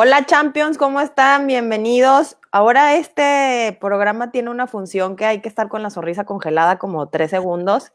Hola 0.00 0.24
Champions, 0.26 0.78
¿cómo 0.78 1.00
están? 1.00 1.48
Bienvenidos. 1.48 2.36
Ahora 2.52 2.94
este 2.94 3.76
programa 3.80 4.30
tiene 4.30 4.48
una 4.48 4.68
función 4.68 5.16
que 5.16 5.24
hay 5.24 5.40
que 5.40 5.48
estar 5.48 5.68
con 5.68 5.82
la 5.82 5.90
sonrisa 5.90 6.24
congelada 6.24 6.78
como 6.78 7.08
tres 7.08 7.30
segundos, 7.30 7.92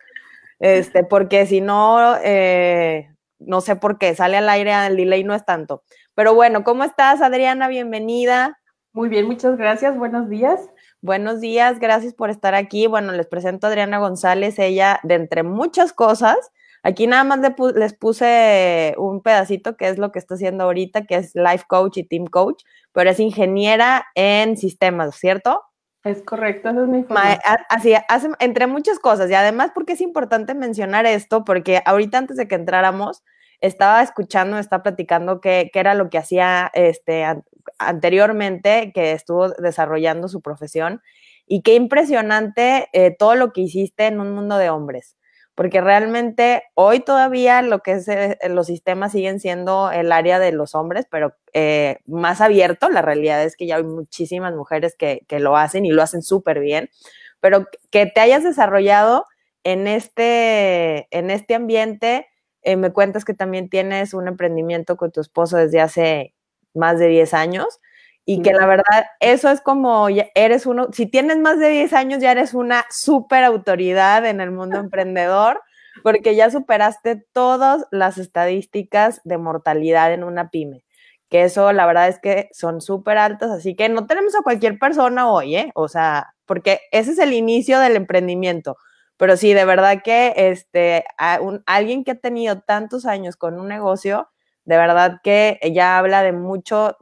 este, 0.60 1.06
porque 1.06 1.46
si 1.46 1.62
no, 1.62 2.18
eh, 2.22 3.10
no 3.40 3.62
sé 3.62 3.78
por 3.78 4.00
qué, 4.00 4.16
sale 4.16 4.36
al 4.36 4.50
aire, 4.50 4.74
el 4.86 4.98
delay 4.98 5.24
no 5.24 5.34
es 5.34 5.46
tanto. 5.46 5.84
Pero 6.14 6.36
bueno, 6.36 6.66
¿cómo 6.66 6.84
estás 6.84 7.22
Adriana? 7.22 7.70
Bienvenida. 7.70 8.60
Muy 8.92 9.08
bien, 9.08 9.26
muchas 9.26 9.56
gracias. 9.56 9.98
Buenos 9.98 10.28
días. 10.28 10.60
Buenos 11.00 11.40
días, 11.40 11.80
gracias 11.80 12.14
por 12.14 12.30
estar 12.30 12.54
aquí. 12.54 12.86
Bueno, 12.86 13.14
les 13.14 13.28
presento 13.28 13.66
a 13.66 13.70
Adriana 13.70 14.00
González, 14.00 14.60
ella 14.60 15.00
de 15.04 15.16
entre 15.16 15.44
muchas 15.44 15.94
cosas 15.94 16.52
Aquí 16.86 17.08
nada 17.08 17.24
más 17.24 17.40
les 17.76 17.94
puse 17.94 18.94
un 18.98 19.22
pedacito 19.22 19.78
que 19.78 19.88
es 19.88 19.98
lo 19.98 20.12
que 20.12 20.20
está 20.20 20.36
haciendo 20.36 20.66
ahorita, 20.66 21.06
que 21.06 21.16
es 21.16 21.34
Life 21.34 21.64
Coach 21.68 21.98
y 21.98 22.04
Team 22.04 22.26
Coach, 22.26 22.64
pero 22.92 23.10
es 23.10 23.22
ingeniera 23.22 24.06
en 24.16 24.58
sistemas, 24.58 25.16
¿cierto? 25.16 25.64
Es 26.04 26.22
correcto, 26.22 26.70
eso 26.70 26.84
es 26.84 26.90
mi 26.90 27.06
Así, 27.70 27.94
hace, 28.10 28.30
entre 28.40 28.68
muchas 28.68 29.00
cosas, 29.00 29.32
y 29.32 29.34
además 29.34 29.72
porque 29.74 29.94
es 29.94 30.02
importante 30.02 30.54
mencionar 30.56 31.06
esto, 31.06 31.46
porque 31.46 31.82
ahorita 31.86 32.18
antes 32.18 32.36
de 32.36 32.50
que 32.50 32.56
entráramos, 32.56 33.24
estaba 33.62 34.02
escuchando, 34.04 34.58
estaba 34.58 34.84
platicando 34.84 35.40
qué, 35.40 35.72
era 35.74 35.94
lo 35.94 36.10
que 36.10 36.18
hacía 36.18 36.70
este, 36.74 37.26
anteriormente, 37.78 38.92
que 38.94 39.14
estuvo 39.14 39.52
desarrollando 39.52 40.28
su 40.28 40.42
profesión, 40.42 41.02
y 41.48 41.62
qué 41.62 41.76
impresionante 41.76 42.90
eh, 42.92 43.16
todo 43.18 43.36
lo 43.36 43.54
que 43.54 43.62
hiciste 43.62 44.08
en 44.08 44.20
un 44.20 44.34
mundo 44.34 44.58
de 44.58 44.70
hombres 44.70 45.16
porque 45.56 45.82
realmente 45.82 46.64
hoy 46.74 47.00
todavía 47.00 47.62
lo 47.62 47.80
que 47.80 47.94
es 47.94 48.08
eh, 48.08 48.38
los 48.50 48.68
sistemas 48.68 49.12
siguen 49.12 49.40
siendo 49.40 49.92
el 49.92 50.12
área 50.12 50.40
de 50.40 50.52
los 50.52 50.74
hombres, 50.74 51.06
pero 51.10 51.36
eh, 51.54 52.00
más 52.06 52.42
abierto. 52.42 52.90
La 52.90 53.02
realidad 53.02 53.44
es 53.44 53.56
que 53.56 53.68
ya 53.68 53.76
hay 53.78 53.84
muchísimas 53.84 54.56
mujeres 54.56 54.96
que, 54.98 55.26
lo 55.40 55.56
hacen 55.58 55.86
y 55.86 55.92
lo 55.92 56.02
hacen 56.02 56.24
súper 56.24 56.60
bien, 56.60 56.90
pero 57.40 57.68
que 57.92 58.06
te 58.08 58.22
hayas 58.22 58.44
desarrollado 58.44 59.28
en 59.64 59.88
este, 59.88 61.08
en 61.12 61.30
este 61.30 61.56
ambiente. 61.56 62.28
Eh, 62.64 62.76
me 62.76 62.92
cuentas 62.92 63.26
que 63.26 63.34
también 63.34 63.70
tienes 63.70 64.14
un 64.14 64.28
emprendimiento 64.28 64.98
con 64.98 65.12
tu 65.12 65.22
esposo 65.22 65.58
desde 65.58 65.82
hace 65.82 66.34
más 66.74 66.98
de 66.98 67.08
10 67.10 67.34
años 67.34 67.80
y 68.26 68.42
que 68.42 68.54
la 68.54 68.66
verdad, 68.66 69.06
eso 69.20 69.50
es 69.50 69.60
como, 69.60 70.08
eres 70.36 70.66
uno, 70.66 70.88
si 70.94 71.08
tienes 71.08 71.38
más 71.40 71.60
de 71.60 71.70
10 71.70 71.94
años, 71.94 72.22
ya 72.22 72.32
eres 72.32 72.54
una 72.54 72.86
súper 72.90 73.44
autoridad 73.44 74.26
en 74.26 74.40
el 74.40 74.52
mundo 74.52 74.78
emprendedor, 74.80 75.62
porque 76.04 76.36
ya 76.36 76.50
superaste 76.50 77.26
todas 77.34 77.86
las 77.92 78.18
estadísticas 78.18 79.22
de 79.26 79.38
mortalidad 79.38 80.14
en 80.14 80.24
una 80.24 80.50
pyme, 80.50 80.86
que 81.30 81.44
eso 81.44 81.74
la 81.74 81.86
verdad 81.86 82.08
es 82.08 82.20
que 82.20 82.50
son 82.54 82.80
súper 82.80 83.18
altas, 83.18 83.52
así 83.52 83.76
que 83.76 83.90
no 83.90 84.08
tenemos 84.08 84.36
a 84.36 84.42
cualquier 84.42 84.80
persona 84.80 85.30
hoy, 85.30 85.58
¿eh? 85.58 85.72
O 85.76 85.88
sea, 85.90 86.34
porque 86.46 86.80
ese 86.92 87.12
es 87.12 87.20
el 87.20 87.34
inicio 87.34 87.80
del 87.80 87.96
emprendimiento. 87.96 88.78
Pero 89.18 89.38
sí, 89.38 89.54
de 89.54 89.66
verdad 89.66 90.02
que 90.04 90.34
este, 90.36 91.06
alguien 91.66 92.04
que 92.04 92.12
ha 92.12 92.16
tenido 92.16 92.62
tantos 92.62 93.06
años 93.06 93.38
con 93.38 93.60
un 93.60 93.68
negocio, 93.68 94.30
de 94.66 94.78
verdad 94.78 95.20
que 95.24 95.60
ya 95.74 95.98
habla 95.98 96.24
de 96.24 96.32
mucho 96.34 96.98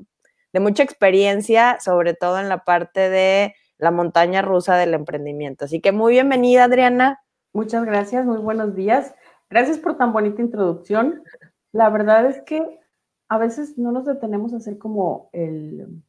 de 0.54 0.60
mucha 0.60 0.84
experiencia, 0.84 1.80
sobre 1.80 2.14
todo 2.14 2.40
en 2.40 2.50
la 2.50 2.64
parte 2.64 3.10
de 3.10 3.56
la 3.78 3.92
montaña 3.92 4.42
rusa 4.42 4.76
del 4.76 4.94
emprendimiento. 4.94 5.66
Así 5.66 5.82
que 5.82 5.92
muy 5.92 6.14
bienvenida, 6.14 6.66
Adriana. 6.66 7.20
Muchas 7.54 7.84
gracias, 7.86 8.26
muy 8.26 8.38
buenos 8.38 8.76
días. 8.76 9.16
Gracias 9.50 9.78
por 9.78 9.98
tan 9.98 10.14
bonita 10.14 10.42
introducción. 10.42 11.24
La 11.72 11.90
verdad 11.90 12.26
es 12.26 12.42
que 12.42 12.80
a 13.28 13.38
veces 13.38 13.78
no 13.78 13.92
nos 13.92 14.06
detenemos 14.06 14.54
a 14.54 14.58
hacer 14.58 14.78
como 14.78 15.30
el, 15.34 16.04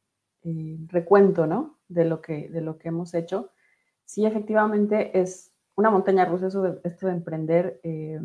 recuento, 0.88 1.46
¿no? 1.46 1.78
De 1.86 2.04
lo, 2.04 2.20
que, 2.20 2.48
de 2.48 2.60
lo 2.60 2.78
que 2.78 2.88
hemos 2.88 3.14
hecho. 3.14 3.52
Sí, 4.04 4.26
efectivamente 4.26 5.18
es 5.20 5.52
una 5.76 5.88
montaña 5.90 6.24
rusa 6.24 6.48
eso 6.48 6.62
de, 6.62 6.80
esto 6.82 7.06
de 7.06 7.12
emprender. 7.12 7.80
Eh, 7.84 8.20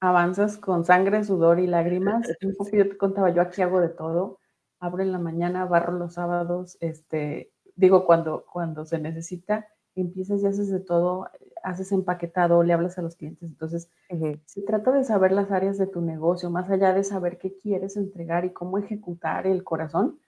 avanzas 0.00 0.58
con 0.58 0.84
sangre, 0.84 1.22
sudor 1.22 1.60
y 1.60 1.68
lágrimas. 1.68 2.26
Un 2.42 2.56
poco 2.56 2.76
yo 2.76 2.88
te 2.88 2.96
contaba, 2.96 3.30
yo 3.30 3.42
aquí 3.42 3.62
hago 3.62 3.80
de 3.80 3.90
todo 3.90 4.40
abro 4.80 5.02
en 5.02 5.12
la 5.12 5.18
mañana, 5.18 5.64
barro 5.64 5.92
los 5.92 6.14
sábados, 6.14 6.76
este, 6.80 7.52
digo, 7.76 8.06
cuando, 8.06 8.44
cuando 8.50 8.84
se 8.84 8.98
necesita, 8.98 9.68
empiezas 9.94 10.42
y 10.42 10.46
haces 10.46 10.70
de 10.70 10.80
todo, 10.80 11.28
haces 11.62 11.92
empaquetado, 11.92 12.62
le 12.62 12.72
hablas 12.72 12.98
a 12.98 13.02
los 13.02 13.16
clientes. 13.16 13.48
Entonces, 13.48 13.88
se 14.46 14.62
trata 14.62 14.92
de 14.92 15.04
saber 15.04 15.32
las 15.32 15.50
áreas 15.50 15.78
de 15.78 15.86
tu 15.86 16.00
negocio, 16.00 16.50
más 16.50 16.68
allá 16.70 16.92
de 16.92 17.04
saber 17.04 17.38
qué 17.38 17.56
quieres 17.58 17.96
entregar 17.96 18.44
y 18.44 18.52
cómo 18.52 18.78
ejecutar 18.78 19.46
el 19.46 19.64
corazón, 19.64 20.18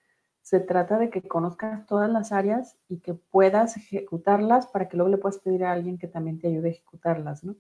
se 0.43 0.61
trata 0.61 0.97
de 0.99 1.11
que 1.11 1.27
conozcas 1.27 1.87
todas 1.87 2.09
las 2.09 2.31
áreas 2.31 2.77
y 2.89 3.01
que 3.01 3.15
puedas 3.15 3.77
ejecutarlas 3.77 4.69
para 4.69 4.89
que 4.89 4.97
luego 4.97 5.11
le 5.11 5.19
puedas 5.19 5.39
pedir 5.39 5.65
a 5.65 5.73
alguien 5.73 5.99
que 5.99 6.07
también 6.07 6.39
te 6.39 6.47
ayude 6.47 6.69
a 6.69 6.71
ejecutarlas, 6.71 7.43
¿no? 7.43 7.57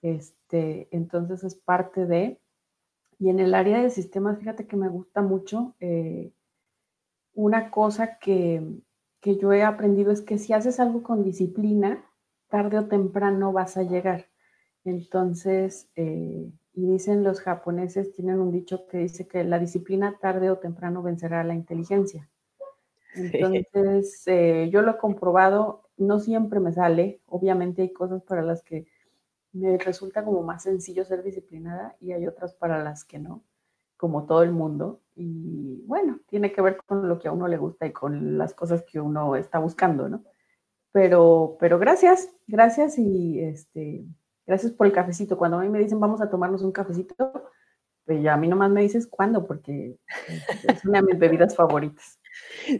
Este, 0.00 0.88
entonces 0.92 1.44
es 1.44 1.54
parte 1.56 2.06
de, 2.06 2.40
y 3.18 3.30
en 3.30 3.40
el 3.40 3.54
área 3.54 3.82
de 3.82 3.90
sistemas, 3.90 4.38
fíjate 4.38 4.66
que 4.66 4.76
me 4.76 4.88
gusta 4.88 5.22
mucho. 5.22 5.74
Eh, 5.80 6.32
una 7.34 7.70
cosa 7.70 8.18
que, 8.18 8.62
yo 9.22 9.52
he 9.52 9.64
aprendido 9.64 10.12
es 10.12 10.22
que 10.22 10.38
si 10.38 10.52
haces 10.52 10.78
algo 10.78 11.02
con 11.02 11.24
disciplina, 11.24 12.04
tarde 12.48 12.78
o 12.78 12.86
temprano 12.86 13.52
vas 13.52 13.76
a 13.76 13.82
llegar. 13.82 14.26
Entonces, 14.84 15.90
eh, 15.96 16.52
y 16.74 16.86
dicen 16.86 17.24
los 17.24 17.40
japoneses, 17.40 18.12
tienen 18.12 18.38
un 18.38 18.52
dicho 18.52 18.86
que 18.86 18.98
dice 18.98 19.26
que 19.26 19.42
la 19.42 19.58
disciplina 19.58 20.18
tarde 20.20 20.50
o 20.50 20.58
temprano 20.58 21.02
vencerá 21.02 21.40
a 21.40 21.44
la 21.44 21.54
inteligencia. 21.54 22.30
Entonces, 23.14 24.22
eh, 24.26 24.68
yo 24.70 24.82
lo 24.82 24.92
he 24.92 24.98
comprobado, 24.98 25.88
no 25.96 26.20
siempre 26.20 26.60
me 26.60 26.72
sale, 26.72 27.22
obviamente 27.26 27.82
hay 27.82 27.92
cosas 27.92 28.22
para 28.22 28.42
las 28.42 28.62
que 28.62 28.86
me 29.56 29.78
resulta 29.78 30.24
como 30.24 30.42
más 30.42 30.62
sencillo 30.62 31.04
ser 31.04 31.22
disciplinada 31.22 31.96
y 32.00 32.12
hay 32.12 32.26
otras 32.26 32.54
para 32.54 32.82
las 32.82 33.04
que 33.04 33.18
no, 33.18 33.44
como 33.96 34.26
todo 34.26 34.42
el 34.42 34.52
mundo. 34.52 35.00
Y 35.14 35.82
bueno, 35.86 36.20
tiene 36.28 36.52
que 36.52 36.60
ver 36.60 36.78
con 36.84 37.08
lo 37.08 37.18
que 37.18 37.28
a 37.28 37.32
uno 37.32 37.48
le 37.48 37.56
gusta 37.56 37.86
y 37.86 37.92
con 37.92 38.38
las 38.38 38.54
cosas 38.54 38.84
que 38.84 39.00
uno 39.00 39.36
está 39.36 39.58
buscando, 39.58 40.08
¿no? 40.08 40.24
Pero, 40.92 41.56
pero 41.60 41.78
gracias, 41.78 42.30
gracias 42.46 42.98
y 42.98 43.40
este, 43.40 44.06
gracias 44.46 44.72
por 44.72 44.86
el 44.86 44.92
cafecito. 44.92 45.38
Cuando 45.38 45.58
a 45.58 45.62
mí 45.62 45.68
me 45.68 45.78
dicen 45.78 46.00
vamos 46.00 46.20
a 46.20 46.30
tomarnos 46.30 46.62
un 46.62 46.72
cafecito, 46.72 47.50
pues 48.04 48.22
ya 48.22 48.34
a 48.34 48.36
mí 48.36 48.48
nomás 48.48 48.70
me 48.70 48.82
dices 48.82 49.06
cuándo, 49.06 49.46
porque 49.46 49.98
es 50.68 50.84
una 50.84 51.00
de 51.00 51.06
mis 51.06 51.18
bebidas 51.18 51.56
favoritas. 51.56 52.15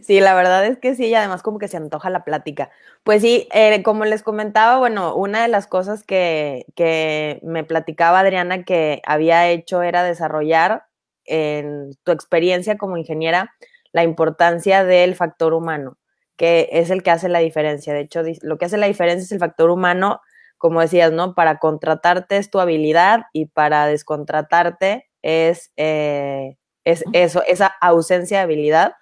Sí, 0.03 0.19
la 0.19 0.33
verdad 0.33 0.65
es 0.65 0.77
que 0.79 0.95
sí, 0.95 1.07
y 1.07 1.15
además 1.15 1.43
como 1.43 1.59
que 1.59 1.67
se 1.67 1.77
antoja 1.77 2.09
la 2.09 2.23
plática. 2.23 2.69
Pues 3.03 3.21
sí, 3.21 3.47
eh, 3.53 3.83
como 3.83 4.05
les 4.05 4.23
comentaba, 4.23 4.77
bueno, 4.77 5.15
una 5.15 5.41
de 5.41 5.47
las 5.47 5.67
cosas 5.67 6.03
que, 6.03 6.65
que, 6.75 7.39
me 7.43 7.63
platicaba 7.63 8.19
Adriana 8.19 8.63
que 8.63 9.01
había 9.05 9.47
hecho 9.49 9.81
era 9.81 10.03
desarrollar 10.03 10.85
en 11.25 11.91
tu 12.03 12.11
experiencia 12.11 12.77
como 12.77 12.97
ingeniera 12.97 13.53
la 13.91 14.03
importancia 14.03 14.83
del 14.83 15.15
factor 15.15 15.53
humano, 15.53 15.97
que 16.35 16.69
es 16.71 16.89
el 16.89 17.03
que 17.03 17.11
hace 17.11 17.29
la 17.29 17.39
diferencia. 17.39 17.93
De 17.93 18.01
hecho, 18.01 18.21
lo 18.41 18.57
que 18.57 18.65
hace 18.65 18.77
la 18.77 18.87
diferencia 18.87 19.23
es 19.23 19.31
el 19.31 19.39
factor 19.39 19.69
humano, 19.69 20.21
como 20.57 20.81
decías, 20.81 21.11
¿no? 21.11 21.35
Para 21.35 21.59
contratarte 21.59 22.37
es 22.37 22.49
tu 22.49 22.59
habilidad 22.59 23.21
y 23.33 23.47
para 23.47 23.85
descontratarte 23.87 25.07
es, 25.21 25.71
eh, 25.77 26.57
es 26.85 27.03
eso, 27.13 27.43
esa 27.47 27.67
ausencia 27.67 28.37
de 28.37 28.43
habilidad 28.43 28.93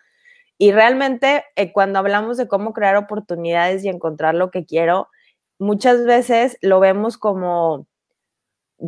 y 0.58 0.72
realmente 0.72 1.44
eh, 1.56 1.74
cuando 1.74 2.00
hablamos 2.00 2.38
de 2.38 2.48
cómo 2.48 2.74
crear 2.74 2.96
oportunidades 2.96 3.84
y 3.84 3.90
encontrar 3.90 4.36
lo 4.36 4.52
que 4.52 4.66
quiero, 4.66 5.10
muchas 5.60 6.06
veces 6.06 6.58
lo 6.62 6.80
vemos 6.80 7.18
como 7.18 7.88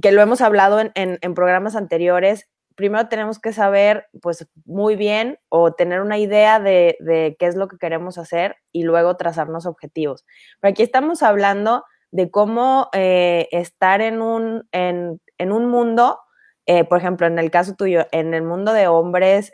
que 0.01 0.11
lo 0.11 0.21
hemos 0.21 0.41
hablado 0.41 0.79
en, 0.79 1.33
programas 1.33 1.75
anteriores. 1.75 2.49
Primero 2.75 3.07
tenemos 3.07 3.39
que 3.39 3.53
saber, 3.53 4.07
pues, 4.21 4.47
muy 4.65 4.95
bien 4.95 5.39
o 5.49 5.73
tener 5.73 6.01
una 6.01 6.17
idea 6.17 6.59
de, 6.59 6.97
de, 6.99 7.35
qué 7.39 7.47
es 7.47 7.55
lo 7.55 7.67
que 7.67 7.77
queremos 7.77 8.17
hacer 8.17 8.57
y 8.71 8.83
luego 8.83 9.15
trazarnos 9.17 9.65
objetivos. 9.65 10.25
Pero 10.59 10.71
aquí 10.71 10.83
estamos 10.83 11.23
hablando 11.23 11.83
de 12.11 12.29
cómo 12.29 12.89
eh, 12.93 13.47
estar 13.51 14.01
en 14.01 14.21
un, 14.21 14.67
en, 14.71 15.21
en 15.37 15.51
un 15.51 15.69
mundo, 15.69 16.19
eh, 16.65 16.83
por 16.83 16.97
ejemplo, 16.97 17.27
en 17.27 17.39
el 17.39 17.49
caso 17.49 17.75
tuyo, 17.75 18.05
en 18.11 18.33
el 18.33 18.43
mundo 18.43 18.73
de 18.73 18.87
hombres, 18.87 19.51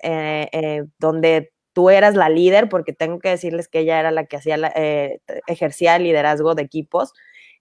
donde 0.99 1.52
tú 1.73 1.89
eras 1.89 2.15
la 2.15 2.29
líder, 2.29 2.69
porque 2.69 2.93
tengo 2.93 3.19
que 3.19 3.29
decirles 3.29 3.67
que 3.67 3.79
ella 3.79 3.99
era 3.99 4.11
la 4.11 4.25
que 4.25 4.37
hacía 4.37 4.57
eh, 4.75 5.19
ejercía 5.47 5.95
el 5.95 6.03
liderazgo 6.03 6.55
de 6.55 6.63
equipos. 6.63 7.13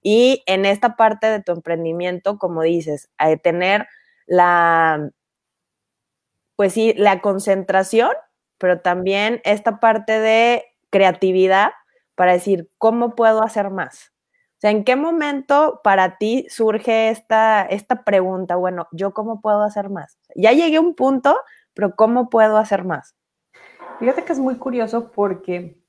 Y 0.02 0.42
en 0.46 0.64
esta 0.66 0.96
parte 0.96 1.28
de 1.28 1.42
tu 1.42 1.52
emprendimiento, 1.52 2.38
como 2.38 2.62
dices, 2.62 3.10
de 3.18 3.36
tener 3.36 3.86
la, 4.26 5.10
pues 6.56 6.72
sí, 6.72 6.94
la 6.96 7.20
concentración, 7.20 8.12
pero 8.58 8.80
también 8.80 9.40
esta 9.44 9.80
parte 9.80 10.20
de 10.20 10.64
creatividad 10.90 11.70
para 12.14 12.32
decir, 12.32 12.70
¿cómo 12.78 13.14
puedo 13.14 13.42
hacer 13.42 13.70
más? 13.70 14.12
O 14.58 14.60
sea, 14.62 14.70
¿en 14.70 14.84
qué 14.84 14.94
momento 14.94 15.80
para 15.82 16.18
ti 16.18 16.46
surge 16.48 17.08
esta, 17.08 17.62
esta 17.62 18.04
pregunta? 18.04 18.56
Bueno, 18.56 18.86
¿yo 18.92 19.12
cómo 19.12 19.40
puedo 19.40 19.62
hacer 19.62 19.90
más? 19.90 20.18
Ya 20.36 20.52
llegué 20.52 20.76
a 20.76 20.80
un 20.80 20.94
punto 20.94 21.36
pero 21.74 21.94
¿cómo 21.96 22.28
puedo 22.30 22.56
hacer 22.58 22.84
más? 22.84 23.14
Fíjate 23.98 24.24
que 24.24 24.32
es 24.32 24.38
muy 24.38 24.56
curioso 24.56 25.10
porque 25.12 25.80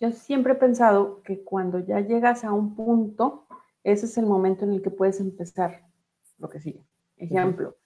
yo 0.00 0.10
siempre 0.12 0.54
he 0.54 0.56
pensado 0.56 1.22
que 1.22 1.42
cuando 1.42 1.78
ya 1.78 2.00
llegas 2.00 2.44
a 2.44 2.52
un 2.52 2.74
punto, 2.74 3.46
ese 3.84 4.06
es 4.06 4.18
el 4.18 4.26
momento 4.26 4.64
en 4.64 4.72
el 4.72 4.82
que 4.82 4.90
puedes 4.90 5.20
empezar 5.20 5.86
lo 6.38 6.48
que 6.48 6.60
sigue. 6.60 6.84
Ejemplo, 7.16 7.76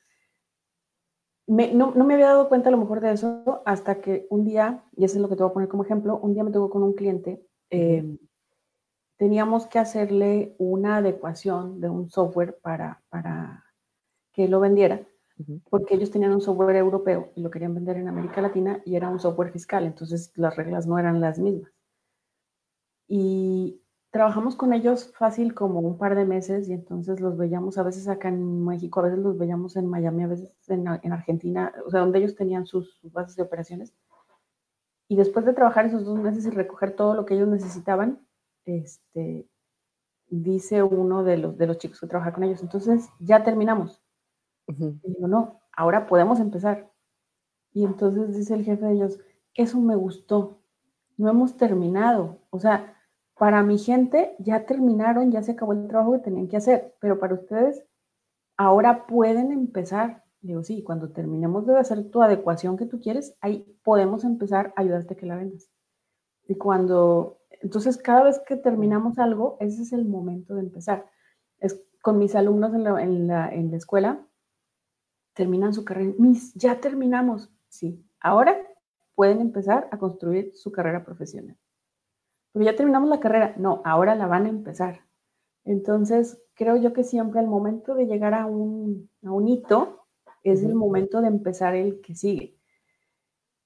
no, 1.47 1.93
me 1.93 2.15
había 2.15 2.29
dado 2.29 2.49
cuenta 2.49 2.69
a 2.69 2.73
lo 2.73 2.79
mejor 2.79 3.01
de 3.01 3.13
eso 3.13 3.63
hasta 3.67 4.01
que 4.01 4.27
un 4.31 4.45
día, 4.45 4.85
y 4.97 5.05
eso 5.05 5.17
es 5.17 5.23
lo 5.23 5.29
que 5.29 5.37
te 5.37 5.43
voy 5.43 5.51
a 5.51 5.55
poner 5.55 5.69
como 5.69 5.85
ejemplo, 5.85 6.19
un 6.19 6.35
día 6.35 6.45
me 6.45 6.51
tocó 6.51 6.71
con 6.71 6.83
un 6.83 6.95
cliente, 6.95 7.45
em, 7.71 8.19
teníamos 9.17 9.67
que 9.67 9.79
hacerle 9.79 10.55
una 10.59 10.97
adecuación 10.97 11.81
de 11.81 11.89
un 11.89 12.11
software 12.11 12.59
para, 12.63 13.03
para 13.09 13.65
que 14.33 14.49
lo 14.49 14.61
vendiera, 14.61 15.01
porque 15.69 15.95
ellos 15.95 16.11
tenían 16.11 16.33
un 16.33 16.41
software 16.41 16.77
europeo 16.77 17.33
y 17.35 17.43
lo 17.43 17.51
querían 17.51 17.75
vender 17.75 17.97
en 17.97 18.09
América 18.09 18.41
Latina 18.41 18.81
y 18.85 18.97
era 18.97 19.09
un 19.09 19.19
software 19.19 19.51
fiscal, 19.51 19.85
entonces 19.85 20.33
las 20.37 20.57
reglas 20.57 20.87
no 20.87 20.99
eran 20.99 21.21
las 21.21 21.39
mismas. 21.39 21.73
Y 23.09 23.81
trabajamos 24.11 24.55
con 24.55 24.73
ellos 24.73 25.13
fácil 25.19 25.55
como 25.55 25.81
un 25.81 25.99
par 25.99 26.15
de 26.15 26.25
meses 26.25 26.69
y 26.69 26.73
entonces 26.73 27.21
los 27.21 27.37
veíamos 27.37 27.79
a 27.79 27.83
veces 27.83 28.07
acá 28.07 28.29
en 28.29 28.65
México, 28.65 29.01
a 29.01 29.05
veces 29.05 29.19
los 29.19 29.37
veíamos 29.37 29.77
en 29.77 29.89
Miami, 29.89 30.23
a 30.23 30.29
veces 30.29 30.57
en, 30.69 30.87
Argentina, 30.87 31.73
o 31.85 31.91
sea, 31.91 32.01
donde 32.01 32.21
ellos 32.21 32.37
tenían 32.37 32.65
sus, 32.65 33.01
bases 33.03 33.35
de 33.35 33.43
operaciones. 33.43 33.93
Y 35.09 35.17
después 35.17 35.45
de 35.45 35.53
trabajar 35.53 35.87
esos 35.87 36.05
dos 36.05 36.19
meses 36.19 36.47
y 36.47 36.51
recoger 36.51 36.95
todo 36.95 37.15
lo 37.15 37.27
que 37.27 37.35
ellos 37.35 37.49
necesitaban, 37.49 38.25
este, 38.65 39.49
dice 40.29 40.83
uno 40.83 41.25
de 41.25 41.37
los, 41.37 41.59
de 41.59 41.67
los 41.67 41.79
chicos 41.79 42.01
que 42.01 42.07
trabaja 42.07 42.33
con 42.33 42.45
ellos, 42.45 42.63
entonces 42.63 43.09
ya 43.19 43.43
terminamos. 43.43 44.04
Y 44.67 45.01
digo, 45.05 45.29
no, 45.29 45.61
ahora 45.73 46.07
podemos 46.07 46.41
empezar. 46.41 46.91
Y 47.73 47.85
entonces 47.85 48.37
dice 48.37 48.55
el 48.55 48.65
jefe 48.65 48.85
de 48.87 48.93
ellos, 48.93 49.19
eso 49.55 49.81
me 49.81 49.97
gustó, 49.97 50.61
no 51.17 51.29
hemos 51.29 51.57
terminado. 51.57 52.39
O 52.51 52.59
sea, 52.59 52.95
para 53.37 53.63
mi 53.63 53.79
gente 53.79 54.37
ya 54.39 54.65
terminaron, 54.65 55.31
ya 55.31 55.43
se 55.43 55.53
acabó 55.53 55.73
el 55.73 55.89
trabajo 55.89 56.13
que 56.13 56.19
tenían 56.21 56.49
que 56.49 56.57
hacer, 56.57 56.95
pero 57.01 57.19
para 57.19 57.35
ustedes 57.35 57.85
ahora 58.57 59.07
pueden 59.07 59.51
empezar. 59.53 60.25
Digo, 60.41 60.63
sí, 60.63 60.83
cuando 60.83 61.11
terminemos 61.11 61.67
de 61.67 61.77
hacer 61.79 62.11
tu 62.11 62.23
adecuación 62.23 62.77
que 62.77 62.87
tú 62.87 63.01
quieres, 63.01 63.37
ahí 63.41 63.67
podemos 63.83 64.25
empezar 64.25 64.73
a 64.77 64.83
ayudarte 64.83 65.15
a 65.15 65.17
que 65.17 65.27
la 65.27 65.37
vendas. 65.37 65.69
Y 66.47 66.57
cuando, 66.57 67.39
entonces 67.63 67.97
cada 67.97 68.23
vez 68.25 68.41
que 68.47 68.57
terminamos 68.57 69.19
algo, 69.19 69.57
ese 69.61 69.83
es 69.83 69.93
el 69.93 70.05
momento 70.05 70.55
de 70.55 70.61
empezar. 70.61 71.07
Es 71.59 71.83
con 72.03 72.19
mis 72.19 72.35
alumnos 72.35 72.75
en 72.75 72.85
la, 72.85 73.03
en 73.03 73.27
la, 73.27 73.49
en 73.49 73.71
la 73.71 73.77
escuela, 73.79 74.27
terminan 75.35 75.75
su 75.75 75.85
carrera, 75.85 76.15
mis, 76.19 76.55
ya 76.55 76.81
terminamos. 76.81 77.51
Sí, 77.69 78.05
ahora 78.21 78.57
pueden 79.15 79.41
empezar 79.41 79.89
a 79.91 79.99
construir 79.99 80.53
su 80.55 80.73
carrera 80.73 81.05
profesional 81.05 81.57
pero 82.55 82.67
ya 82.67 82.77
terminamos 82.77 83.11
la 83.11 83.19
carrera. 83.19 83.55
No, 83.59 83.83
ahora 83.85 84.15
la 84.15 84.29
van 84.29 84.47
a 84.47 84.49
empezar. 84.49 85.01
Entonces, 85.65 86.41
creo 86.55 86.77
yo 86.77 86.93
que 86.93 87.03
siempre 87.03 87.41
al 87.41 87.49
momento 87.49 87.97
de 87.97 88.07
llegar 88.07 88.33
a 88.33 88.47
un, 88.47 89.11
a 89.25 89.33
un 89.33 89.49
hito 89.49 90.07
es 90.45 90.63
el 90.63 90.77
momento 90.77 91.21
de 91.21 91.29
empezar 91.29 91.75
el 91.75 92.01
que 92.01 92.15
sigue. 92.15 92.57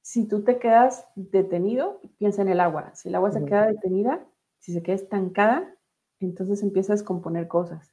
Si 0.01 0.27
tú 0.27 0.43
te 0.43 0.59
quedas 0.59 1.07
detenido, 1.17 2.01
piensa 2.17 2.41
en 2.41 2.49
el 2.49 2.61
agua. 2.61 2.95
Si 2.95 3.11
el 3.11 3.15
agua 3.15 3.31
se 3.31 3.45
queda 3.45 3.67
detenida, 3.67 4.27
si 4.59 4.73
se 4.73 4.83
queda 4.83 4.97
estancada, 4.97 5.77
entonces 6.19 6.63
empieza 6.63 6.95
a 6.95 6.97
descomponer 6.97 7.47
cosas. 7.47 7.93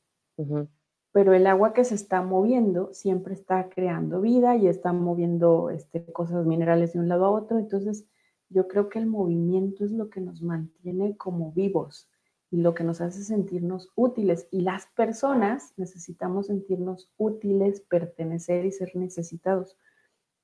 Pero 1.16 1.34
el 1.34 1.48
agua 1.48 1.72
que 1.72 1.86
se 1.86 1.96
está 1.96 2.22
moviendo 2.22 2.94
siempre 2.94 3.36
está 3.36 3.70
creando 3.70 4.20
vida 4.20 4.58
y 4.58 4.68
está 4.68 4.92
moviendo 4.92 5.70
este, 5.70 6.12
cosas 6.12 6.46
minerales 6.46 6.92
de 6.92 7.00
un 7.00 7.08
lado 7.08 7.24
a 7.24 7.32
otro. 7.32 7.58
Entonces, 7.58 8.06
yo 8.50 8.68
creo 8.68 8.90
que 8.90 9.00
el 9.00 9.06
movimiento 9.06 9.86
es 9.86 9.92
lo 9.92 10.10
que 10.10 10.20
nos 10.20 10.42
mantiene 10.42 11.16
como 11.16 11.54
vivos 11.54 12.10
y 12.52 12.58
lo 12.58 12.74
que 12.74 12.84
nos 12.84 13.00
hace 13.00 13.24
sentirnos 13.24 13.94
útiles. 13.96 14.50
Y 14.52 14.60
las 14.60 14.88
personas 14.88 15.72
necesitamos 15.78 16.48
sentirnos 16.48 17.10
útiles, 17.16 17.80
pertenecer 17.80 18.66
y 18.66 18.74
ser 18.74 18.94
necesitados. 18.94 19.78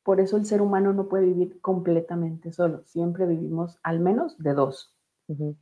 Por 0.04 0.22
eso 0.22 0.38
el 0.38 0.46
ser 0.46 0.62
humano 0.62 0.94
no 0.94 1.10
puede 1.10 1.26
vivir 1.26 1.60
completamente 1.60 2.54
solo. 2.54 2.84
Siempre 2.86 3.26
vivimos 3.26 3.78
al 3.84 4.00
menos 4.00 4.38
de 4.38 4.54
dos. 4.54 4.96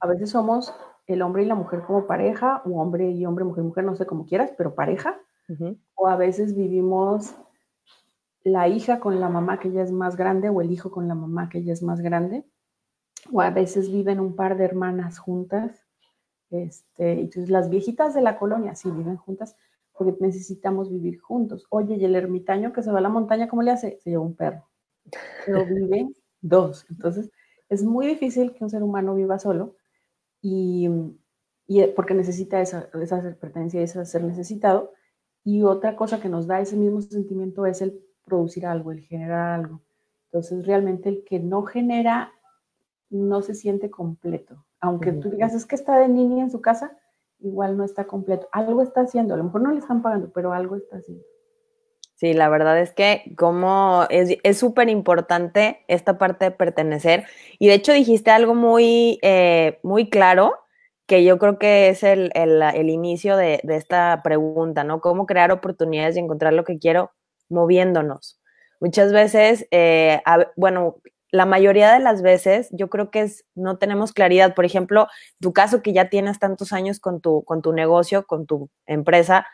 A 0.02 0.06
veces 0.06 0.30
somos 0.30 0.72
el 1.10 1.24
hombre 1.24 1.44
y 1.44 1.48
la 1.48 1.56
mujer 1.56 1.82
como 1.82 2.06
pareja, 2.06 2.62
o 2.66 2.80
hombre 2.80 3.10
y 3.10 3.26
hombre, 3.26 3.44
mujer, 3.44 3.64
mujer, 3.64 3.84
no 3.84 3.96
sé 3.96 4.06
cómo 4.06 4.26
quieras, 4.26 4.54
pero 4.56 4.76
pareja. 4.76 5.20
O 5.96 6.08
a 6.08 6.16
veces 6.16 6.56
vivimos 6.56 7.36
la 8.44 8.68
hija 8.68 9.00
con 9.00 9.20
la 9.20 9.30
mamá 9.30 9.60
que 9.60 9.72
ya 9.72 9.82
es 9.82 9.92
más 9.92 10.16
grande 10.16 10.50
o 10.50 10.62
el 10.62 10.72
hijo 10.72 10.92
con 10.92 11.08
la 11.08 11.16
mamá 11.16 11.50
que 11.50 11.64
ya 11.64 11.74
es 11.74 11.82
más 11.82 12.02
grande. 12.02 12.46
O 13.34 13.42
a 13.42 13.50
veces 13.50 13.92
viven 13.92 14.20
un 14.20 14.36
par 14.36 14.58
de 14.58 14.66
hermanas 14.66 15.18
juntas. 15.18 15.88
Este, 16.52 17.14
entonces 17.14 17.50
las 17.50 17.72
viejitas 17.72 18.14
de 18.14 18.22
la 18.22 18.38
colonia 18.38 18.76
sí 18.76 18.92
viven 18.92 19.18
juntas 19.18 19.56
porque 19.98 20.16
necesitamos 20.20 20.92
vivir 20.92 21.20
juntos. 21.20 21.66
Oye, 21.72 21.96
y 21.96 22.06
el 22.06 22.16
ermitaño 22.16 22.72
que 22.72 22.84
se 22.84 22.92
va 22.92 23.00
a 23.00 23.02
la 23.02 23.10
montaña, 23.10 23.48
¿cómo 23.48 23.64
le 23.64 23.72
hace? 23.72 23.98
Se 24.04 24.12
lleva 24.12 24.22
un 24.22 24.36
perro. 24.36 24.68
Pero 25.48 25.66
viven 25.66 26.16
dos. 26.42 26.86
Entonces 26.92 27.32
es 27.68 27.84
muy 27.84 28.06
difícil 28.06 28.54
que 28.54 28.64
un 28.64 28.70
ser 28.70 28.84
humano 28.84 29.16
viva 29.16 29.40
solo 29.40 29.79
y, 30.42 30.90
y 31.68 31.86
porque 31.96 32.14
necesita 32.14 32.62
esa, 32.62 32.90
esa 33.02 33.22
pertenencia, 33.40 33.82
ese 33.82 34.06
ser 34.06 34.24
necesitado. 34.24 34.94
Y 35.44 35.64
otra 35.64 35.96
cosa 35.96 36.20
que 36.20 36.30
nos 36.30 36.48
da 36.48 36.60
ese 36.60 36.76
mismo 36.76 37.02
sentimiento 37.02 37.66
es 37.66 37.82
el 37.82 38.00
producir 38.26 38.66
algo, 38.66 38.92
el 38.92 39.02
generar 39.02 39.60
algo. 39.60 39.82
Entonces, 40.26 40.66
realmente 40.66 41.10
el 41.10 41.24
que 41.24 41.40
no 41.40 41.64
genera 41.64 42.32
no 43.10 43.42
se 43.42 43.56
siente 43.56 43.90
completo. 43.90 44.66
Aunque 44.80 45.12
tú 45.12 45.30
digas, 45.30 45.54
es 45.54 45.66
que 45.66 45.76
está 45.76 45.98
de 45.98 46.08
niña 46.08 46.44
en 46.44 46.52
su 46.52 46.62
casa, 46.62 46.98
igual 47.40 47.76
no 47.76 47.84
está 47.84 48.06
completo. 48.06 48.48
Algo 48.52 48.82
está 48.82 49.02
haciendo, 49.02 49.34
a 49.34 49.38
lo 49.38 49.46
mejor 49.46 49.62
no 49.62 49.72
le 49.72 49.80
están 49.80 50.02
pagando, 50.02 50.32
pero 50.32 50.54
algo 50.54 50.76
está 50.76 50.98
haciendo. 50.98 51.24
Sí, 52.20 52.34
la 52.34 52.50
verdad 52.50 52.78
es 52.82 52.92
que 52.92 53.24
como 53.38 54.06
es 54.10 54.58
súper 54.58 54.90
importante 54.90 55.86
esta 55.88 56.18
parte 56.18 56.46
de 56.46 56.52
pertenecer. 56.52 57.26
Y 57.60 57.70
de 57.70 57.76
hecho 57.76 57.94
dijiste 57.94 58.30
algo 58.30 58.56
muy, 58.56 59.20
eh, 59.22 59.80
muy 59.84 60.10
claro, 60.10 60.54
que 61.08 61.24
yo 61.24 61.40
creo 61.40 61.58
que 61.58 61.88
es 61.88 62.04
el, 62.04 62.30
inicio 62.90 63.38
de, 63.38 63.62
de, 63.64 63.78
esta 63.78 64.22
pregunta, 64.22 64.84
¿no? 64.84 65.00
Cómo 65.00 65.26
crear 65.26 65.54
oportunidades 65.54 66.18
y 66.18 66.20
encontrar 66.20 66.52
lo 66.52 66.66
que 66.66 66.78
quiero 66.78 67.12
moviéndonos. 67.48 68.42
Muchas 68.82 69.14
veces, 69.14 69.66
eh, 69.72 70.22
bueno, 70.58 70.98
la 71.32 71.46
mayoría 71.46 71.94
de 71.94 72.00
las 72.00 72.22
veces 72.22 72.68
yo 72.72 72.90
creo 72.90 73.12
que 73.12 73.22
es, 73.22 73.46
no 73.56 73.78
tenemos 73.78 74.12
claridad. 74.12 74.56
Por 74.56 74.66
ejemplo, 74.66 75.08
tu 75.40 75.54
caso 75.54 75.82
que 75.82 75.94
ya 75.94 76.10
tienes 76.10 76.38
tantos 76.38 76.74
años 76.74 77.00
con 77.00 77.22
tu, 77.22 77.46
con 77.46 77.62
tu 77.62 77.72
negocio, 77.72 78.28
con 78.28 78.46
tu 78.46 78.70
empresa, 78.86 79.48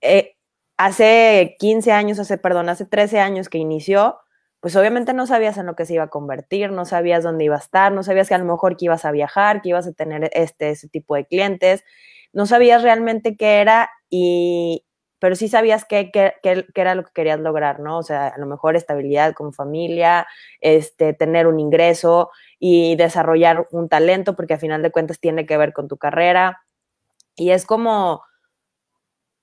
eh, 0.00 0.36
hace 0.80 1.56
15 1.58 1.92
años, 1.92 2.18
hace, 2.18 2.38
perdón, 2.38 2.70
hace 2.70 2.86
13 2.86 3.20
años 3.20 3.50
que 3.50 3.58
inició, 3.58 4.18
pues 4.60 4.76
obviamente 4.76 5.12
no 5.12 5.26
sabías 5.26 5.58
en 5.58 5.66
lo 5.66 5.76
que 5.76 5.84
se 5.84 5.92
iba 5.92 6.04
a 6.04 6.08
convertir, 6.08 6.72
no 6.72 6.86
sabías 6.86 7.22
dónde 7.22 7.44
iba 7.44 7.56
a 7.56 7.58
estar, 7.58 7.92
no 7.92 8.02
sabías 8.02 8.28
que 8.28 8.34
a 8.34 8.38
lo 8.38 8.46
mejor 8.46 8.78
que 8.78 8.86
ibas 8.86 9.04
a 9.04 9.10
viajar, 9.10 9.60
que 9.60 9.68
ibas 9.68 9.86
a 9.86 9.92
tener 9.92 10.30
este, 10.32 10.74
tipo 10.90 11.16
de 11.16 11.26
clientes, 11.26 11.84
no 12.32 12.46
sabías 12.46 12.82
realmente 12.82 13.36
qué 13.36 13.60
era 13.60 13.90
y, 14.08 14.86
pero 15.18 15.36
sí 15.36 15.48
sabías 15.48 15.84
qué, 15.84 16.10
era 16.74 16.94
lo 16.94 17.04
que 17.04 17.12
querías 17.12 17.40
lograr, 17.40 17.80
¿no? 17.80 17.98
O 17.98 18.02
sea, 18.02 18.28
a 18.28 18.38
lo 18.38 18.46
mejor 18.46 18.74
estabilidad 18.74 19.34
como 19.34 19.52
familia, 19.52 20.26
este, 20.62 21.12
tener 21.12 21.46
un 21.46 21.60
ingreso 21.60 22.30
y 22.58 22.96
desarrollar 22.96 23.68
un 23.70 23.90
talento, 23.90 24.34
porque 24.34 24.54
a 24.54 24.58
final 24.58 24.80
de 24.82 24.90
cuentas 24.90 25.20
tiene 25.20 25.44
que 25.44 25.58
ver 25.58 25.74
con 25.74 25.88
tu 25.88 25.98
carrera. 25.98 26.62
Y 27.36 27.50
es 27.50 27.66
como, 27.66 28.22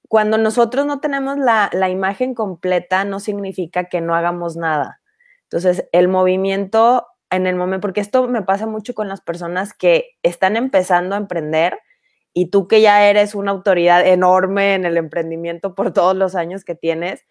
cuando 0.07 0.37
nosotros 0.37 0.85
no 0.85 0.99
tenemos 0.99 1.37
la, 1.37 1.69
la 1.73 1.89
imagen 1.89 2.33
completa, 2.33 3.03
no 3.05 3.19
significa 3.19 3.85
que 3.85 4.01
no 4.01 4.15
hagamos 4.15 4.55
nada. 4.55 5.01
Entonces, 5.43 5.87
el 5.91 6.07
movimiento 6.07 7.07
en 7.29 7.47
el 7.47 7.55
momento, 7.55 7.81
porque 7.81 8.01
esto 8.01 8.27
me 8.27 8.41
pasa 8.41 8.67
mucho 8.67 8.93
con 8.93 9.07
las 9.07 9.21
personas 9.21 9.73
que 9.73 10.11
están 10.23 10.55
empezando 10.55 11.15
a 11.15 11.17
emprender 11.17 11.79
y 12.33 12.49
tú 12.51 12.67
que 12.67 12.81
ya 12.81 13.09
eres 13.09 13.35
una 13.35 13.51
autoridad 13.51 14.05
enorme 14.05 14.75
en 14.75 14.85
el 14.85 14.97
emprendimiento 14.97 15.75
por 15.75 15.91
todos 15.93 16.15
los 16.15 16.35
años 16.35 16.63
que 16.63 16.75
tienes, 16.75 17.25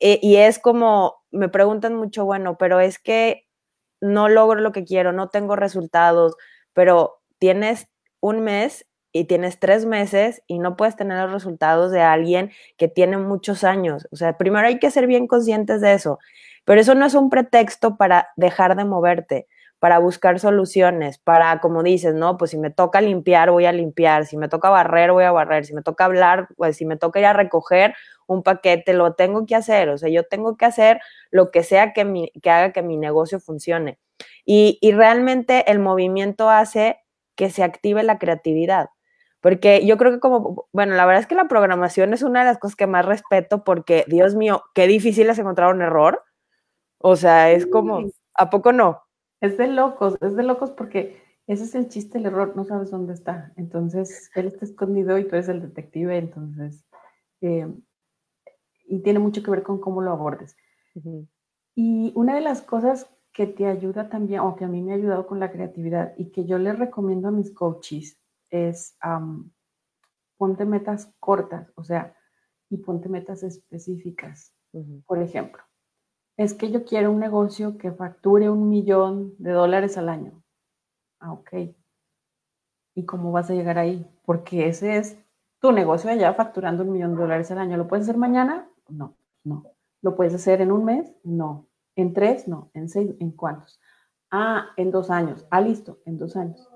eh, 0.00 0.18
y 0.22 0.36
es 0.36 0.58
como, 0.58 1.16
me 1.30 1.48
preguntan 1.48 1.94
mucho, 1.94 2.24
bueno, 2.24 2.56
pero 2.58 2.80
es 2.80 2.98
que 2.98 3.46
no 4.00 4.28
logro 4.28 4.60
lo 4.60 4.72
que 4.72 4.84
quiero, 4.84 5.12
no 5.12 5.28
tengo 5.28 5.56
resultados, 5.56 6.36
pero 6.74 7.18
tienes 7.38 7.88
un 8.20 8.40
mes 8.40 8.86
y 9.16 9.24
tienes 9.24 9.58
tres 9.58 9.86
meses 9.86 10.42
y 10.46 10.58
no 10.58 10.76
puedes 10.76 10.94
tener 10.94 11.22
los 11.22 11.32
resultados 11.32 11.90
de 11.90 12.02
alguien 12.02 12.52
que 12.76 12.86
tiene 12.86 13.16
muchos 13.16 13.64
años. 13.64 14.06
O 14.10 14.16
sea, 14.16 14.36
primero 14.36 14.66
hay 14.66 14.78
que 14.78 14.90
ser 14.90 15.06
bien 15.06 15.26
conscientes 15.26 15.80
de 15.80 15.94
eso, 15.94 16.18
pero 16.66 16.82
eso 16.82 16.94
no 16.94 17.06
es 17.06 17.14
un 17.14 17.30
pretexto 17.30 17.96
para 17.96 18.28
dejar 18.36 18.76
de 18.76 18.84
moverte, 18.84 19.46
para 19.78 19.98
buscar 19.98 20.38
soluciones, 20.38 21.16
para, 21.16 21.60
como 21.60 21.82
dices, 21.82 22.14
¿no? 22.14 22.36
Pues 22.36 22.50
si 22.50 22.58
me 22.58 22.68
toca 22.70 23.00
limpiar, 23.00 23.50
voy 23.50 23.64
a 23.64 23.72
limpiar, 23.72 24.26
si 24.26 24.36
me 24.36 24.48
toca 24.48 24.68
barrer, 24.68 25.12
voy 25.12 25.24
a 25.24 25.32
barrer, 25.32 25.64
si 25.64 25.72
me 25.72 25.82
toca 25.82 26.04
hablar, 26.04 26.48
pues 26.56 26.76
si 26.76 26.84
me 26.84 26.98
toca 26.98 27.18
ir 27.18 27.26
a 27.26 27.32
recoger 27.32 27.94
un 28.26 28.42
paquete, 28.42 28.92
lo 28.92 29.14
tengo 29.14 29.46
que 29.46 29.54
hacer, 29.54 29.88
o 29.88 29.96
sea, 29.96 30.10
yo 30.10 30.24
tengo 30.24 30.58
que 30.58 30.66
hacer 30.66 31.00
lo 31.30 31.50
que 31.50 31.62
sea 31.62 31.94
que, 31.94 32.04
mi, 32.04 32.30
que 32.42 32.50
haga 32.50 32.72
que 32.72 32.82
mi 32.82 32.98
negocio 32.98 33.40
funcione. 33.40 33.98
Y, 34.44 34.78
y 34.82 34.92
realmente 34.92 35.70
el 35.70 35.78
movimiento 35.78 36.50
hace 36.50 36.98
que 37.34 37.50
se 37.50 37.62
active 37.62 38.02
la 38.02 38.18
creatividad. 38.18 38.88
Porque 39.46 39.86
yo 39.86 39.96
creo 39.96 40.10
que 40.10 40.18
como, 40.18 40.66
bueno, 40.72 40.96
la 40.96 41.06
verdad 41.06 41.20
es 41.20 41.28
que 41.28 41.36
la 41.36 41.46
programación 41.46 42.12
es 42.12 42.24
una 42.24 42.40
de 42.40 42.46
las 42.46 42.58
cosas 42.58 42.74
que 42.74 42.88
más 42.88 43.06
respeto 43.06 43.62
porque, 43.62 44.04
Dios 44.08 44.34
mío, 44.34 44.64
qué 44.74 44.88
difícil 44.88 45.30
es 45.30 45.38
encontrar 45.38 45.72
un 45.72 45.82
error. 45.82 46.24
O 46.98 47.14
sea, 47.14 47.52
es 47.52 47.64
como, 47.64 48.10
¿a 48.34 48.50
poco 48.50 48.72
no? 48.72 49.02
Es 49.40 49.56
de 49.56 49.68
locos, 49.68 50.16
es 50.20 50.34
de 50.34 50.42
locos 50.42 50.72
porque 50.72 51.22
ese 51.46 51.62
es 51.62 51.76
el 51.76 51.88
chiste, 51.88 52.18
el 52.18 52.26
error, 52.26 52.54
no 52.56 52.64
sabes 52.64 52.90
dónde 52.90 53.14
está. 53.14 53.52
Entonces, 53.54 54.32
él 54.34 54.48
está 54.48 54.64
escondido 54.64 55.16
y 55.16 55.28
tú 55.28 55.36
eres 55.36 55.48
el 55.48 55.62
detective, 55.62 56.18
entonces, 56.18 56.84
eh, 57.40 57.72
y 58.88 58.98
tiene 58.98 59.20
mucho 59.20 59.44
que 59.44 59.52
ver 59.52 59.62
con 59.62 59.78
cómo 59.78 60.02
lo 60.02 60.10
abordes. 60.10 60.56
Y 61.76 62.10
una 62.16 62.34
de 62.34 62.40
las 62.40 62.62
cosas 62.62 63.08
que 63.32 63.46
te 63.46 63.68
ayuda 63.68 64.08
también, 64.08 64.40
o 64.40 64.56
que 64.56 64.64
a 64.64 64.68
mí 64.68 64.82
me 64.82 64.90
ha 64.90 64.96
ayudado 64.96 65.28
con 65.28 65.38
la 65.38 65.52
creatividad 65.52 66.14
y 66.18 66.32
que 66.32 66.46
yo 66.46 66.58
les 66.58 66.76
recomiendo 66.76 67.28
a 67.28 67.30
mis 67.30 67.54
coaches 67.54 68.18
es 68.50 68.96
ponte 70.36 70.64
metas 70.64 71.12
cortas, 71.20 71.72
o 71.76 71.84
sea, 71.84 72.14
y 72.68 72.78
ponte 72.78 73.08
metas 73.08 73.42
específicas. 73.42 74.52
Por 75.06 75.22
ejemplo, 75.22 75.62
es 76.36 76.52
que 76.52 76.70
yo 76.70 76.84
quiero 76.84 77.10
un 77.10 77.20
negocio 77.20 77.78
que 77.78 77.92
facture 77.92 78.50
un 78.50 78.68
millón 78.68 79.34
de 79.38 79.52
dólares 79.52 79.96
al 79.96 80.08
año. 80.08 80.42
Ah, 81.18 81.32
ok. 81.32 81.50
¿Y 82.94 83.04
cómo 83.06 83.32
vas 83.32 83.50
a 83.50 83.54
llegar 83.54 83.78
ahí? 83.78 84.06
Porque 84.24 84.68
ese 84.68 84.98
es 84.98 85.18
tu 85.60 85.72
negocio 85.72 86.10
allá 86.10 86.34
facturando 86.34 86.82
un 86.82 86.92
millón 86.92 87.14
de 87.14 87.22
dólares 87.22 87.50
al 87.50 87.58
año. 87.58 87.76
¿Lo 87.76 87.88
puedes 87.88 88.04
hacer 88.04 88.18
mañana? 88.18 88.68
No, 88.88 89.16
no. 89.44 89.64
¿Lo 90.02 90.14
puedes 90.14 90.34
hacer 90.34 90.60
en 90.60 90.72
un 90.72 90.84
mes? 90.84 91.14
No. 91.24 91.68
¿En 91.96 92.12
tres? 92.12 92.46
No. 92.46 92.70
¿En 92.74 92.88
seis? 92.88 93.14
¿En 93.18 93.30
cuántos? 93.30 93.80
Ah, 94.30 94.66
en 94.76 94.90
dos 94.90 95.10
años. 95.10 95.46
Ah, 95.50 95.60
listo, 95.60 96.00
en 96.04 96.18
dos 96.18 96.36
años. 96.36 96.68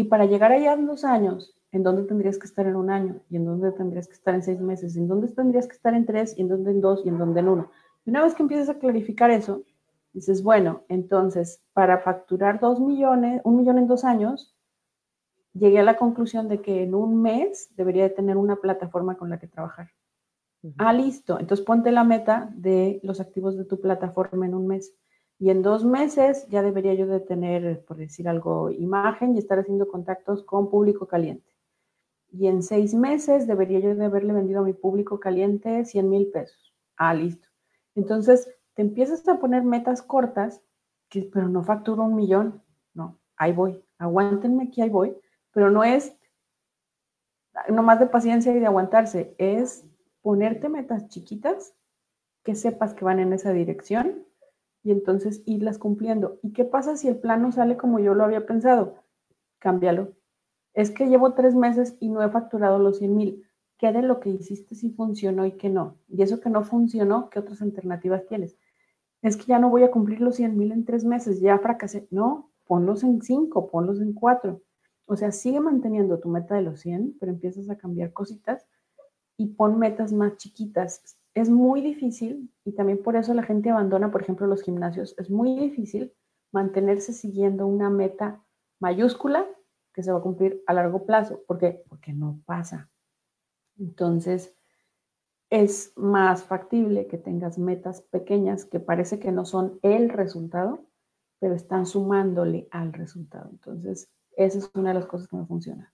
Y 0.00 0.04
para 0.04 0.24
llegar 0.24 0.50
allá 0.50 0.72
en 0.72 0.86
dos 0.86 1.04
años, 1.04 1.54
¿en 1.72 1.82
dónde 1.82 2.04
tendrías 2.04 2.38
que 2.38 2.46
estar 2.46 2.66
en 2.66 2.74
un 2.74 2.88
año? 2.88 3.20
¿Y 3.28 3.36
en 3.36 3.44
dónde 3.44 3.70
tendrías 3.70 4.08
que 4.08 4.14
estar 4.14 4.34
en 4.34 4.42
seis 4.42 4.58
meses? 4.58 4.96
¿En 4.96 5.06
dónde 5.06 5.28
tendrías 5.28 5.66
que 5.66 5.74
estar 5.74 5.92
en 5.92 6.06
tres? 6.06 6.38
¿Y 6.38 6.40
en 6.40 6.48
dónde 6.48 6.70
en 6.70 6.80
dos? 6.80 7.02
¿Y 7.04 7.10
en 7.10 7.18
dónde 7.18 7.40
en 7.40 7.48
uno? 7.48 7.70
Y 8.06 8.08
una 8.08 8.22
vez 8.22 8.34
que 8.34 8.42
empiezas 8.42 8.70
a 8.70 8.78
clarificar 8.78 9.30
eso, 9.30 9.62
dices, 10.14 10.42
bueno, 10.42 10.84
entonces, 10.88 11.62
para 11.74 11.98
facturar 11.98 12.60
dos 12.60 12.80
millones, 12.80 13.42
un 13.44 13.58
millón 13.58 13.76
en 13.76 13.88
dos 13.88 14.04
años, 14.04 14.56
llegué 15.52 15.80
a 15.80 15.82
la 15.82 15.98
conclusión 15.98 16.48
de 16.48 16.62
que 16.62 16.84
en 16.84 16.94
un 16.94 17.20
mes 17.20 17.68
debería 17.76 18.04
de 18.04 18.14
tener 18.14 18.38
una 18.38 18.56
plataforma 18.56 19.18
con 19.18 19.28
la 19.28 19.38
que 19.38 19.48
trabajar. 19.48 19.90
Ah, 20.78 20.94
listo. 20.94 21.38
Entonces 21.38 21.66
ponte 21.66 21.92
la 21.92 22.04
meta 22.04 22.48
de 22.54 23.00
los 23.02 23.20
activos 23.20 23.58
de 23.58 23.66
tu 23.66 23.78
plataforma 23.82 24.46
en 24.46 24.54
un 24.54 24.66
mes. 24.66 24.94
Y 25.40 25.48
en 25.48 25.62
dos 25.62 25.86
meses 25.86 26.46
ya 26.48 26.62
debería 26.62 26.92
yo 26.92 27.06
de 27.06 27.18
tener, 27.18 27.82
por 27.86 27.96
decir 27.96 28.28
algo, 28.28 28.70
imagen 28.70 29.34
y 29.34 29.38
estar 29.38 29.58
haciendo 29.58 29.88
contactos 29.88 30.44
con 30.44 30.68
público 30.68 31.06
caliente. 31.06 31.56
Y 32.30 32.46
en 32.46 32.62
seis 32.62 32.92
meses 32.92 33.46
debería 33.46 33.80
yo 33.80 33.94
de 33.94 34.04
haberle 34.04 34.34
vendido 34.34 34.60
a 34.60 34.64
mi 34.64 34.74
público 34.74 35.18
caliente 35.18 35.86
100 35.86 36.10
mil 36.10 36.30
pesos. 36.30 36.74
Ah, 36.94 37.14
listo. 37.14 37.48
Entonces 37.94 38.54
te 38.74 38.82
empiezas 38.82 39.26
a 39.28 39.40
poner 39.40 39.64
metas 39.64 40.02
cortas, 40.02 40.62
pero 41.32 41.48
no 41.48 41.64
facturo 41.64 42.04
un 42.04 42.16
millón. 42.16 42.62
No, 42.92 43.18
ahí 43.38 43.52
voy. 43.52 43.82
Aguántenme 43.96 44.64
aquí, 44.64 44.82
ahí 44.82 44.90
voy. 44.90 45.16
Pero 45.52 45.70
no 45.70 45.84
es 45.84 46.14
no 47.70 47.82
más 47.82 47.98
de 47.98 48.06
paciencia 48.06 48.54
y 48.54 48.60
de 48.60 48.66
aguantarse, 48.66 49.34
es 49.38 49.86
ponerte 50.20 50.68
metas 50.68 51.08
chiquitas 51.08 51.74
que 52.44 52.54
sepas 52.54 52.92
que 52.92 53.06
van 53.06 53.20
en 53.20 53.32
esa 53.32 53.52
dirección 53.52 54.26
y 54.82 54.90
entonces 54.90 55.42
irlas 55.46 55.78
cumpliendo. 55.78 56.38
¿Y 56.42 56.52
qué 56.52 56.64
pasa 56.64 56.96
si 56.96 57.08
el 57.08 57.18
plan 57.18 57.42
no 57.42 57.52
sale 57.52 57.76
como 57.76 57.98
yo 57.98 58.14
lo 58.14 58.24
había 58.24 58.46
pensado? 58.46 58.94
Cámbialo. 59.58 60.12
Es 60.74 60.90
que 60.90 61.08
llevo 61.08 61.34
tres 61.34 61.54
meses 61.54 61.96
y 62.00 62.08
no 62.08 62.22
he 62.22 62.30
facturado 62.30 62.78
los 62.78 62.98
100 62.98 63.16
mil. 63.16 63.46
¿Qué 63.78 63.92
de 63.92 64.02
lo 64.02 64.20
que 64.20 64.30
hiciste 64.30 64.74
si 64.74 64.90
funcionó 64.90 65.46
y 65.46 65.52
qué 65.52 65.70
no? 65.70 65.96
Y 66.08 66.22
eso 66.22 66.40
que 66.40 66.50
no 66.50 66.62
funcionó, 66.64 67.30
¿qué 67.30 67.38
otras 67.38 67.62
alternativas 67.62 68.26
tienes? 68.26 68.56
Es 69.22 69.36
que 69.36 69.44
ya 69.44 69.58
no 69.58 69.70
voy 69.70 69.82
a 69.82 69.90
cumplir 69.90 70.20
los 70.20 70.36
100 70.36 70.56
mil 70.56 70.72
en 70.72 70.84
tres 70.84 71.04
meses, 71.04 71.40
ya 71.40 71.58
fracasé. 71.58 72.06
No, 72.10 72.50
ponlos 72.66 73.02
en 73.04 73.22
cinco, 73.22 73.70
ponlos 73.70 74.00
en 74.00 74.12
cuatro. 74.12 74.62
O 75.06 75.16
sea, 75.16 75.32
sigue 75.32 75.60
manteniendo 75.60 76.20
tu 76.20 76.28
meta 76.28 76.54
de 76.54 76.62
los 76.62 76.80
100, 76.80 77.16
pero 77.18 77.32
empiezas 77.32 77.68
a 77.68 77.76
cambiar 77.76 78.12
cositas 78.12 78.66
y 79.36 79.46
pon 79.46 79.78
metas 79.78 80.12
más 80.12 80.36
chiquitas 80.36 81.18
es 81.34 81.48
muy 81.48 81.80
difícil 81.80 82.52
y 82.64 82.72
también 82.72 83.02
por 83.02 83.16
eso 83.16 83.34
la 83.34 83.42
gente 83.42 83.70
abandona, 83.70 84.10
por 84.10 84.22
ejemplo, 84.22 84.46
los 84.46 84.62
gimnasios. 84.62 85.14
Es 85.18 85.30
muy 85.30 85.58
difícil 85.58 86.12
mantenerse 86.52 87.12
siguiendo 87.12 87.66
una 87.66 87.90
meta 87.90 88.44
mayúscula 88.80 89.46
que 89.92 90.02
se 90.02 90.12
va 90.12 90.18
a 90.18 90.22
cumplir 90.22 90.62
a 90.66 90.72
largo 90.72 91.06
plazo. 91.06 91.42
¿Por 91.46 91.58
qué? 91.58 91.84
Porque 91.88 92.12
no 92.12 92.40
pasa. 92.46 92.90
Entonces, 93.78 94.56
es 95.50 95.92
más 95.96 96.44
factible 96.44 97.06
que 97.06 97.18
tengas 97.18 97.58
metas 97.58 98.02
pequeñas 98.02 98.64
que 98.64 98.78
parece 98.78 99.18
que 99.18 99.32
no 99.32 99.44
son 99.44 99.78
el 99.82 100.08
resultado, 100.08 100.86
pero 101.40 101.54
están 101.54 101.86
sumándole 101.86 102.68
al 102.70 102.92
resultado. 102.92 103.50
Entonces, 103.50 104.12
esa 104.36 104.58
es 104.58 104.70
una 104.74 104.90
de 104.90 104.94
las 104.94 105.06
cosas 105.06 105.28
que 105.28 105.36
no 105.36 105.46
funciona. 105.46 105.92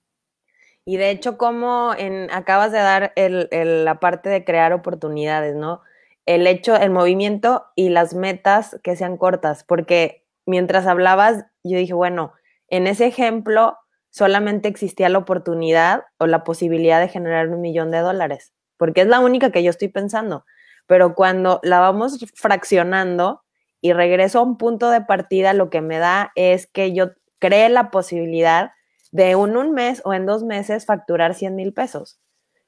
Y 0.88 0.98
de 0.98 1.10
hecho, 1.10 1.36
como 1.36 1.94
en, 1.98 2.30
acabas 2.30 2.70
de 2.70 2.78
dar 2.78 3.12
el, 3.16 3.48
la 3.84 3.98
parte 3.98 4.28
de 4.28 4.44
crear 4.44 4.72
oportunidades, 4.72 5.56
¿no? 5.56 5.82
El 6.26 6.46
hecho, 6.46 6.76
el 6.76 6.90
movimiento 6.90 7.66
y 7.74 7.88
las 7.88 8.14
metas 8.14 8.78
que 8.84 8.94
sean 8.94 9.16
cortas, 9.16 9.64
porque 9.64 10.24
mientras 10.46 10.86
hablabas, 10.86 11.44
yo 11.64 11.76
dije, 11.76 11.92
bueno, 11.92 12.32
en 12.68 12.86
ese 12.86 13.06
ejemplo 13.06 13.76
solamente 14.10 14.68
existía 14.68 15.08
la 15.08 15.18
oportunidad 15.18 16.04
o 16.18 16.28
la 16.28 16.44
posibilidad 16.44 17.00
de 17.00 17.08
generar 17.08 17.48
un 17.48 17.60
millón 17.60 17.90
de 17.90 17.98
dólares, 17.98 18.52
porque 18.76 19.00
es 19.00 19.08
la 19.08 19.18
única 19.18 19.50
que 19.50 19.64
yo 19.64 19.70
estoy 19.70 19.88
pensando. 19.88 20.44
Pero 20.86 21.16
cuando 21.16 21.58
la 21.64 21.80
vamos 21.80 22.24
fraccionando 22.36 23.42
y 23.80 23.92
regreso 23.92 24.38
a 24.38 24.42
un 24.42 24.56
punto 24.56 24.90
de 24.90 25.00
partida, 25.00 25.52
lo 25.52 25.68
que 25.68 25.80
me 25.80 25.98
da 25.98 26.30
es 26.36 26.68
que 26.68 26.92
yo 26.92 27.10
cree 27.40 27.68
la 27.70 27.90
posibilidad 27.90 28.70
de 29.16 29.35
un, 29.35 29.56
un 29.56 29.73
mes 29.73 30.02
o 30.04 30.12
en 30.12 30.26
dos 30.26 30.44
meses 30.44 30.85
facturar 30.85 31.35
100 31.35 31.56
mil 31.56 31.73
pesos. 31.73 32.20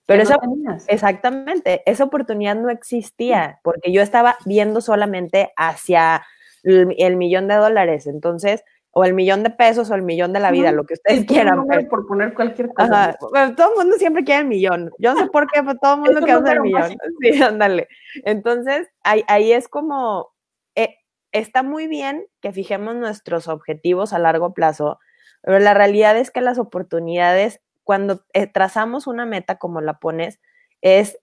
Pero 0.07 0.23
esa, 0.23 0.39
exactamente, 0.87 1.83
esa 1.85 2.05
oportunidad 2.05 2.57
no 2.57 2.71
existía 2.71 3.61
porque 3.63 3.93
yo 3.93 4.01
estaba 4.01 4.39
viendo 4.47 4.81
solamente 4.81 5.53
hacia 5.59 6.25
el, 6.63 7.17
millón 7.17 7.47
de 7.47 7.57
dólares, 7.57 8.07
entonces, 8.07 8.65
o 8.91 9.05
el 9.05 9.13
millón 9.13 9.43
de 9.43 9.51
pesos 9.51 9.91
o 9.91 9.95
el 9.95 10.01
millón 10.01 10.33
de 10.33 10.41
la 10.41 10.51
vida, 10.51 10.73
lo 10.73 10.85
que 10.85 10.95
ustedes 10.95 11.27
quieran. 11.27 11.67
Por 11.91 12.07
poner 12.07 12.33
cualquier 12.33 12.73
cosa. 12.73 13.19
todo 13.55 13.73
el 13.73 13.77
mundo 13.77 13.97
siempre 13.99 14.25
quiere 14.25 14.41
el 14.41 14.49
millón. 14.49 14.91
Yo 14.99 15.13
no 15.13 15.21
sé 15.21 15.27
por 15.27 15.47
qué, 15.47 15.63
pero 15.63 15.79
todo 15.79 15.95
el 15.97 16.01
mundo 16.01 16.21
quiere 16.23 16.53
el 16.53 16.61
millón. 16.63 16.97
Sí, 17.21 17.43
ándale. 17.43 17.89
Entonces, 18.25 18.89
ahí, 19.03 19.25
ahí 19.29 19.53
es 19.53 19.69
como, 19.69 20.31
eh, 20.75 20.97
está 21.33 21.63
muy 21.63 21.87
bien 21.87 22.27
que 22.41 22.53
fijemos 22.53 22.97
nuestros 22.97 23.47
objetivos 23.47 24.15
a 24.15 24.19
largo 24.19 24.55
plazo, 24.55 24.99
pero 25.43 25.59
la 25.59 25.75
realidad 25.75 26.17
es 26.17 26.31
que 26.31 26.41
las 26.41 26.59
oportunidades, 26.59 27.61
cuando 27.85 28.25
eh, 28.33 28.47
trazamos 28.47 29.07
una 29.07 29.27
meta 29.27 29.57
como 29.57 29.81
la 29.81 29.99
pones, 29.99 30.41
es 30.83 31.19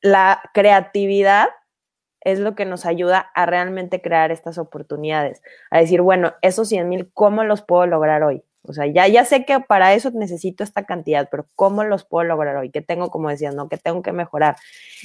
la 0.00 0.40
creatividad 0.54 1.48
es 2.20 2.40
lo 2.40 2.54
que 2.54 2.64
nos 2.64 2.84
ayuda 2.84 3.30
a 3.34 3.46
realmente 3.46 4.00
crear 4.02 4.30
estas 4.32 4.58
oportunidades, 4.58 5.42
a 5.70 5.78
decir, 5.78 6.02
bueno, 6.02 6.34
esos 6.42 6.68
100 6.68 6.88
mil, 6.88 7.10
¿cómo 7.14 7.44
los 7.44 7.62
puedo 7.62 7.86
lograr 7.86 8.22
hoy? 8.22 8.42
O 8.62 8.72
sea, 8.72 8.86
ya, 8.86 9.06
ya 9.06 9.24
sé 9.24 9.44
que 9.46 9.60
para 9.60 9.94
eso 9.94 10.10
necesito 10.10 10.62
esta 10.62 10.84
cantidad, 10.84 11.28
pero 11.30 11.46
¿cómo 11.54 11.84
los 11.84 12.04
puedo 12.04 12.24
lograr 12.24 12.56
hoy? 12.56 12.70
¿Qué 12.70 12.82
tengo, 12.82 13.10
como 13.10 13.30
decías, 13.30 13.54
no? 13.54 13.68
¿Qué 13.68 13.78
tengo 13.78 14.02
que 14.02 14.12
mejorar? 14.12 14.56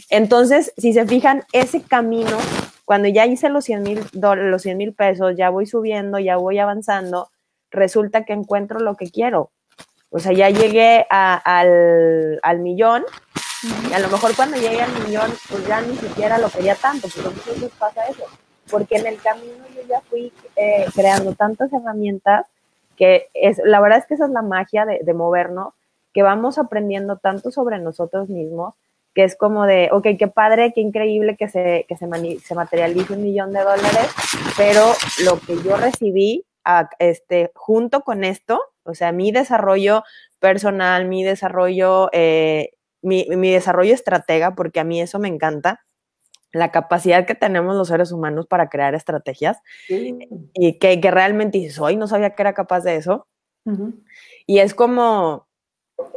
Entonces, 0.10 0.74
si 0.76 0.92
se 0.92 1.06
fijan, 1.06 1.44
ese 1.54 1.82
camino, 1.82 2.38
cuando 2.84 3.08
ya 3.08 3.26
hice 3.26 3.50
los 3.50 3.64
100 3.64 3.84
mil 3.84 4.02
los 4.12 4.62
100 4.62 4.78
mil 4.78 4.94
pesos, 4.94 5.36
ya 5.38 5.50
voy 5.50 5.66
subiendo, 5.66 6.20
ya 6.20 6.36
voy 6.36 6.60
avanzando, 6.60 7.30
resulta 7.74 8.24
que 8.24 8.34
encuentro 8.34 8.80
lo 8.80 8.96
que 8.96 9.10
quiero. 9.10 9.52
O 10.10 10.20
sea, 10.20 10.32
ya 10.32 10.50
llegué 10.50 11.06
al, 11.10 12.40
al, 12.44 12.60
millón 12.60 13.04
y 13.90 13.94
a 13.94 14.00
lo 14.00 14.10
mejor 14.10 14.36
cuando 14.36 14.58
llegue 14.58 14.82
al 14.82 14.92
millón, 15.04 15.32
pues 15.50 15.68
ya 15.68 15.82
ni 15.82 15.96
siquiera 15.96 16.38
lo 16.38 16.50
quería 16.50 16.76
tanto, 16.76 17.08
pero 17.16 17.32
muchas 17.32 17.56
veces 17.56 17.72
pasa 17.80 18.06
eso, 18.06 18.24
porque 18.70 18.98
en 18.98 19.08
el 19.08 19.20
camino 19.20 19.66
yo 19.76 19.82
ya 19.90 20.02
fui 20.02 20.32
eh, 20.56 20.86
creando 20.94 21.34
tantas 21.34 21.74
herramientas 21.74 22.46
que 22.96 23.28
es, 23.34 23.60
la 23.66 23.82
verdad 23.82 23.98
es 24.00 24.06
que 24.06 24.14
esa 24.14 24.26
es 24.26 24.32
la 24.32 24.44
magia 24.44 24.86
de, 24.86 25.00
de 25.04 25.14
movernos, 25.16 25.74
que 26.14 26.22
vamos 26.22 26.60
aprendiendo 26.60 27.18
tanto 27.18 27.50
sobre 27.50 27.80
nosotros 27.80 28.30
mismos, 28.30 28.76
que 29.16 29.24
es 29.24 29.36
como 29.36 29.66
de, 29.66 29.90
ok, 29.92 30.10
qué 30.18 30.28
padre, 30.28 30.74
qué 30.74 30.82
increíble 30.82 31.36
que 31.38 31.48
se, 31.48 31.86
que 31.88 31.98
se, 31.98 32.08
se 32.40 32.56
materialice 32.56 33.14
un 33.14 33.24
millón 33.24 33.52
de 33.52 33.62
dólares, 33.62 34.10
pero 34.58 34.94
lo 35.24 35.40
que 35.40 35.56
yo 35.64 35.76
recibí 35.78 36.46
este, 37.00 37.52
junto 37.56 38.02
con 38.02 38.24
esto, 38.24 38.62
o 38.84 38.96
sea, 38.96 39.12
mi 39.12 39.32
desarrollo 39.32 40.04
personal, 40.40 41.08
mi 41.08 41.24
desarrollo, 41.24 42.10
eh, 42.14 42.72
mi, 43.02 43.26
mi 43.30 43.52
desarrollo 43.52 43.94
estratega, 43.94 44.56
porque 44.56 44.80
a 44.80 44.84
mí 44.84 45.02
eso 45.02 45.20
me 45.20 45.28
encanta, 45.28 45.82
la 46.54 46.72
capacidad 46.72 47.26
que 47.26 47.36
tenemos 47.36 47.76
los 47.76 47.88
seres 47.88 48.12
humanos 48.12 48.46
para 48.48 48.70
crear 48.70 48.94
estrategias 48.94 49.58
y 49.90 50.78
que, 50.78 51.02
que, 51.02 51.12
realmente 51.12 51.58
dices, 51.58 51.80
hoy 51.80 51.98
no 51.98 52.08
sabía 52.08 52.36
que 52.36 52.44
era 52.44 52.54
capaz 52.54 52.82
de 52.82 52.96
eso. 52.96 53.28
Y 54.46 54.60
es 54.60 54.76
como, 54.76 55.48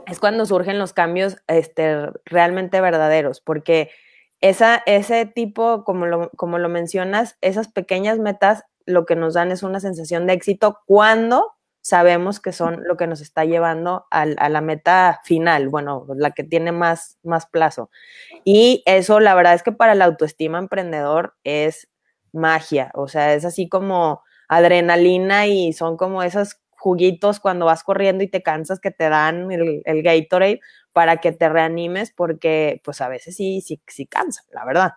es 0.06 0.20
cuando 0.20 0.44
surgen 0.44 0.78
los 0.78 0.92
cambios 0.92 1.38
este, 1.46 2.10
realmente 2.26 2.80
verdaderos, 2.80 3.40
porque 3.40 3.90
esa, 4.42 4.82
ese 4.84 5.24
tipo, 5.24 5.84
como 5.84 6.04
lo, 6.04 6.30
como 6.36 6.58
lo 6.58 6.68
mencionas, 6.68 7.38
esas 7.40 7.68
pequeñas 7.68 8.18
metas 8.18 8.64
lo 8.86 9.04
que 9.04 9.16
nos 9.16 9.34
dan 9.34 9.52
es 9.52 9.62
una 9.62 9.80
sensación 9.80 10.26
de 10.26 10.32
éxito 10.32 10.78
cuando 10.86 11.56
sabemos 11.86 12.40
que 12.40 12.52
son 12.52 12.82
lo 12.84 12.96
que 12.96 13.06
nos 13.06 13.20
está 13.20 13.44
llevando 13.44 14.06
a, 14.10 14.26
la 14.26 14.60
meta 14.60 15.20
final, 15.22 15.68
bueno, 15.68 16.04
la 16.16 16.32
que 16.32 16.42
tiene 16.42 16.72
más, 16.72 17.16
plazo. 17.52 17.90
Y 18.44 18.82
eso, 18.86 19.20
la 19.20 19.36
verdad 19.36 19.54
es 19.54 19.62
que 19.62 19.70
para 19.70 19.94
la 19.94 20.06
autoestima 20.06 20.58
emprendedor 20.58 21.36
es 21.44 21.88
magia, 22.32 22.90
o 22.94 23.06
sea, 23.06 23.34
es 23.34 23.44
así 23.44 23.68
como 23.68 24.22
adrenalina 24.48 25.46
y 25.46 25.72
son 25.72 25.96
como 25.96 26.24
esos 26.24 26.60
juguitos 26.70 27.38
cuando 27.38 27.66
vas 27.66 27.84
corriendo 27.84 28.24
y 28.24 28.28
te 28.28 28.42
cansas 28.42 28.80
que 28.80 28.90
te 28.90 29.08
dan 29.08 29.52
el, 29.52 29.82
el 29.84 30.02
Gatorade 30.02 30.60
para 30.92 31.18
que 31.18 31.30
te 31.30 31.48
reanimes 31.48 32.10
porque 32.10 32.80
pues 32.84 33.00
a 33.00 33.08
veces 33.08 33.36
sí, 33.36 33.60
sí, 33.60 33.80
sí 33.86 34.06
cansa, 34.06 34.42
la 34.50 34.64
verdad. 34.64 34.92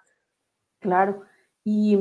Claro, 0.80 1.22
y 1.64 2.00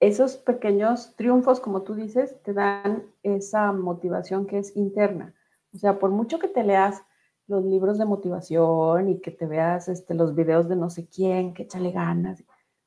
esos 0.00 0.36
pequeños 0.36 1.14
triunfos, 1.16 1.60
como 1.60 1.82
tú 1.82 1.94
dices, 1.94 2.40
te 2.42 2.52
dan 2.52 3.04
esa 3.22 3.72
motivación 3.72 4.46
que 4.46 4.58
es 4.58 4.76
interna. 4.76 5.34
O 5.74 5.78
sea, 5.78 5.98
por 5.98 6.10
mucho 6.10 6.38
que 6.38 6.48
te 6.48 6.62
leas 6.64 7.02
los 7.46 7.64
libros 7.64 7.98
de 7.98 8.04
motivación 8.04 9.08
y 9.08 9.20
que 9.20 9.30
te 9.30 9.46
veas 9.46 9.88
este, 9.88 10.14
los 10.14 10.34
videos 10.34 10.68
de 10.68 10.76
no 10.76 10.90
sé 10.90 11.08
quién, 11.08 11.54
que 11.54 11.64
échale 11.64 11.90
ganas, 11.90 12.44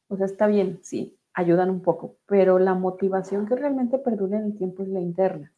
o 0.07 0.17
sea, 0.17 0.25
está 0.25 0.47
bien, 0.47 0.79
sí, 0.83 1.17
ayudan 1.33 1.69
un 1.69 1.81
poco, 1.81 2.17
pero 2.25 2.59
la 2.59 2.73
motivación 2.73 3.45
que 3.47 3.55
realmente 3.55 3.97
perdura 3.97 4.37
en 4.37 4.45
el 4.45 4.57
tiempo 4.57 4.83
es 4.83 4.89
la 4.89 4.99
interna. 4.99 5.53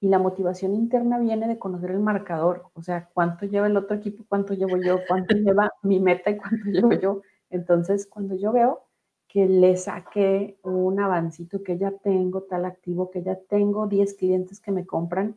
Y 0.00 0.08
la 0.08 0.18
motivación 0.20 0.74
interna 0.74 1.18
viene 1.18 1.48
de 1.48 1.58
conocer 1.58 1.90
el 1.90 2.00
marcador, 2.00 2.70
o 2.74 2.82
sea, 2.82 3.08
cuánto 3.12 3.46
lleva 3.46 3.66
el 3.66 3.76
otro 3.76 3.96
equipo, 3.96 4.24
cuánto 4.28 4.54
llevo 4.54 4.76
yo, 4.76 5.00
cuánto 5.08 5.34
lleva 5.36 5.72
mi 5.82 5.98
meta 5.98 6.30
y 6.30 6.36
cuánto 6.36 6.70
llevo 6.70 6.92
yo. 6.92 7.22
Entonces, 7.50 8.06
cuando 8.06 8.36
yo 8.36 8.52
veo 8.52 8.87
que 9.28 9.46
le 9.46 9.76
saqué 9.76 10.58
un 10.62 10.98
avancito, 10.98 11.62
que 11.62 11.76
ya 11.76 11.90
tengo 11.90 12.42
tal 12.44 12.64
activo, 12.64 13.10
que 13.10 13.22
ya 13.22 13.36
tengo 13.36 13.86
10 13.86 14.14
clientes 14.14 14.58
que 14.58 14.72
me 14.72 14.86
compran, 14.86 15.36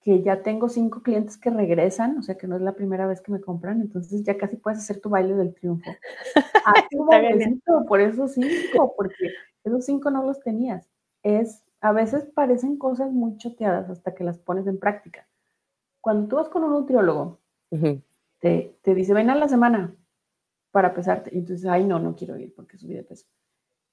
que 0.00 0.22
ya 0.22 0.42
tengo 0.42 0.70
5 0.70 1.02
clientes 1.02 1.36
que 1.36 1.50
regresan, 1.50 2.16
o 2.18 2.22
sea 2.22 2.38
que 2.38 2.46
no 2.46 2.56
es 2.56 2.62
la 2.62 2.72
primera 2.72 3.06
vez 3.06 3.20
que 3.20 3.30
me 3.30 3.40
compran, 3.40 3.82
entonces 3.82 4.24
ya 4.24 4.38
casi 4.38 4.56
puedes 4.56 4.78
hacer 4.78 5.00
tu 5.00 5.10
baile 5.10 5.34
del 5.34 5.54
triunfo. 5.54 5.90
por 7.86 8.00
esos 8.00 8.32
5, 8.32 8.94
porque 8.96 9.32
esos 9.62 9.84
5 9.84 10.10
no 10.10 10.24
los 10.24 10.40
tenías. 10.40 10.88
Es, 11.22 11.62
a 11.82 11.92
veces 11.92 12.24
parecen 12.34 12.78
cosas 12.78 13.12
muy 13.12 13.36
choteadas 13.36 13.90
hasta 13.90 14.14
que 14.14 14.24
las 14.24 14.38
pones 14.38 14.66
en 14.66 14.78
práctica. 14.78 15.28
Cuando 16.00 16.28
tú 16.28 16.36
vas 16.36 16.48
con 16.48 16.64
un 16.64 16.70
nutriólogo, 16.70 17.40
te, 18.38 18.78
te 18.82 18.94
dice, 18.94 19.12
ven 19.12 19.28
a 19.28 19.34
la 19.34 19.48
semana, 19.48 19.94
para 20.70 20.94
pesarte. 20.94 21.30
Y 21.32 21.38
entonces, 21.38 21.66
ay, 21.66 21.84
no, 21.84 21.98
no 21.98 22.14
quiero 22.14 22.38
ir 22.38 22.54
porque 22.54 22.78
subí 22.78 22.94
de 22.94 23.04
peso. 23.04 23.26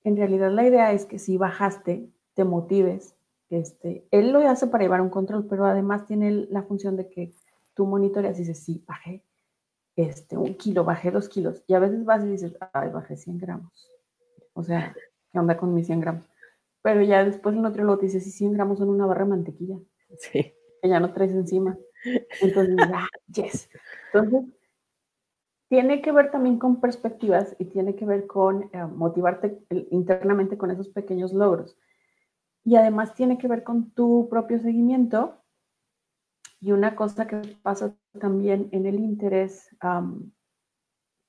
En 0.03 0.15
realidad 0.17 0.51
la 0.51 0.67
idea 0.67 0.91
es 0.91 1.05
que 1.05 1.19
si 1.19 1.37
bajaste, 1.37 2.09
te 2.33 2.43
motives. 2.43 3.15
Este, 3.49 4.07
él 4.11 4.31
lo 4.31 4.39
hace 4.47 4.67
para 4.67 4.83
llevar 4.83 5.01
un 5.01 5.09
control, 5.09 5.47
pero 5.47 5.65
además 5.65 6.05
tiene 6.05 6.47
la 6.49 6.63
función 6.63 6.95
de 6.95 7.09
que 7.09 7.33
tú 7.73 7.85
monitoreas 7.85 8.37
y 8.37 8.41
dices, 8.41 8.59
sí, 8.59 8.83
bajé 8.87 9.23
este, 9.95 10.37
un 10.37 10.55
kilo, 10.55 10.83
bajé 10.83 11.11
dos 11.11 11.29
kilos. 11.29 11.63
Y 11.67 11.73
a 11.73 11.79
veces 11.79 12.03
vas 12.05 12.23
y 12.23 12.29
dices, 12.29 12.57
ay, 12.73 12.89
bajé 12.89 13.15
100 13.15 13.37
gramos. 13.37 13.89
O 14.53 14.63
sea, 14.63 14.95
¿qué 15.31 15.39
onda 15.39 15.57
con 15.57 15.73
mis 15.73 15.87
100 15.87 16.01
gramos? 16.01 16.29
Pero 16.81 17.01
ya 17.01 17.23
después 17.23 17.55
el 17.55 17.61
nutriólogo 17.61 17.99
te 17.99 18.05
dice, 18.07 18.19
sí, 18.19 18.31
100 18.31 18.53
gramos 18.53 18.79
son 18.79 18.89
una 18.89 19.05
barra 19.05 19.23
de 19.23 19.29
mantequilla. 19.29 19.77
Sí. 20.17 20.53
Que 20.81 20.89
ya 20.89 20.99
no 20.99 21.13
traes 21.13 21.31
encima. 21.31 21.77
Entonces, 22.41 22.75
ah, 22.93 23.07
yes. 23.27 23.69
Entonces, 24.13 24.54
tiene 25.67 26.01
que 26.01 26.11
ver 26.11 26.31
también 26.31 26.59
con 26.59 26.79
perspectivas 26.79 27.55
y 27.57 27.65
tiene 27.65 27.95
que 27.95 28.05
ver 28.05 28.27
con 28.27 28.69
eh, 28.71 28.85
motivarte 28.85 29.59
internamente 29.91 30.57
con 30.57 30.71
esos 30.71 30.89
pequeños 30.89 31.33
logros. 31.33 31.77
Y 32.63 32.75
además 32.75 33.13
tiene 33.13 33.37
que 33.37 33.47
ver 33.47 33.63
con 33.63 33.91
tu 33.91 34.27
propio 34.29 34.59
seguimiento. 34.59 35.41
Y 36.59 36.71
una 36.71 36.95
cosa 36.95 37.27
que 37.27 37.57
pasa 37.61 37.95
también 38.19 38.69
en 38.71 38.85
el 38.87 38.99
interés, 38.99 39.69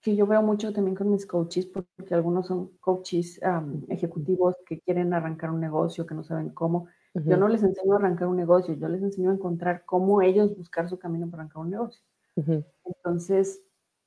que 0.00 0.16
yo 0.16 0.26
veo 0.26 0.40
mucho 0.40 0.72
también 0.72 0.94
con 0.94 1.10
mis 1.10 1.26
coaches, 1.26 1.66
porque 1.66 2.14
algunos 2.14 2.46
son 2.46 2.70
coaches 2.78 3.38
ejecutivos 3.88 4.54
que 4.64 4.80
quieren 4.80 5.12
arrancar 5.12 5.50
un 5.50 5.60
negocio, 5.60 6.06
que 6.06 6.14
no 6.14 6.24
saben 6.24 6.50
cómo. 6.50 6.86
Yo 7.12 7.36
no 7.36 7.48
les 7.48 7.62
enseño 7.62 7.94
a 7.94 7.96
arrancar 7.96 8.28
un 8.28 8.36
negocio, 8.36 8.74
yo 8.74 8.88
les 8.88 9.02
enseño 9.02 9.30
a 9.30 9.34
encontrar 9.34 9.84
cómo 9.84 10.22
ellos 10.22 10.56
buscar 10.56 10.88
su 10.88 10.98
camino 10.98 11.28
para 11.28 11.42
arrancar 11.42 11.62
un 11.62 11.70
negocio. 11.70 12.02
Entonces, 12.84 13.65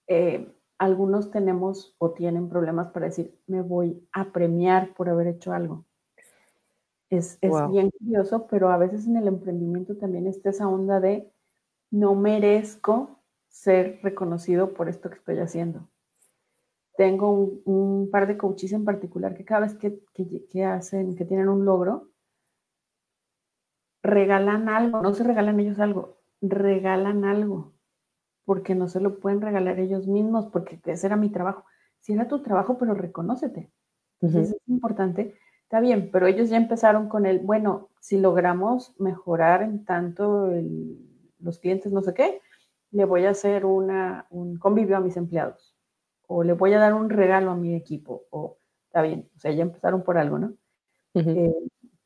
eh, 0.10 0.52
algunos 0.80 1.30
tenemos 1.30 1.96
o 2.00 2.12
tienen 2.12 2.50
problemas 2.50 2.92
para 2.92 3.06
decir, 3.06 3.40
me 3.46 3.62
voy 3.62 4.06
a 4.12 4.32
premiar 4.32 4.94
por 4.96 5.08
haber 5.08 5.28
hecho 5.28 5.54
algo. 5.54 5.86
Es, 7.12 7.40
bien 7.42 7.92
curioso, 7.92 8.48
pero 8.48 8.70
a 8.70 8.78
veces 8.78 9.08
en 9.08 9.18
el 9.18 9.28
emprendimiento 9.28 9.98
también 9.98 10.28
está 10.28 10.50
esa 10.50 10.68
onda 10.68 11.00
de 11.00 11.32
no 11.92 12.16
merezco 12.16 13.20
ser 13.48 14.00
reconocido 14.04 14.74
por 14.74 14.90
esto 14.90 15.10
que 15.10 15.18
estoy 15.18 15.40
haciendo. 15.40 15.88
Tengo 16.98 17.32
un, 17.66 18.10
par 18.12 18.28
de 18.28 18.38
coaches 18.38 18.74
en 18.74 18.86
particular 18.86 19.36
que 19.36 19.46
cada 19.46 19.62
vez 19.62 19.76
que, 19.76 20.04
que, 20.14 20.66
hacen, 20.66 21.16
que 21.16 21.26
tienen 21.26 21.50
un 21.50 21.66
logro, 21.66 22.10
regalan 24.02 24.70
algo, 24.70 25.02
no 25.02 25.14
se 25.14 25.24
regalan 25.24 25.60
ellos 25.60 25.80
algo, 25.80 26.20
regalan 26.42 27.26
algo 27.26 27.74
porque 28.50 28.74
no 28.74 28.88
se 28.88 29.00
lo 29.00 29.20
pueden 29.20 29.42
regalar 29.42 29.80
ellos 29.80 30.08
mismos, 30.08 30.48
porque 30.48 30.80
ese 30.84 31.06
era 31.06 31.16
mi 31.16 31.30
trabajo. 31.30 31.66
Si 32.00 32.14
era 32.14 32.28
tu 32.28 32.42
trabajo, 32.42 32.80
pero 32.80 32.96
reconócete. 32.96 33.72
Entonces 34.20 34.56
es 34.56 34.68
importante. 34.68 35.36
Está 35.62 35.80
bien, 35.80 36.10
pero 36.12 36.26
ellos 36.26 36.50
ya 36.50 36.58
empezaron 36.58 37.10
con 37.10 37.28
el, 37.28 37.42
bueno, 37.42 37.90
si 38.00 38.18
logramos 38.18 39.00
mejorar 39.00 39.62
en 39.62 39.86
tanto 39.86 40.52
los 41.38 41.60
clientes, 41.60 41.92
no 41.92 42.02
sé 42.02 42.16
qué, 42.16 42.42
le 42.90 43.06
voy 43.06 43.26
a 43.26 43.30
hacer 43.30 43.66
una, 43.66 44.26
un 44.32 44.58
convivio 44.58 44.98
a 44.98 45.00
mis 45.00 45.16
empleados, 45.16 45.78
o 46.26 46.42
le 46.42 46.54
voy 46.54 46.74
a 46.74 46.80
dar 46.80 46.96
un 46.96 47.12
regalo 47.12 47.52
a 47.52 47.56
mi 47.56 47.76
equipo, 47.76 48.24
o 48.32 48.58
está 48.88 49.04
bien, 49.04 49.30
o 49.36 49.40
sea, 49.40 49.52
ya 49.52 49.62
empezaron 49.62 50.02
por 50.02 50.18
algo, 50.18 50.40
¿no? 50.40 50.56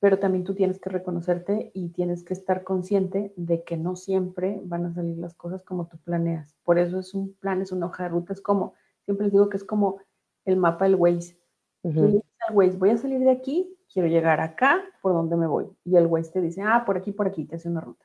Pero 0.03 0.19
también 0.19 0.43
tú 0.43 0.53
tienes 0.53 0.81
que 0.81 0.89
reconocerte 0.89 1.71
y 1.73 1.87
tienes 1.87 2.25
que 2.25 2.33
estar 2.33 2.65
consciente 2.65 3.31
de 3.37 3.63
que 3.63 3.77
no 3.77 3.95
siempre 3.95 4.59
van 4.65 4.85
a 4.85 4.93
salir 4.93 5.17
las 5.17 5.33
cosas 5.33 5.63
como 5.63 5.87
tú 5.87 5.97
planeas. 5.97 6.57
Por 6.65 6.77
eso 6.77 6.99
es 6.99 7.13
un 7.13 7.31
plan, 7.35 7.61
es 7.61 7.71
una 7.71 7.85
hoja 7.85 8.03
de 8.03 8.09
ruta, 8.09 8.33
es 8.33 8.41
como, 8.41 8.73
siempre 9.05 9.27
les 9.27 9.31
digo 9.31 9.47
que 9.47 9.55
es 9.55 9.63
como 9.63 9.99
el 10.43 10.57
mapa 10.57 10.83
del 10.83 10.95
Waze. 10.95 11.39
Tú 11.83 11.89
le 11.89 12.07
dices 12.07 12.25
al 12.45 12.53
Waze, 12.53 12.75
voy 12.75 12.89
a 12.89 12.97
salir 12.97 13.21
de 13.21 13.31
aquí, 13.31 13.73
quiero 13.93 14.09
llegar 14.09 14.41
acá, 14.41 14.83
¿por 15.01 15.13
dónde 15.13 15.37
me 15.37 15.47
voy? 15.47 15.69
Y 15.85 15.95
el 15.95 16.07
Waze 16.07 16.33
te 16.33 16.41
dice, 16.41 16.61
ah, 16.61 16.83
por 16.85 16.97
aquí, 16.97 17.13
por 17.13 17.27
aquí, 17.27 17.45
te 17.45 17.55
hace 17.55 17.69
una 17.69 17.79
ruta. 17.79 18.03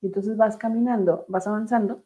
Y 0.00 0.06
entonces 0.06 0.36
vas 0.36 0.56
caminando, 0.56 1.24
vas 1.26 1.48
avanzando 1.48 2.04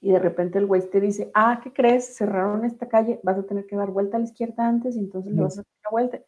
y 0.00 0.10
de 0.10 0.18
repente 0.18 0.58
el 0.58 0.64
Waze 0.64 0.88
te 0.88 1.00
dice, 1.00 1.30
ah, 1.32 1.60
¿qué 1.62 1.72
crees? 1.72 2.16
Cerraron 2.16 2.64
esta 2.64 2.88
calle, 2.88 3.20
vas 3.22 3.38
a 3.38 3.44
tener 3.44 3.66
que 3.66 3.76
dar 3.76 3.92
vuelta 3.92 4.16
a 4.16 4.18
la 4.18 4.26
izquierda 4.26 4.66
antes 4.66 4.96
y 4.96 4.98
entonces 4.98 5.32
le 5.32 5.42
vas 5.42 5.58
a 5.58 5.62
dar 5.62 5.66
una 5.84 5.90
vuelta 5.92 6.18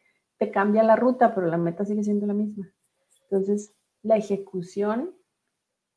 cambia 0.50 0.82
la 0.82 0.96
ruta, 0.96 1.34
pero 1.34 1.46
la 1.46 1.56
meta 1.56 1.84
sigue 1.84 2.02
siendo 2.02 2.26
la 2.26 2.34
misma. 2.34 2.72
Entonces, 3.22 3.74
la 4.02 4.16
ejecución 4.16 5.14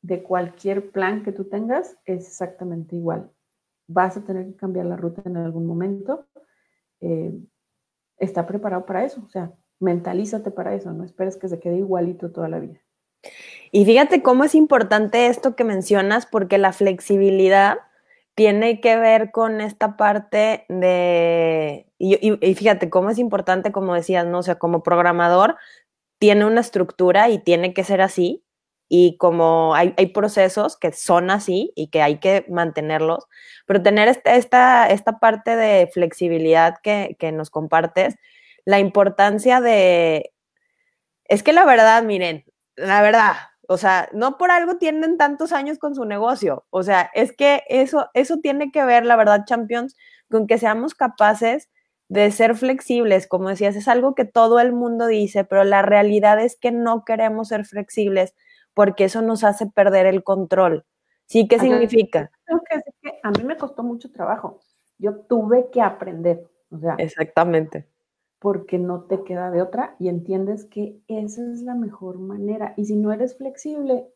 de 0.02 0.22
cualquier 0.22 0.90
plan 0.90 1.22
que 1.22 1.32
tú 1.32 1.44
tengas 1.44 1.96
es 2.04 2.26
exactamente 2.26 2.96
igual. 2.96 3.30
Vas 3.86 4.16
a 4.16 4.24
tener 4.24 4.46
que 4.46 4.56
cambiar 4.56 4.86
la 4.86 4.96
ruta 4.96 5.22
en 5.24 5.36
algún 5.36 5.66
momento. 5.66 6.26
Eh, 7.00 7.32
está 8.18 8.46
preparado 8.46 8.84
para 8.86 9.04
eso, 9.04 9.22
o 9.24 9.28
sea, 9.28 9.52
mentalízate 9.80 10.50
para 10.50 10.74
eso, 10.74 10.92
no 10.92 11.04
esperes 11.04 11.36
que 11.36 11.48
se 11.48 11.60
quede 11.60 11.76
igualito 11.76 12.30
toda 12.30 12.48
la 12.48 12.58
vida. 12.58 12.80
Y 13.70 13.84
fíjate 13.84 14.22
cómo 14.22 14.44
es 14.44 14.54
importante 14.54 15.26
esto 15.26 15.54
que 15.54 15.64
mencionas, 15.64 16.26
porque 16.26 16.58
la 16.58 16.72
flexibilidad 16.72 17.78
tiene 18.38 18.80
que 18.80 18.96
ver 18.96 19.32
con 19.32 19.60
esta 19.60 19.96
parte 19.96 20.64
de, 20.68 21.88
y, 21.98 22.54
fíjate 22.54 22.88
cómo 22.88 23.10
es 23.10 23.18
importante, 23.18 23.72
como 23.72 23.94
decías, 23.94 24.26
¿no? 24.26 24.38
O 24.38 24.42
sea, 24.44 24.60
como 24.60 24.84
programador 24.84 25.56
tiene 26.20 26.44
una 26.44 26.60
estructura 26.60 27.30
y 27.30 27.40
tiene 27.40 27.74
que 27.74 27.82
ser 27.82 28.00
así, 28.00 28.44
y 28.88 29.16
como 29.16 29.74
hay, 29.74 29.90
procesos 30.14 30.76
que 30.76 30.92
son 30.92 31.32
así 31.32 31.72
y 31.74 31.88
que 31.88 32.00
hay 32.00 32.20
que 32.20 32.46
mantenerlos, 32.48 33.26
pero 33.66 33.82
tener 33.82 34.06
este, 34.06 34.36
esta, 34.36 34.86
esta 34.88 35.18
parte 35.18 35.56
de 35.56 35.90
flexibilidad 35.92 36.76
que, 36.80 37.16
que 37.18 37.32
nos 37.32 37.50
compartes, 37.50 38.14
la 38.64 38.78
importancia 38.78 39.60
de 39.60 40.32
Es 41.24 41.42
que 41.42 41.52
la 41.52 41.64
verdad, 41.64 42.04
miren, 42.04 42.44
la 42.76 43.02
verdad, 43.02 43.34
o 43.70 43.76
sea, 43.76 44.08
no 44.14 44.38
por 44.38 44.50
algo 44.50 44.78
tienen 44.78 45.18
tantos 45.18 45.52
años 45.52 45.78
con 45.78 45.94
su 45.94 46.06
negocio. 46.06 46.64
O 46.70 46.82
sea, 46.82 47.10
es 47.12 47.32
que 47.32 47.64
eso, 47.68 48.08
eso 48.14 48.38
tiene 48.38 48.72
que 48.72 48.82
ver, 48.82 49.04
la 49.04 49.14
verdad, 49.14 49.44
Champions, 49.44 49.94
con 50.30 50.46
que 50.46 50.56
seamos 50.56 50.94
capaces 50.94 51.68
de 52.08 52.30
ser 52.30 52.56
flexibles. 52.56 53.26
Como 53.26 53.50
decías, 53.50 53.76
es 53.76 53.86
algo 53.86 54.14
que 54.14 54.24
todo 54.24 54.58
el 54.58 54.72
mundo 54.72 55.06
dice, 55.06 55.44
pero 55.44 55.64
la 55.64 55.82
realidad 55.82 56.40
es 56.40 56.56
que 56.56 56.72
no 56.72 57.04
queremos 57.04 57.48
ser 57.48 57.66
flexibles 57.66 58.34
porque 58.72 59.04
eso 59.04 59.20
nos 59.20 59.44
hace 59.44 59.66
perder 59.66 60.06
el 60.06 60.24
control. 60.24 60.86
¿Sí? 61.26 61.46
¿Qué 61.46 61.58
significa? 61.58 62.30
Creo 62.44 62.62
que, 62.70 62.80
que 63.02 63.20
a 63.22 63.30
mí 63.32 63.44
me 63.44 63.58
costó 63.58 63.82
mucho 63.82 64.10
trabajo. 64.10 64.60
Yo 64.96 65.14
tuve 65.14 65.68
que 65.70 65.82
aprender. 65.82 66.42
O 66.70 66.78
sea, 66.78 66.94
Exactamente 66.96 67.86
porque 68.38 68.78
no 68.78 69.02
te 69.02 69.24
queda 69.24 69.50
de 69.50 69.62
otra 69.62 69.96
y 69.98 70.08
entiendes 70.08 70.64
que 70.64 71.00
esa 71.08 71.42
es 71.52 71.62
la 71.62 71.74
mejor 71.74 72.18
manera. 72.18 72.74
Y 72.76 72.84
si 72.86 72.96
no 72.96 73.12
eres 73.12 73.36
flexible, 73.36 74.06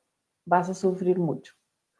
vas 0.44 0.68
a 0.70 0.74
sufrir 0.74 1.18
mucho. 1.18 1.54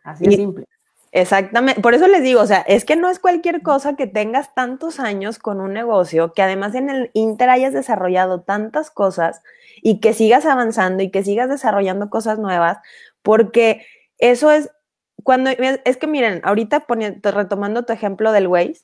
Así 0.04 0.24
de 0.24 0.36
simple. 0.36 0.66
Exactamente, 1.14 1.82
por 1.82 1.92
eso 1.92 2.08
les 2.08 2.22
digo, 2.22 2.40
o 2.40 2.46
sea, 2.46 2.62
es 2.62 2.86
que 2.86 2.96
no 2.96 3.10
es 3.10 3.18
cualquier 3.18 3.60
cosa 3.60 3.96
que 3.96 4.06
tengas 4.06 4.54
tantos 4.54 4.98
años 4.98 5.38
con 5.38 5.60
un 5.60 5.74
negocio, 5.74 6.32
que 6.32 6.40
además 6.40 6.74
en 6.74 6.88
el 6.88 7.10
Inter 7.12 7.50
hayas 7.50 7.74
desarrollado 7.74 8.40
tantas 8.40 8.90
cosas 8.90 9.42
y 9.82 10.00
que 10.00 10.14
sigas 10.14 10.46
avanzando 10.46 11.02
y 11.02 11.10
que 11.10 11.22
sigas 11.22 11.50
desarrollando 11.50 12.08
cosas 12.08 12.38
nuevas, 12.38 12.78
porque 13.20 13.84
eso 14.16 14.50
es 14.50 14.70
cuando, 15.22 15.50
es 15.50 15.96
que 15.98 16.06
miren, 16.06 16.40
ahorita 16.44 16.80
poniendo, 16.80 17.30
retomando 17.30 17.84
tu 17.84 17.92
ejemplo 17.92 18.32
del 18.32 18.46
Waze, 18.46 18.80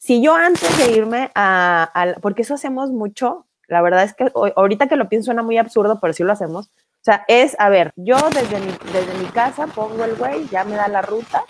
si 0.00 0.22
yo 0.22 0.34
antes 0.34 0.78
de 0.78 0.96
irme 0.96 1.30
a, 1.34 2.14
porque 2.22 2.42
eso 2.42 2.54
hacemos 2.54 2.90
mucho, 2.90 3.44
la 3.68 3.82
verdad 3.82 4.02
es 4.02 4.14
que 4.14 4.32
ahorita 4.56 4.88
que 4.88 4.96
lo 4.96 5.10
pienso 5.10 5.26
suena 5.26 5.42
muy 5.42 5.58
absurdo, 5.58 5.98
pero 6.00 6.14
sí 6.14 6.24
lo 6.24 6.32
hacemos. 6.32 6.68
O 6.68 7.02
sea, 7.02 7.24
es, 7.28 7.54
a 7.58 7.68
ver, 7.68 7.92
yo 7.96 8.16
desde 8.30 8.60
mi, 8.60 8.72
desde 8.92 9.14
mi 9.18 9.26
casa 9.26 9.66
pongo 9.66 10.02
el 10.04 10.16
güey, 10.16 10.48
ya 10.48 10.64
me 10.64 10.74
da 10.76 10.88
la 10.88 11.02
ruta, 11.02 11.44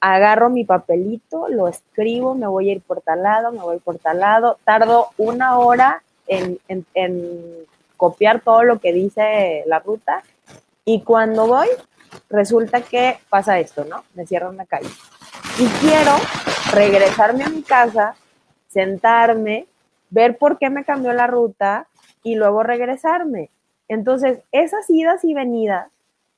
agarro 0.00 0.50
mi 0.50 0.64
papelito, 0.64 1.48
lo 1.48 1.66
escribo, 1.66 2.34
me 2.34 2.46
voy 2.46 2.68
a 2.68 2.72
ir 2.72 2.82
por 2.82 3.00
tal 3.00 3.22
lado, 3.22 3.52
me 3.52 3.60
voy 3.60 3.78
por 3.78 3.98
tal 3.98 4.20
lado, 4.20 4.58
tardo 4.64 5.08
una 5.16 5.58
hora 5.58 6.02
en, 6.26 6.58
en 6.68 7.66
copiar 7.96 8.42
todo 8.42 8.64
lo 8.64 8.80
que 8.80 8.92
dice 8.92 9.64
la 9.66 9.78
ruta 9.78 10.22
y 10.84 11.00
cuando 11.04 11.46
voy, 11.46 11.68
resulta 12.28 12.82
que 12.82 13.18
pasa 13.30 13.58
esto, 13.58 13.86
¿no? 13.86 14.04
Me 14.14 14.26
cierran 14.26 14.58
la 14.58 14.66
calle. 14.66 14.90
Y 15.58 15.66
quiero 15.80 16.12
regresarme 16.72 17.44
a 17.44 17.48
mi 17.48 17.62
casa, 17.62 18.14
sentarme, 18.68 19.66
ver 20.10 20.38
por 20.38 20.58
qué 20.58 20.70
me 20.70 20.84
cambió 20.84 21.12
la 21.12 21.26
ruta 21.26 21.86
y 22.22 22.34
luego 22.34 22.62
regresarme. 22.62 23.50
Entonces, 23.88 24.40
esas 24.52 24.88
idas 24.90 25.24
y 25.24 25.34
venidas 25.34 25.88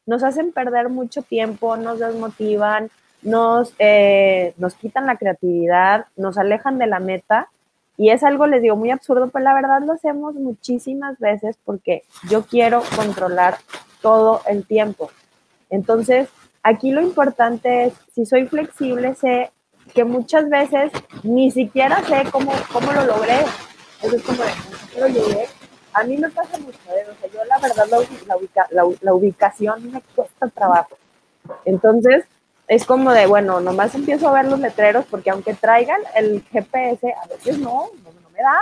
nos 0.07 0.23
hacen 0.23 0.53
perder 0.53 0.89
mucho 0.89 1.23
tiempo, 1.23 1.77
nos 1.77 1.99
desmotivan, 1.99 2.91
nos, 3.23 3.75
eh, 3.79 4.55
nos 4.57 4.75
quitan 4.75 5.07
la 5.07 5.17
creatividad, 5.17 6.07
nos 6.17 6.39
alejan 6.39 6.79
de 6.79 6.87
la 6.87 7.01
meta. 7.01 7.49
Y 7.97 8.11
es 8.11 8.25
algo, 8.25 8.47
les 8.47 8.63
digo, 8.63 8.77
muy 8.77 8.91
absurdo, 8.91 9.29
pero 9.29 9.45
la 9.45 9.55
verdad 9.55 9.83
lo 9.83 9.93
hacemos 9.93 10.35
muchísimas 10.35 11.19
veces 11.19 11.59
porque 11.65 12.03
yo 12.29 12.43
quiero 12.45 12.83
controlar 12.97 13.59
todo 14.01 14.41
el 14.49 14.65
tiempo. 14.65 15.11
Entonces, 15.69 16.29
aquí 16.63 16.93
lo 16.93 17.03
importante 17.03 17.85
es, 17.85 17.95
si 18.15 18.25
soy 18.25 18.47
flexible, 18.47 19.15
sé 19.15 19.51
que 19.91 20.05
muchas 20.05 20.49
veces 20.49 20.93
ni 21.23 21.51
siquiera 21.51 22.03
sé 22.05 22.25
cómo, 22.31 22.53
cómo 22.73 22.93
lo 22.93 23.05
logré. 23.05 23.41
Eso 24.03 24.17
es 24.17 24.23
como 24.23 24.43
de, 24.43 24.51
pero 24.95 25.09
llegué. 25.09 25.47
A 25.93 26.05
mí 26.05 26.17
me 26.17 26.31
pasa 26.31 26.59
mucho, 26.59 26.79
¿eh? 26.89 27.05
o 27.11 27.21
sea, 27.21 27.31
yo 27.33 27.45
la 27.45 27.59
verdad 27.59 27.87
la, 28.71 28.87
la, 29.01 29.15
ubicación 29.15 29.93
me 29.93 30.01
cuesta 30.15 30.49
trabajo. 30.49 30.97
Entonces, 31.65 32.25
es 32.69 32.85
como 32.85 33.13
de, 33.13 33.27
bueno, 33.27 33.61
nomás 33.61 33.95
empiezo 33.97 34.29
a 34.29 34.33
ver 34.33 34.45
los 34.45 34.61
letreros 34.61 35.05
porque 35.11 35.31
aunque 35.31 35.55
traigan 35.55 36.01
el 36.15 36.45
GPS, 36.53 37.13
a 37.13 37.27
veces 37.27 37.59
no, 37.59 37.91
no, 38.05 38.31
me 38.33 38.41
da. 38.41 38.61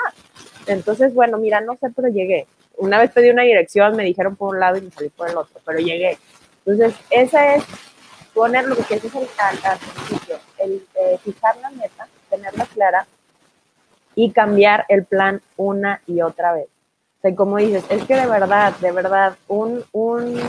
Entonces, 0.66 1.12
bueno, 1.12 1.36
mira, 1.36 1.60
no 1.60 1.76
sé, 1.78 1.90
pero 1.94 2.08
llegué. 2.08 2.46
Una 2.78 2.98
vez 2.98 3.10
pedí 3.10 3.28
una 3.28 3.42
dirección, 3.42 3.94
me 3.96 4.04
dijeron 4.04 4.36
por 4.36 4.54
un 4.54 4.60
lado 4.60 4.78
y 4.78 4.82
me 4.82 4.90
salí 4.90 5.10
por 5.10 5.28
el 5.28 5.36
otro, 5.36 5.60
pero 5.66 5.78
llegué. 5.78 6.16
Entonces, 6.64 6.98
esa 7.10 7.56
es 7.56 7.64
poner 8.32 8.66
lo 8.66 8.76
que 8.76 8.94
es 8.94 9.04
el 9.04 9.10
al, 9.38 9.78
principio, 9.78 10.38
el 10.58 10.86
eh, 10.94 11.18
fijar 11.22 11.56
la 11.58 11.70
meta, 11.70 12.08
tenerla 12.30 12.66
clara 12.66 13.06
y 14.14 14.32
cambiar 14.32 14.84
el 14.88 15.04
plan 15.04 15.40
una 15.56 16.02
y 16.06 16.20
otra 16.20 16.52
vez. 16.52 16.66
O 17.18 17.20
sea, 17.22 17.34
como 17.34 17.56
dices, 17.56 17.84
es 17.88 18.04
que 18.04 18.14
de 18.14 18.26
verdad, 18.26 18.74
de 18.80 18.92
verdad, 18.92 19.36
un, 19.48 19.84
un, 19.92 20.40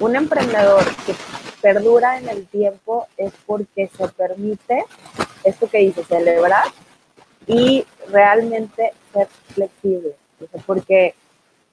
un 0.00 0.16
emprendedor 0.16 0.84
que 1.06 1.14
perdura 1.60 2.18
en 2.18 2.28
el 2.28 2.46
tiempo 2.46 3.06
es 3.16 3.32
porque 3.46 3.88
se 3.96 4.08
permite 4.08 4.84
esto 5.44 5.68
que 5.68 5.78
dice, 5.78 6.04
celebrar 6.04 6.64
y 7.46 7.84
realmente 8.08 8.92
ser 9.12 9.28
flexible. 9.54 10.14
porque 10.66 11.14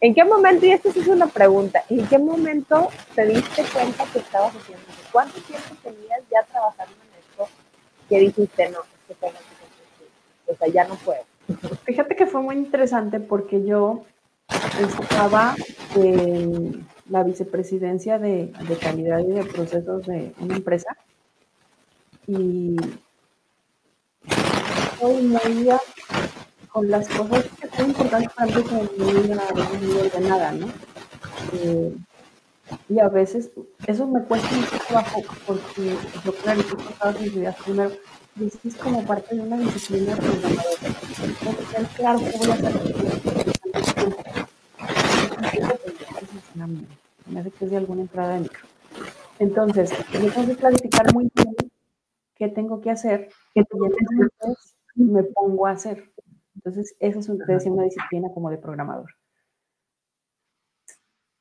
¿En 0.01 0.15
qué 0.15 0.23
momento, 0.23 0.65
y 0.65 0.71
esto 0.71 0.89
es 0.89 1.07
una 1.07 1.27
pregunta, 1.27 1.83
¿en 1.89 2.07
qué 2.07 2.17
momento 2.17 2.89
te 3.15 3.25
diste 3.25 3.63
cuenta 3.73 4.05
que 4.13 4.19
estabas 4.19 4.55
haciendo? 4.55 4.85
¿Cuánto 5.11 5.41
tiempo 5.41 5.75
tenías 5.83 6.21
ya 6.31 6.41
trabajando 6.43 6.93
en 6.93 7.08
que 8.09 8.19
dijiste, 8.19 8.69
no, 8.69 8.79
que 9.07 9.13
tengo 9.15 9.33
que 9.33 10.51
o 10.51 10.55
sea, 10.55 10.67
ya 10.67 10.87
no 10.87 10.95
puedo? 10.95 11.21
Fíjate 11.83 12.15
que 12.15 12.25
fue 12.25 12.41
muy 12.41 12.55
interesante 12.55 13.19
porque 13.19 13.63
yo 13.63 14.05
estaba 14.79 15.55
en 15.95 16.87
la 17.07 17.23
vicepresidencia 17.23 18.19
de, 18.19 18.51
de 18.67 18.77
calidad 18.77 19.19
y 19.19 19.31
de 19.31 19.43
procesos 19.45 20.05
de 20.05 20.33
una 20.39 20.55
empresa 20.55 20.95
y 22.27 22.75
hoy 25.01 25.21
muy 25.23 25.67
con 26.71 26.89
las 26.89 27.07
cosas 27.09 27.45
que 27.59 27.67
son 27.75 27.87
importantes 27.87 28.31
para 28.33 28.55
mí 28.55 28.63
como 28.63 28.83
muy 28.83 30.09
de 30.09 30.19
nada, 30.21 30.51
¿no? 30.51 30.67
Eh, 31.53 31.95
y 32.87 32.99
a 32.99 33.09
veces 33.09 33.51
eso 33.87 34.07
me 34.07 34.23
cuesta 34.23 34.49
mucho 34.55 34.77
trabajo 34.87 35.21
porque 35.45 35.95
yo 36.23 36.33
clarifico 36.33 36.83
todas 36.99 37.19
mis 37.19 37.33
ideas 37.33 37.55
primero. 37.63 37.91
Y 38.39 38.45
es 38.67 38.75
como 38.75 39.03
parte 39.05 39.35
de 39.35 39.41
una 39.41 39.57
disciplina 39.57 40.15
programadora. 40.15 40.63
Claro, 41.95 42.19
¿qué 42.19 42.37
voy 42.37 42.49
a 42.49 42.53
hacer? 42.53 42.73
Me 47.27 47.39
hace 47.39 47.51
que 47.51 47.65
es 47.65 47.71
de 47.71 47.77
alguna 47.77 48.01
entrada 48.01 48.33
de 48.33 48.39
micro. 48.41 48.67
Entonces, 49.39 49.91
yo 50.13 50.31
tengo 50.31 50.47
que 50.47 50.55
clarificar 50.55 51.13
muy 51.13 51.31
bien 51.33 51.55
qué 52.35 52.47
tengo 52.49 52.81
que 52.81 52.91
hacer 52.91 53.29
y 53.53 53.59
entonces 53.59 54.75
me 54.95 55.23
pongo 55.23 55.67
a 55.67 55.71
hacer. 55.71 56.11
Entonces, 56.55 56.95
esa 56.99 57.19
es 57.19 57.29
una, 57.29 57.83
disciplina 57.83 58.29
como 58.33 58.49
de 58.49 58.57
programador. 58.57 59.09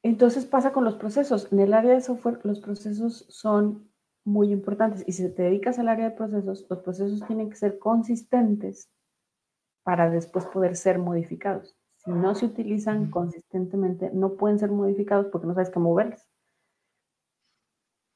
Entonces 0.08 0.46
pasa 0.46 0.72
con 0.72 0.84
los 0.84 0.94
procesos. 0.94 1.52
En 1.52 1.60
el 1.60 1.74
área 1.74 1.92
de 1.92 2.00
software 2.00 2.40
los 2.42 2.60
procesos 2.60 3.26
son 3.28 3.90
muy 4.24 4.50
importantes 4.50 5.04
y 5.06 5.12
si 5.12 5.28
te 5.28 5.42
dedicas 5.42 5.78
al 5.78 5.88
área 5.88 6.08
de 6.08 6.16
procesos, 6.16 6.66
los 6.70 6.80
procesos 6.80 7.26
tienen 7.26 7.50
que 7.50 7.56
ser 7.56 7.78
consistentes 7.78 8.90
para 9.82 10.08
después 10.08 10.46
poder 10.46 10.76
ser 10.76 10.98
modificados. 10.98 11.76
Si 11.98 12.10
no 12.10 12.34
se 12.34 12.46
utilizan 12.46 13.10
consistentemente, 13.10 14.10
no 14.14 14.34
pueden 14.34 14.58
ser 14.58 14.70
modificados 14.70 15.26
porque 15.26 15.46
no 15.46 15.52
sabes 15.52 15.68
cómo 15.68 15.90
moverlos. 15.90 16.26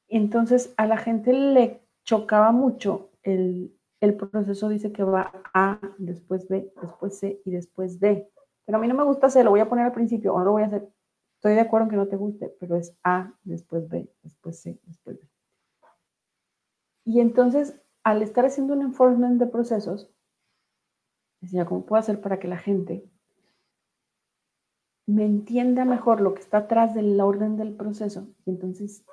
Entonces 0.07 0.73
a 0.77 0.87
la 0.87 0.97
gente 0.97 1.31
le 1.31 1.87
chocaba 2.03 2.51
mucho 2.51 3.11
el 3.21 3.77
el 3.99 4.15
proceso 4.15 4.67
dice 4.67 4.91
que 4.91 5.03
va 5.03 5.31
A, 5.53 5.79
después 5.97 6.49
B, 6.49 6.73
después 6.81 7.19
C 7.19 7.39
y 7.45 7.51
después 7.51 8.01
D. 8.01 8.29
Pero 8.65 8.77
a 8.77 8.81
mí 8.81 8.87
no 8.89 8.95
me 8.95 9.03
gusta 9.05 9.29
C, 9.29 9.45
lo 9.45 9.51
voy 9.51 9.61
a 9.61 9.69
poner 9.69 9.85
al 9.85 9.93
principio 9.93 10.33
o 10.33 10.39
no 10.39 10.43
lo 10.43 10.51
voy 10.51 10.63
a 10.63 10.65
hacer. 10.65 10.89
Estoy 11.43 11.55
de 11.55 11.59
acuerdo 11.59 11.87
en 11.87 11.89
que 11.89 11.97
no 11.97 12.07
te 12.07 12.15
guste, 12.15 12.55
pero 12.57 12.77
es 12.77 12.95
A, 13.03 13.33
después 13.43 13.89
B, 13.89 14.09
después 14.21 14.61
C, 14.61 14.79
después 14.85 15.19
D. 15.19 15.27
Y 17.03 17.19
entonces, 17.19 17.81
al 18.01 18.21
estar 18.21 18.45
haciendo 18.45 18.73
un 18.73 18.81
enforcement 18.81 19.37
de 19.41 19.47
procesos, 19.47 20.09
decía, 21.41 21.65
¿cómo 21.65 21.85
puedo 21.85 21.99
hacer 21.99 22.21
para 22.21 22.39
que 22.39 22.47
la 22.47 22.59
gente 22.59 23.03
me 25.05 25.25
entienda 25.25 25.83
mejor 25.83 26.21
lo 26.21 26.33
que 26.33 26.39
está 26.39 26.59
atrás 26.59 26.95
del 26.95 27.19
orden 27.19 27.57
del 27.57 27.75
proceso? 27.75 28.25
Y 28.45 28.51
entonces 28.51 29.05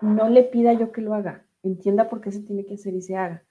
no 0.00 0.28
le 0.28 0.44
pida 0.44 0.74
yo 0.74 0.92
que 0.92 1.00
lo 1.00 1.12
haga, 1.12 1.44
entienda 1.64 2.08
por 2.08 2.20
qué 2.20 2.30
se 2.30 2.42
tiene 2.42 2.64
que 2.64 2.74
hacer 2.74 2.94
y 2.94 3.02
se 3.02 3.16
haga. 3.16 3.42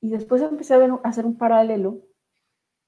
Y 0.00 0.10
después 0.10 0.42
empecé 0.42 0.74
a, 0.74 0.78
ver, 0.78 0.92
hacer 1.02 1.26
un 1.26 1.36
paralelo 1.36 2.02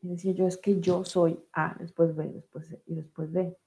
y 0.01 0.11
decía 0.11 0.31
yo, 0.31 0.47
es 0.47 0.59
que 0.59 0.79
yo 0.79 1.05
soy 1.05 1.41
A, 1.53 1.75
después 1.81 2.15
B, 2.15 2.29
después 2.29 2.69
C 2.69 2.81
y 2.87 2.95
después 2.95 3.33
D. 3.33 3.59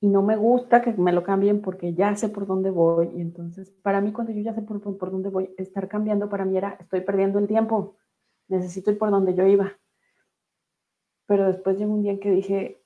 Y 0.00 0.08
no 0.08 0.22
me 0.22 0.36
gusta 0.36 0.80
que 0.80 0.92
me 0.92 1.12
lo 1.12 1.22
cambien 1.22 1.60
porque 1.60 1.92
ya 1.94 2.16
sé 2.16 2.28
por 2.30 2.46
dónde 2.46 2.70
voy. 2.70 3.10
Y 3.14 3.20
entonces, 3.20 3.70
para 3.82 4.00
mí, 4.00 4.12
cuando 4.12 4.32
yo 4.32 4.40
ya 4.40 4.54
sé 4.54 4.62
por, 4.62 4.80
por, 4.80 5.10
dónde 5.10 5.28
voy, 5.28 5.54
estar 5.58 5.88
cambiando 5.88 6.28
para 6.28 6.44
mí 6.44 6.56
era, 6.56 6.76
estoy 6.80 7.02
perdiendo 7.02 7.38
el 7.38 7.46
tiempo, 7.46 7.96
necesito 8.48 8.90
ir 8.90 8.98
por 8.98 9.10
donde 9.10 9.34
yo 9.34 9.46
iba. 9.46 9.72
Pero 11.26 11.46
después 11.46 11.78
llegó 11.78 11.92
un 11.92 12.02
día 12.02 12.12
en 12.12 12.20
que 12.20 12.30
dije, 12.30 12.82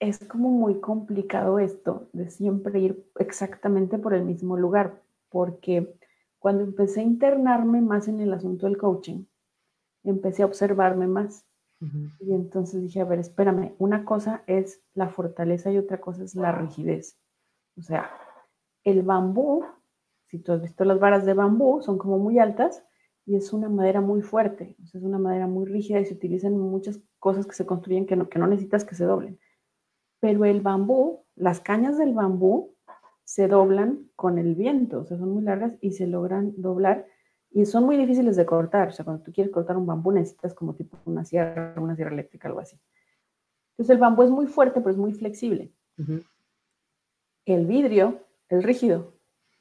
es 0.00 0.18
como 0.26 0.50
muy 0.50 0.80
complicado 0.80 1.58
esto 1.58 2.08
de 2.12 2.30
siempre 2.30 2.78
ir 2.78 3.10
exactamente 3.18 3.98
por 3.98 4.14
el 4.14 4.24
mismo 4.24 4.56
lugar, 4.56 5.02
porque 5.28 5.94
cuando 6.38 6.62
empecé 6.62 7.00
a 7.00 7.04
internarme 7.04 7.80
más 7.80 8.06
en 8.06 8.20
el 8.20 8.32
asunto 8.32 8.66
del 8.66 8.78
coaching, 8.78 9.24
empecé 10.04 10.42
a 10.42 10.46
observarme 10.46 11.06
más. 11.06 11.44
Y 11.80 12.34
entonces 12.34 12.82
dije, 12.82 13.00
a 13.00 13.04
ver, 13.04 13.20
espérame, 13.20 13.74
una 13.78 14.04
cosa 14.04 14.42
es 14.46 14.82
la 14.94 15.08
fortaleza 15.08 15.70
y 15.70 15.78
otra 15.78 16.00
cosa 16.00 16.24
es 16.24 16.34
la 16.34 16.50
rigidez. 16.50 17.16
O 17.76 17.82
sea, 17.82 18.10
el 18.84 19.02
bambú, 19.02 19.64
si 20.26 20.40
tú 20.40 20.52
has 20.52 20.62
visto 20.62 20.84
las 20.84 20.98
varas 20.98 21.24
de 21.24 21.34
bambú, 21.34 21.80
son 21.80 21.96
como 21.98 22.18
muy 22.18 22.38
altas 22.38 22.84
y 23.26 23.36
es 23.36 23.52
una 23.52 23.68
madera 23.68 24.00
muy 24.00 24.22
fuerte, 24.22 24.76
es 24.82 24.94
una 24.94 25.18
madera 25.18 25.46
muy 25.46 25.66
rígida 25.66 26.00
y 26.00 26.06
se 26.06 26.14
utilizan 26.14 26.58
muchas 26.58 27.00
cosas 27.18 27.46
que 27.46 27.54
se 27.54 27.66
construyen 27.66 28.06
que 28.06 28.16
no, 28.16 28.28
que 28.28 28.38
no 28.38 28.46
necesitas 28.46 28.84
que 28.84 28.94
se 28.94 29.04
doblen. 29.04 29.38
Pero 30.20 30.44
el 30.44 30.60
bambú, 30.60 31.24
las 31.36 31.60
cañas 31.60 31.96
del 31.96 32.14
bambú 32.14 32.74
se 33.22 33.46
doblan 33.46 34.10
con 34.16 34.38
el 34.38 34.54
viento, 34.54 35.00
o 35.00 35.04
sea, 35.04 35.18
son 35.18 35.30
muy 35.30 35.42
largas 35.42 35.74
y 35.80 35.92
se 35.92 36.06
logran 36.06 36.54
doblar 36.56 37.06
y 37.50 37.64
son 37.66 37.84
muy 37.84 37.96
difíciles 37.96 38.36
de 38.36 38.46
cortar. 38.46 38.88
O 38.88 38.92
sea, 38.92 39.04
cuando 39.04 39.22
tú 39.22 39.32
quieres 39.32 39.52
cortar 39.52 39.76
un 39.76 39.86
bambú 39.86 40.12
necesitas 40.12 40.54
como 40.54 40.74
tipo 40.74 40.96
una 41.04 41.24
sierra, 41.24 41.74
una 41.78 41.96
sierra 41.96 42.12
eléctrica, 42.12 42.48
algo 42.48 42.60
así. 42.60 42.78
Entonces 43.72 43.94
el 43.94 44.00
bambú 44.00 44.22
es 44.22 44.30
muy 44.30 44.46
fuerte, 44.46 44.80
pero 44.80 44.90
es 44.90 44.96
muy 44.96 45.12
flexible. 45.12 45.72
El 47.44 47.66
vidrio 47.66 48.20
es 48.48 48.62
rígido. 48.64 49.14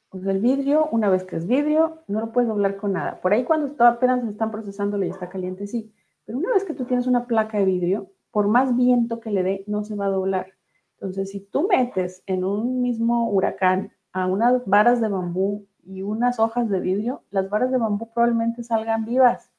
O 0.10 0.20
sea, 0.20 0.32
el 0.32 0.40
vidrio, 0.40 0.88
una 0.92 1.10
vez 1.10 1.24
que 1.24 1.36
es 1.36 1.46
vidrio, 1.46 2.04
no 2.08 2.22
lo 2.22 2.32
puedes 2.32 2.48
doblar 2.48 2.78
con 2.78 2.94
nada. 2.94 3.20
Por 3.22 3.34
ahí 3.34 3.44
cuando 3.44 3.68
está, 3.68 3.90
apenas 3.90 4.24
están 4.24 4.52
procesándolo 4.52 5.06
y 5.06 5.10
está 5.10 5.30
caliente, 5.30 5.68
sí. 5.68 5.94
Pero 6.26 6.38
una 6.38 6.54
vez 6.54 6.64
que 6.64 6.74
tú 6.74 6.86
tienes 6.86 7.08
una 7.08 7.28
placa 7.28 7.58
de 7.58 7.66
vidrio, 7.66 8.12
por 8.32 8.48
más 8.48 8.76
viento 8.76 9.20
que 9.20 9.32
le 9.32 9.44
dé, 9.44 9.64
no 9.68 9.84
se 9.84 9.96
va 9.96 10.06
a 10.06 10.10
doblar. 10.10 10.54
Entonces, 10.94 11.30
si 11.32 11.42
tú 11.42 11.68
metes 11.68 12.24
en 12.26 12.44
un 12.44 12.82
mismo 12.82 13.30
huracán 13.30 13.92
a 14.12 14.26
unas 14.28 14.66
varas 14.66 15.00
de 15.00 15.10
bambú 15.10 15.67
y 15.88 16.02
unas 16.02 16.40
hojas 16.40 16.70
de 16.70 16.82
vidrio, 16.82 17.24
las 17.30 17.50
varas 17.50 17.72
de 17.72 17.78
bambú 17.78 18.12
probablemente 18.14 18.62
salgan 18.62 19.06
vivas 19.06 19.50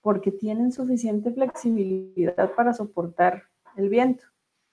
porque 0.00 0.32
tienen 0.32 0.72
suficiente 0.72 1.30
flexibilidad 1.30 2.52
para 2.54 2.72
soportar 2.72 3.42
el 3.76 3.90
viento 3.90 4.24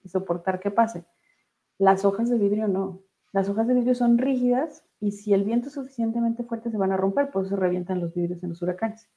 y 0.02 0.08
soportar 0.08 0.60
que 0.60 0.70
pase. 0.70 1.04
Las 1.76 2.04
hojas 2.04 2.30
de 2.30 2.38
vidrio 2.38 2.68
no. 2.68 3.02
Las 3.32 3.48
hojas 3.48 3.66
de 3.66 3.74
vidrio 3.74 3.94
son 3.94 4.16
rígidas 4.16 4.84
y 5.00 5.12
si 5.12 5.34
el 5.34 5.44
viento 5.44 5.68
es 5.68 5.74
suficientemente 5.74 6.44
fuerte 6.44 6.70
se 6.70 6.78
van 6.78 6.92
a 6.92 6.96
romper, 6.96 7.30
por 7.30 7.44
eso 7.44 7.56
revientan 7.56 8.00
los 8.00 8.14
vidrios 8.14 8.42
en 8.42 8.50
los 8.50 8.62
huracanes. 8.62 9.10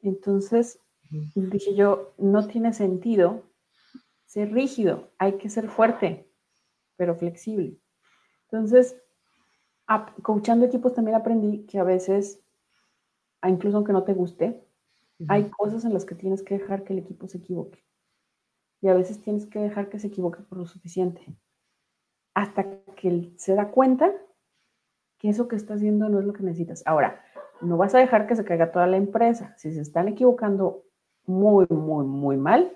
Entonces, 0.00 0.80
dije 1.34 1.74
yo, 1.74 2.12
no 2.18 2.46
tiene 2.46 2.72
sentido 2.72 3.42
ser 4.26 4.52
rígido, 4.52 5.10
hay 5.18 5.38
que 5.38 5.48
ser 5.48 5.68
fuerte, 5.68 6.30
pero 6.96 7.16
flexible. 7.16 7.80
Entonces, 8.44 8.96
coachando 10.22 10.66
equipos 10.66 10.94
también 10.94 11.16
aprendí 11.16 11.64
que 11.66 11.78
a 11.78 11.84
veces, 11.84 12.42
incluso 13.46 13.78
aunque 13.78 13.92
no 13.92 14.04
te 14.04 14.14
guste, 14.14 14.62
hay 15.26 15.50
cosas 15.50 15.84
en 15.84 15.94
las 15.94 16.04
que 16.04 16.14
tienes 16.14 16.42
que 16.42 16.58
dejar 16.58 16.84
que 16.84 16.92
el 16.92 17.00
equipo 17.00 17.26
se 17.26 17.38
equivoque. 17.38 17.84
Y 18.80 18.88
a 18.88 18.94
veces 18.94 19.20
tienes 19.20 19.46
que 19.46 19.58
dejar 19.58 19.88
que 19.88 19.98
se 19.98 20.06
equivoque 20.06 20.42
por 20.42 20.58
lo 20.58 20.66
suficiente. 20.66 21.22
Hasta 22.34 22.84
que 22.94 23.08
él 23.08 23.34
se 23.36 23.54
da 23.54 23.70
cuenta 23.70 24.12
que 25.18 25.28
eso 25.28 25.48
que 25.48 25.56
está 25.56 25.74
haciendo 25.74 26.08
no 26.08 26.20
es 26.20 26.26
lo 26.26 26.32
que 26.32 26.44
necesitas. 26.44 26.82
Ahora, 26.86 27.20
no 27.60 27.76
vas 27.76 27.94
a 27.94 27.98
dejar 27.98 28.28
que 28.28 28.36
se 28.36 28.44
caiga 28.44 28.70
toda 28.70 28.86
la 28.86 28.96
empresa. 28.96 29.54
Si 29.58 29.72
se 29.72 29.80
están 29.80 30.06
equivocando 30.06 30.84
muy, 31.26 31.66
muy, 31.68 32.06
muy 32.06 32.36
mal, 32.36 32.72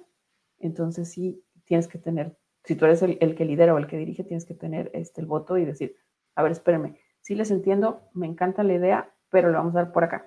entonces 0.59 1.11
sí 1.11 1.45
tienes 1.65 1.87
que 1.87 1.99
tener, 1.99 2.37
si 2.65 2.75
tú 2.75 2.85
eres 2.85 3.03
el, 3.03 3.35
que 3.37 3.45
lidera 3.45 3.75
o 3.75 3.79
el 3.79 3.87
que 3.87 3.97
dirige, 3.97 4.25
tienes 4.25 4.45
que 4.45 4.55
tener 4.55 4.91
este, 4.95 5.21
el 5.21 5.29
voto 5.29 5.57
y 5.57 5.65
decir, 5.65 5.97
a 6.35 6.43
ver, 6.43 6.53
espérenme, 6.53 6.99
sí 7.21 7.35
les 7.35 7.51
entiendo, 7.51 8.09
me 8.15 8.27
encanta 8.27 8.63
la 8.63 8.75
idea, 8.75 9.15
pero 9.31 9.51
lo 9.51 9.59
vamos 9.59 9.75
a 9.75 9.83
dar 9.83 9.93
por 9.93 10.05
acá. 10.05 10.27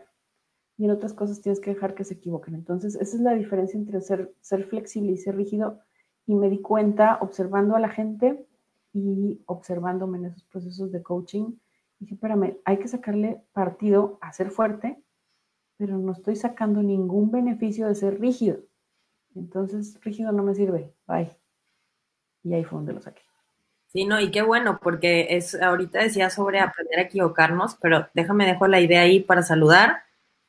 Y 0.77 0.85
en 0.85 0.91
otras 0.91 1.13
cosas 1.13 1.41
tienes 1.41 1.59
que 1.59 1.73
dejar 1.73 1.95
que 1.95 2.03
se 2.03 2.15
equivoquen. 2.15 2.55
Entonces, 2.55 2.95
esa 2.95 3.15
es 3.15 3.21
la 3.21 3.33
diferencia 3.33 3.77
entre 3.77 4.01
ser, 4.01 4.33
ser 4.41 4.65
flexible 4.65 5.11
y 5.11 5.17
ser 5.17 5.35
rígido. 5.35 5.79
Y 6.25 6.35
me 6.35 6.49
di 6.49 6.61
cuenta 6.61 7.17
observando 7.21 7.75
a 7.75 7.79
la 7.79 7.89
gente 7.89 8.45
y 8.91 9.41
observándome 9.45 10.17
en 10.17 10.25
esos 10.25 10.43
procesos 10.43 10.91
de 10.91 11.01
coaching. 11.01 11.53
Dije, 11.99 12.15
espérame, 12.15 12.57
hay 12.65 12.77
que 12.77 12.87
sacarle 12.87 13.41
partido 13.53 14.17
a 14.21 14.33
ser 14.33 14.51
fuerte, 14.51 15.01
pero 15.77 15.97
no 15.97 16.11
estoy 16.11 16.35
sacando 16.35 16.83
ningún 16.83 17.31
beneficio 17.31 17.87
de 17.87 17.95
ser 17.95 18.19
rígido. 18.19 18.59
Entonces, 19.33 19.99
rígido 20.01 20.31
no 20.31 20.43
me 20.43 20.55
sirve. 20.55 20.93
Bye. 21.07 21.31
Y 22.43 22.53
ahí 22.53 22.63
fue 22.63 22.77
donde 22.77 22.93
lo 22.93 23.01
saqué. 23.01 23.21
Sí, 23.95 24.03
no, 24.03 24.19
y 24.19 24.29
qué 24.29 24.41
bueno, 24.41 24.81
porque 24.84 25.27
es, 25.29 25.55
ahorita 25.55 25.99
decía 25.99 26.29
sobre 26.29 26.60
aprender 26.60 26.99
a 26.99 27.03
equivocarnos, 27.03 27.77
pero 27.81 28.10
déjame 28.13 28.45
dejo 28.45 28.67
la 28.67 28.81
idea 28.81 29.03
ahí 29.03 29.21
para 29.21 29.41
saludar. 29.41 30.03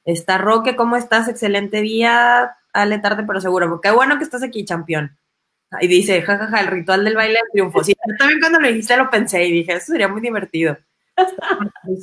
Está 0.05 0.37
Roque, 0.37 0.75
¿cómo 0.75 0.97
estás? 0.97 1.29
Excelente 1.29 1.81
día. 1.81 2.57
Ale, 2.73 2.99
tarde 2.99 3.23
pero 3.25 3.41
seguro. 3.41 3.81
Qué 3.81 3.93
bueno 3.93 4.19
que 4.19 4.25
estás 4.25 4.43
aquí, 4.43 4.65
campeón. 4.65 5.17
Y 5.81 5.87
dice, 5.87 6.23
jajaja, 6.23 6.59
el 6.59 6.67
ritual 6.67 7.05
del 7.05 7.15
baile 7.15 7.35
de 7.35 7.51
triunfo. 7.53 7.85
Sí, 7.85 7.95
yo 7.95 8.17
también 8.19 8.41
cuando 8.41 8.59
lo 8.59 8.67
dijiste 8.67 8.97
lo 8.97 9.11
pensé 9.11 9.45
y 9.45 9.53
dije, 9.53 9.75
eso 9.75 9.93
sería 9.93 10.09
muy 10.09 10.21
divertido. 10.21 10.77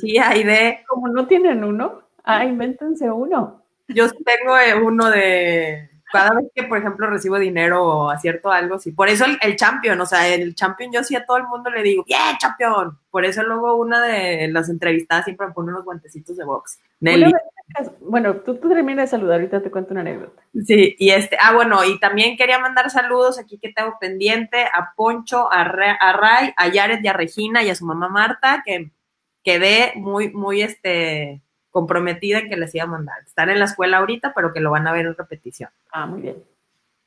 Sí, 0.00 0.14
de... 0.14 0.82
Como 0.88 1.08
no 1.08 1.26
tienen 1.26 1.62
uno, 1.62 2.04
ah, 2.24 2.42
invéntense 2.46 3.10
uno. 3.10 3.66
Yo 3.88 4.08
tengo 4.10 4.58
eh, 4.58 4.74
uno 4.74 5.10
de 5.10 5.90
cada 6.14 6.32
vez 6.32 6.46
que, 6.54 6.62
por 6.62 6.78
ejemplo, 6.78 7.08
recibo 7.08 7.38
dinero 7.38 7.84
o 7.84 8.10
acierto 8.10 8.52
algo, 8.52 8.78
sí. 8.78 8.92
Por 8.92 9.08
eso 9.08 9.24
el, 9.42 9.56
champion, 9.56 10.00
o 10.00 10.06
sea, 10.06 10.28
el 10.28 10.54
champion 10.54 10.92
yo 10.92 11.02
sí 11.02 11.16
a 11.16 11.26
todo 11.26 11.38
el 11.38 11.48
mundo 11.48 11.70
le 11.70 11.82
digo, 11.82 12.04
¡bien, 12.06 12.38
champion! 12.38 12.96
Por 13.10 13.24
eso 13.24 13.42
luego 13.42 13.74
una 13.74 14.00
de 14.00 14.46
las 14.48 14.68
entrevistadas 14.68 15.24
siempre 15.24 15.48
me 15.48 15.52
pone 15.52 15.72
unos 15.72 15.84
guantecitos 15.84 16.36
de 16.36 16.44
box. 16.44 16.78
Nelly. 17.00 17.32
Bueno, 18.00 18.36
tú, 18.36 18.56
tú 18.56 18.68
termina 18.68 19.02
de 19.02 19.08
saludar, 19.08 19.40
ahorita 19.40 19.60
te 19.60 19.70
cuento 19.70 19.92
una 19.92 20.02
anécdota. 20.02 20.40
Sí, 20.64 20.94
y 20.98 21.10
este, 21.10 21.36
ah, 21.40 21.52
bueno, 21.54 21.84
y 21.84 21.98
también 21.98 22.36
quería 22.36 22.60
mandar 22.60 22.90
saludos 22.90 23.40
aquí 23.40 23.58
que 23.58 23.72
tengo 23.72 23.98
pendiente 23.98 24.64
a 24.64 24.92
Poncho, 24.94 25.50
a, 25.52 25.62
a 25.62 26.12
Ray, 26.12 26.52
a 26.56 26.68
Yaret 26.68 27.04
y 27.04 27.08
a 27.08 27.12
Regina 27.12 27.64
y 27.64 27.70
a 27.70 27.74
su 27.74 27.84
mamá 27.84 28.08
Marta, 28.08 28.62
que 28.64 28.92
quedé 29.42 29.92
muy, 29.96 30.32
muy, 30.32 30.62
este, 30.62 31.42
comprometida 31.74 32.38
en 32.38 32.48
que 32.48 32.56
les 32.56 32.72
iba 32.76 32.84
a 32.84 32.86
mandar. 32.86 33.16
Están 33.26 33.50
en 33.50 33.58
la 33.58 33.64
escuela 33.64 33.98
ahorita, 33.98 34.32
pero 34.32 34.52
que 34.52 34.60
lo 34.60 34.70
van 34.70 34.86
a 34.86 34.92
ver 34.92 35.06
en 35.06 35.16
repetición. 35.16 35.70
Ah, 35.90 36.06
muy 36.06 36.20
bien. 36.20 36.36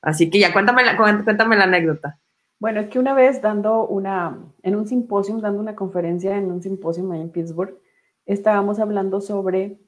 Así 0.02 0.30
que 0.30 0.40
ya 0.40 0.52
cuéntame 0.52 0.84
la, 0.84 0.98
cuéntame 0.98 1.56
la 1.56 1.64
anécdota. 1.64 2.20
Bueno, 2.60 2.82
es 2.82 2.90
que 2.90 3.00
una 3.00 3.14
vez 3.14 3.42
dando 3.42 3.88
una, 3.88 4.38
en 4.64 4.76
un 4.76 4.86
simposio, 4.86 5.38
dando 5.38 5.62
una 5.62 5.74
conferencia 5.74 6.36
en 6.36 6.52
un 6.52 6.62
simposio 6.62 7.14
en 7.14 7.30
Pittsburgh, 7.30 7.78
estábamos 8.26 8.80
hablando 8.80 9.22
sobre 9.22 9.80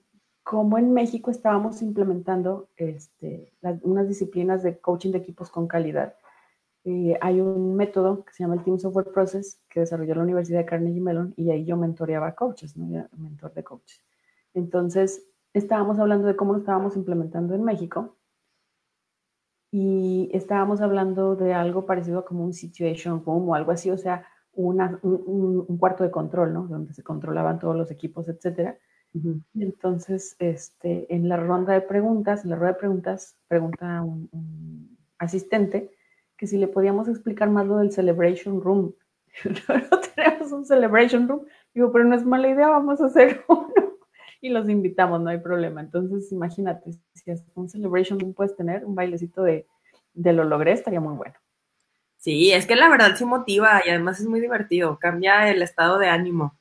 cómo 0.43 0.77
en 0.77 0.93
México 0.93 1.29
estábamos 1.29 1.81
implementando 1.81 2.69
este, 2.77 3.51
unas 3.81 4.07
disciplinas 4.07 4.63
de 4.63 4.77
coaching 4.79 5.11
de 5.11 5.17
equipos 5.17 5.49
con 5.49 5.67
calidad. 5.67 6.15
Eh, 6.85 7.17
hay 7.19 7.41
un 7.41 7.75
método 7.75 8.23
que 8.23 8.31
se 8.31 8.43
llama 8.43 8.55
el 8.55 8.63
Team 8.63 8.79
Software 8.79 9.11
Process 9.11 9.59
que 9.67 9.81
desarrolló 9.81 10.15
la 10.15 10.23
Universidad 10.23 10.59
de 10.59 10.65
Carnegie 10.65 11.01
Mellon 11.01 11.33
y 11.35 11.51
ahí 11.51 11.65
yo 11.65 11.75
mentoreaba 11.75 12.33
coaches, 12.33 12.77
¿no? 12.77 13.09
mentor 13.17 13.53
de 13.53 13.63
coaches. 13.65 14.01
Entonces, 14.53 15.27
estábamos 15.53 15.99
hablando 15.99 16.27
de 16.27 16.35
cómo 16.35 16.53
lo 16.53 16.59
estábamos 16.59 16.95
implementando 16.95 17.55
en 17.55 17.63
México 17.63 18.17
y 19.71 20.29
estábamos 20.33 20.81
hablando 20.81 21.35
de 21.35 21.53
algo 21.53 21.85
parecido 21.85 22.25
como 22.25 22.43
un 22.43 22.53
situation 22.53 23.23
room 23.23 23.49
o 23.49 23.55
algo 23.55 23.71
así, 23.71 23.91
o 23.91 23.97
sea, 23.97 24.25
un, 24.53 25.77
cuarto 25.77 26.03
de 26.03 26.11
control, 26.11 26.53
¿no? 26.53 26.67
Donde 26.67 26.93
se 26.93 27.03
controlaban 27.03 27.59
todos 27.59 27.75
los 27.75 27.91
equipos, 27.91 28.27
etcétera. 28.27 28.77
Entonces, 29.55 30.35
este, 30.39 31.13
en 31.13 31.29
la 31.29 31.37
ronda 31.37 31.73
de 31.73 31.81
preguntas, 31.81 32.43
en 32.43 32.51
la 32.51 32.55
rueda 32.55 32.73
de 32.73 32.79
preguntas, 32.79 33.37
pregunta 33.47 34.01
un, 34.01 34.27
un 34.31 34.97
asistente 35.17 35.91
que 36.35 36.47
si 36.47 36.57
le 36.57 36.67
podíamos 36.67 37.07
explicar 37.07 37.49
más 37.49 37.67
lo 37.67 37.77
del 37.77 37.91
celebration 37.91 38.61
room. 38.61 38.93
no 39.45 39.99
tenemos 40.15 40.51
un 40.51 40.65
celebration 40.65 41.27
room. 41.27 41.45
Digo, 41.73 41.91
pero 41.91 42.05
no 42.05 42.15
es 42.15 42.25
mala 42.25 42.49
idea, 42.49 42.69
vamos 42.69 43.01
a 43.01 43.05
hacer 43.05 43.43
uno 43.47 43.78
y 44.41 44.49
los 44.49 44.69
invitamos, 44.69 45.21
no 45.21 45.29
hay 45.29 45.39
problema. 45.39 45.81
Entonces, 45.81 46.31
imagínate, 46.31 46.93
si 47.13 47.31
es 47.31 47.43
un 47.55 47.69
celebration 47.69 48.33
puedes 48.33 48.55
tener 48.55 48.85
un 48.85 48.95
bailecito 48.95 49.43
de, 49.43 49.67
de 50.13 50.33
lo 50.33 50.43
logré, 50.43 50.73
estaría 50.73 50.99
muy 50.99 51.15
bueno. 51.15 51.35
Sí, 52.17 52.51
es 52.51 52.65
que 52.65 52.75
la 52.75 52.89
verdad 52.89 53.15
sí 53.15 53.25
motiva 53.25 53.81
y 53.85 53.89
además 53.89 54.19
es 54.19 54.27
muy 54.27 54.41
divertido, 54.41 54.99
cambia 54.99 55.49
el 55.49 55.61
estado 55.61 55.97
de 55.97 56.09
ánimo. 56.09 56.57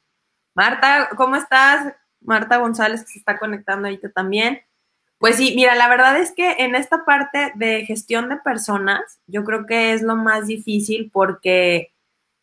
Marta, 0.54 1.10
¿cómo 1.16 1.36
estás? 1.36 1.94
Marta 2.20 2.58
González 2.58 3.02
que 3.02 3.12
se 3.12 3.18
está 3.18 3.38
conectando 3.38 3.88
ahorita 3.88 4.10
también. 4.10 4.60
Pues 5.18 5.36
sí, 5.36 5.54
mira, 5.56 5.74
la 5.74 5.88
verdad 5.88 6.20
es 6.20 6.32
que 6.32 6.56
en 6.58 6.76
esta 6.76 7.04
parte 7.04 7.52
de 7.56 7.84
gestión 7.84 8.28
de 8.28 8.36
personas, 8.36 9.20
yo 9.26 9.42
creo 9.44 9.66
que 9.66 9.92
es 9.92 10.02
lo 10.02 10.14
más 10.14 10.46
difícil 10.46 11.10
porque 11.12 11.92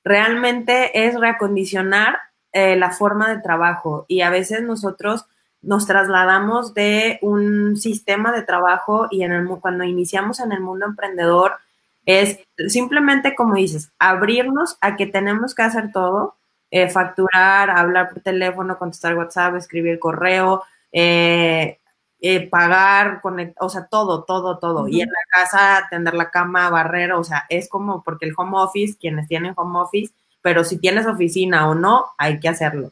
realmente 0.03 1.05
es 1.07 1.17
reacondicionar 1.17 2.17
eh, 2.55 2.77
la 2.77 2.91
forma 2.91 3.27
de 3.29 3.41
trabajo 3.41 4.05
y 4.07 4.21
a 4.21 4.29
veces 4.29 4.61
nosotros 4.61 5.25
nos 5.61 5.85
trasladamos 5.85 6.73
de 6.73 7.19
un 7.21 7.75
sistema 7.75 8.31
de 8.31 8.43
trabajo 8.43 9.07
y 9.11 9.23
en 9.23 9.33
el, 9.33 9.45
cuando 9.59 9.83
iniciamos 9.83 10.39
en 10.39 10.53
el 10.53 10.61
mundo 10.61 10.85
emprendedor 10.85 11.57
es 12.05 12.39
simplemente, 12.69 13.35
como 13.35 13.55
dices, 13.55 13.91
abrirnos 13.99 14.77
a 14.79 14.95
que 14.95 15.05
tenemos 15.05 15.53
que 15.53 15.63
hacer 15.63 15.91
todo, 15.91 16.35
eh, 16.71 16.87
facturar, 16.87 17.69
hablar 17.71 18.09
por 18.13 18.21
teléfono, 18.21 18.77
contestar 18.77 19.17
WhatsApp, 19.17 19.55
escribir 19.55 19.99
correo, 19.99 20.63
eh, 20.93 21.79
eh, 22.21 22.49
pagar, 22.49 23.21
o 23.59 23.69
sea, 23.69 23.87
todo, 23.87 24.23
todo, 24.23 24.59
todo. 24.59 24.87
Y 24.87 25.01
en 25.01 25.09
la 25.09 25.41
casa, 25.41 25.87
tender 25.89 26.13
la 26.13 26.31
cama, 26.31 26.69
barrer, 26.69 27.11
o 27.11 27.23
sea, 27.25 27.43
es 27.49 27.67
como 27.67 28.01
porque 28.01 28.25
el 28.25 28.33
home 28.37 28.57
office, 28.59 28.95
quienes 28.97 29.27
tienen 29.27 29.53
home 29.57 29.79
office, 29.79 30.13
pero 30.45 30.63
si 30.63 30.77
tienes 30.77 31.07
oficina 31.07 31.67
o 31.67 31.73
no, 31.73 32.05
hay 32.19 32.39
que 32.39 32.47
hacerlo. 32.47 32.91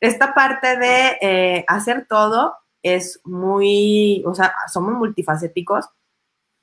esta 0.00 0.34
parte 0.34 0.76
de 0.76 1.64
hacer 1.68 2.04
todo 2.08 2.56
es 2.82 3.20
muy, 3.22 4.24
o 4.26 4.34
sea, 4.34 4.52
somos 4.66 4.94
multifacéticos 4.94 5.84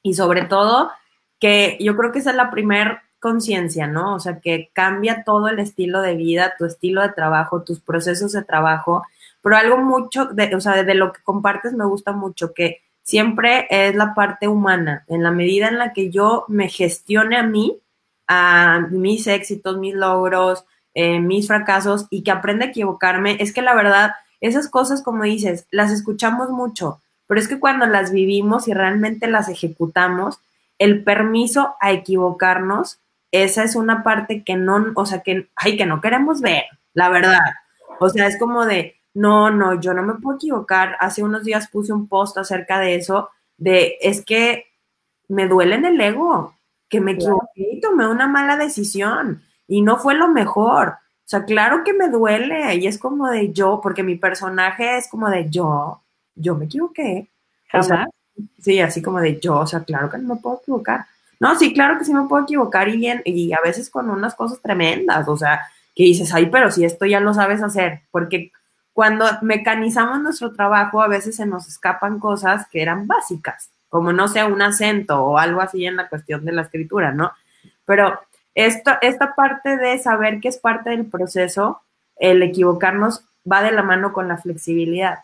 y 0.02 0.16
sobre 0.16 0.44
todo 0.44 0.92
que 1.40 1.78
yo 1.80 1.96
creo 1.96 2.12
que 2.12 2.20
esa 2.20 2.32
es 2.32 2.36
la 2.36 2.52
primer 2.52 2.98
conciencia, 3.22 3.88
¿no? 3.88 4.16
O 4.16 4.20
sea, 4.20 4.42
que 4.42 4.70
cambia 4.74 5.24
todo 5.24 5.48
el 5.48 5.60
estilo 5.60 6.02
de 6.02 6.16
vida, 6.16 6.56
tu 6.58 6.66
estilo 6.66 7.02
de 7.02 7.14
trabajo, 7.14 7.64
tus 7.64 7.80
procesos 7.80 8.34
de 8.34 8.44
trabajo, 8.44 9.04
pero 9.42 9.56
algo 9.56 9.78
mucho, 9.78 10.26
de, 10.26 10.54
o 10.58 10.60
sea, 10.60 10.84
de 10.84 10.94
lo 10.94 11.14
que 11.14 11.24
compartes 11.24 11.72
me 11.72 11.86
gusta 11.86 12.12
mucho, 12.12 12.54
que 12.54 12.82
siempre 13.02 13.66
es 13.70 13.96
la 13.96 14.14
parte 14.14 14.50
humana, 14.50 15.06
en 15.08 15.24
la 15.24 15.32
medida 15.32 15.70
en 15.70 15.78
la 15.78 15.94
que 15.94 16.10
yo 16.10 16.44
me 16.50 16.68
gestione 16.68 17.38
a 17.38 17.44
mí, 17.44 17.80
a 18.28 18.88
mis 18.90 19.28
éxitos, 19.28 19.78
mis 19.78 19.94
logros, 19.94 20.66
eh, 20.94 21.20
mis 21.20 21.48
fracasos 21.48 22.08
y 22.10 22.24
que 22.24 22.32
aprenda 22.32 22.66
a 22.66 22.70
equivocarme, 22.70 23.38
es 23.40 23.54
que 23.54 23.62
la 23.62 23.74
verdad, 23.76 24.14
esas 24.42 24.70
cosas, 24.70 25.02
como 25.02 25.24
dices, 25.24 25.68
las 25.72 25.92
escuchamos 25.92 26.50
mucho, 26.50 27.02
pero 27.28 27.40
es 27.40 27.48
que 27.48 27.60
cuando 27.60 27.86
las 27.86 28.12
vivimos 28.12 28.68
y 28.68 28.74
realmente 28.74 29.28
las 29.28 29.50
ejecutamos, 29.50 30.40
el 30.80 31.04
permiso 31.04 31.76
a 31.80 31.92
equivocarnos, 31.92 33.00
esa 33.32 33.64
es 33.64 33.76
una 33.76 34.04
parte 34.04 34.44
que 34.44 34.56
no, 34.56 34.86
o 34.96 35.06
sea, 35.06 35.22
que, 35.22 35.50
ay, 35.56 35.78
que 35.78 35.86
no 35.86 36.02
queremos 36.02 36.42
ver, 36.42 36.66
la 36.94 37.10
verdad. 37.10 37.40
O 38.00 38.10
sea, 38.10 38.28
es 38.28 38.38
como 38.38 38.66
de, 38.66 38.96
no, 39.14 39.50
no, 39.50 39.80
yo 39.80 39.94
no 39.94 40.04
me 40.04 40.16
puedo 40.16 40.38
equivocar. 40.38 40.98
Hace 41.00 41.24
unos 41.24 41.44
días 41.44 41.68
puse 41.70 41.94
un 41.94 42.08
post 42.08 42.38
acerca 42.38 42.80
de 42.80 42.96
eso, 42.96 43.30
de, 43.58 43.98
es 44.02 44.24
que 44.24 44.68
me 45.28 45.48
duele 45.48 45.76
en 45.76 45.86
el 45.86 46.00
ego, 46.02 46.56
que 46.94 47.02
me 47.02 47.14
equivoqué 47.14 47.74
y 47.74 47.82
tomé 47.82 48.08
una 48.08 48.28
mala 48.28 48.56
decisión 48.56 49.42
y 49.68 49.82
no 49.82 49.98
fue 49.98 50.14
lo 50.14 50.28
mejor. 50.28 50.90
O 50.90 51.26
sea, 51.26 51.44
claro 51.44 51.84
que 51.84 51.94
me 51.94 52.10
duele 52.10 52.76
y 52.76 52.86
es 52.86 53.00
como 53.00 53.30
de 53.30 53.52
yo, 53.52 53.80
porque 53.82 54.04
mi 54.04 54.16
personaje 54.16 54.98
es 54.98 55.10
como 55.10 55.28
de 55.30 55.50
yo, 55.50 56.04
yo 56.36 56.56
me 56.56 56.66
equivoqué. 56.66 57.32
O 57.74 57.82
sea, 57.82 58.08
Sí, 58.60 58.80
así 58.80 59.02
como 59.02 59.20
de 59.20 59.40
yo, 59.40 59.60
o 59.60 59.68
sea, 59.68 59.84
claro 59.84 60.10
que 60.10 60.18
no 60.18 60.36
me 60.36 60.42
puedo 60.42 60.60
equivocar. 60.62 61.06
No, 61.40 61.58
sí, 61.58 61.74
claro 61.74 61.98
que 61.98 62.06
sí 62.06 62.14
me 62.14 62.28
puedo 62.28 62.44
equivocar 62.44 62.88
y, 62.90 63.08
y 63.26 63.54
a 63.54 63.60
veces 63.64 63.90
con 63.90 64.10
unas 64.10 64.36
cosas 64.36 64.62
tremendas, 64.62 65.28
o 65.28 65.38
sea, 65.38 65.62
que 65.96 66.04
dices, 66.04 66.34
ay, 66.34 66.48
pero 66.48 66.72
si 66.72 66.86
esto 66.86 67.06
ya 67.06 67.20
lo 67.20 67.34
sabes 67.34 67.62
hacer, 67.62 68.02
porque 68.12 68.52
cuando 68.94 69.26
mecanizamos 69.42 70.22
nuestro 70.22 70.54
trabajo 70.54 71.02
a 71.02 71.08
veces 71.08 71.36
se 71.36 71.46
nos 71.46 71.68
escapan 71.68 72.20
cosas 72.20 72.68
que 72.72 72.82
eran 72.82 73.08
básicas, 73.08 73.72
como 73.94 74.12
no 74.12 74.28
sé, 74.28 74.44
un 74.44 74.60
acento 74.60 75.24
o 75.24 75.38
algo 75.38 75.62
así 75.62 75.86
en 75.86 75.98
la 75.98 76.10
cuestión 76.10 76.44
de 76.46 76.52
la 76.52 76.64
escritura, 76.64 77.12
¿no? 77.12 77.32
Pero 77.86 78.20
esto, 78.56 78.90
esta 79.04 79.36
parte 79.36 79.78
de 79.78 80.00
saber 80.00 80.40
que 80.40 80.48
es 80.48 80.58
parte 80.58 80.90
del 80.90 81.06
proceso, 81.06 81.80
el 82.16 82.42
equivocarnos 82.42 83.24
va 83.50 83.62
de 83.62 83.72
la 83.72 83.84
mano 83.84 84.12
con 84.12 84.28
la 84.28 84.38
flexibilidad. 84.38 85.20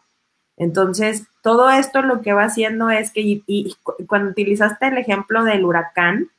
Entonces, 0.56 1.24
todo 1.42 1.72
esto 1.72 2.04
lo 2.04 2.22
que 2.22 2.34
va 2.34 2.44
haciendo 2.44 2.92
es 2.92 3.10
que, 3.10 3.22
y, 3.24 3.76
cuando 4.06 4.30
utilizaste 4.30 4.86
el 4.86 5.00
ejemplo 5.00 5.44
del 5.44 5.66
huracán, 5.66 6.30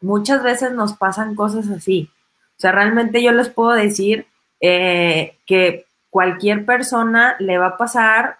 muchas 0.00 0.42
veces 0.42 0.72
nos 0.72 0.94
pasan 0.94 1.34
cosas 1.34 1.68
así. 1.68 2.08
O 2.56 2.60
sea, 2.60 2.72
realmente 2.72 3.22
yo 3.22 3.32
les 3.32 3.50
puedo 3.50 3.72
decir 3.72 4.24
eh, 4.60 5.36
que 5.44 5.84
cualquier 6.08 6.64
persona 6.64 7.36
le 7.38 7.58
va 7.58 7.66
a 7.66 7.76
pasar 7.76 8.38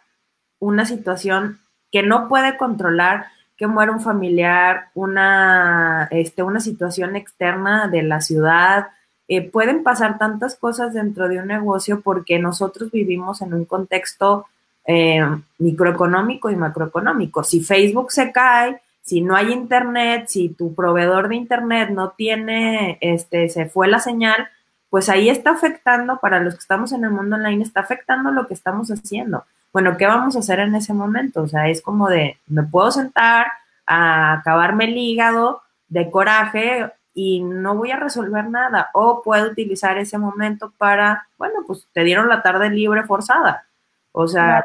una 0.58 0.86
situación 0.86 1.60
que 1.90 2.02
no 2.02 2.28
puede 2.28 2.56
controlar, 2.56 3.26
que 3.56 3.66
muera 3.66 3.92
un 3.92 4.00
familiar, 4.00 4.88
una, 4.94 6.08
este, 6.10 6.42
una 6.42 6.60
situación 6.60 7.16
externa 7.16 7.88
de 7.88 8.02
la 8.02 8.20
ciudad. 8.20 8.88
Eh, 9.28 9.48
pueden 9.48 9.82
pasar 9.82 10.18
tantas 10.18 10.56
cosas 10.56 10.94
dentro 10.94 11.28
de 11.28 11.40
un 11.40 11.48
negocio 11.48 12.00
porque 12.00 12.38
nosotros 12.38 12.90
vivimos 12.90 13.42
en 13.42 13.54
un 13.54 13.64
contexto 13.64 14.46
eh, 14.86 15.20
microeconómico 15.58 16.50
y 16.50 16.56
macroeconómico. 16.56 17.44
Si 17.44 17.60
Facebook 17.60 18.12
se 18.12 18.32
cae, 18.32 18.80
si 19.02 19.20
no 19.20 19.36
hay 19.36 19.52
internet, 19.52 20.24
si 20.28 20.48
tu 20.48 20.74
proveedor 20.74 21.28
de 21.28 21.36
internet 21.36 21.90
no 21.90 22.10
tiene, 22.10 22.98
este, 23.00 23.48
se 23.48 23.66
fue 23.66 23.88
la 23.88 23.98
señal, 23.98 24.48
pues 24.88 25.08
ahí 25.08 25.28
está 25.28 25.50
afectando, 25.50 26.18
para 26.18 26.40
los 26.40 26.54
que 26.54 26.60
estamos 26.60 26.92
en 26.92 27.04
el 27.04 27.10
mundo 27.10 27.36
online, 27.36 27.62
está 27.62 27.80
afectando 27.80 28.30
lo 28.30 28.46
que 28.46 28.54
estamos 28.54 28.90
haciendo. 28.90 29.44
Bueno, 29.72 29.96
¿qué 29.96 30.06
vamos 30.06 30.34
a 30.36 30.40
hacer 30.40 30.60
en 30.60 30.74
ese 30.74 30.92
momento? 30.92 31.42
O 31.42 31.48
sea, 31.48 31.68
es 31.68 31.80
como 31.82 32.08
de, 32.08 32.38
me 32.48 32.62
puedo 32.64 32.90
sentar 32.90 33.46
a 33.86 34.34
acabarme 34.34 34.84
el 34.86 34.96
hígado 34.96 35.62
de 35.88 36.10
coraje 36.10 36.92
y 37.14 37.42
no 37.42 37.76
voy 37.76 37.90
a 37.90 37.96
resolver 37.96 38.48
nada. 38.48 38.90
O 38.94 39.22
puedo 39.22 39.50
utilizar 39.50 39.98
ese 39.98 40.18
momento 40.18 40.72
para, 40.76 41.28
bueno, 41.38 41.60
pues 41.66 41.86
te 41.92 42.04
dieron 42.04 42.28
la 42.28 42.42
tarde 42.42 42.70
libre 42.70 43.04
forzada. 43.04 43.66
O 44.12 44.26
sea, 44.26 44.64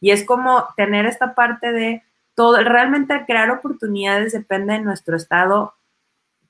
y 0.00 0.10
es 0.10 0.24
como 0.24 0.66
tener 0.76 1.06
esta 1.06 1.34
parte 1.34 1.72
de 1.72 2.02
todo, 2.34 2.62
realmente 2.62 3.24
crear 3.26 3.50
oportunidades 3.50 4.32
depende 4.32 4.74
de 4.74 4.80
nuestro 4.80 5.16
estado 5.16 5.74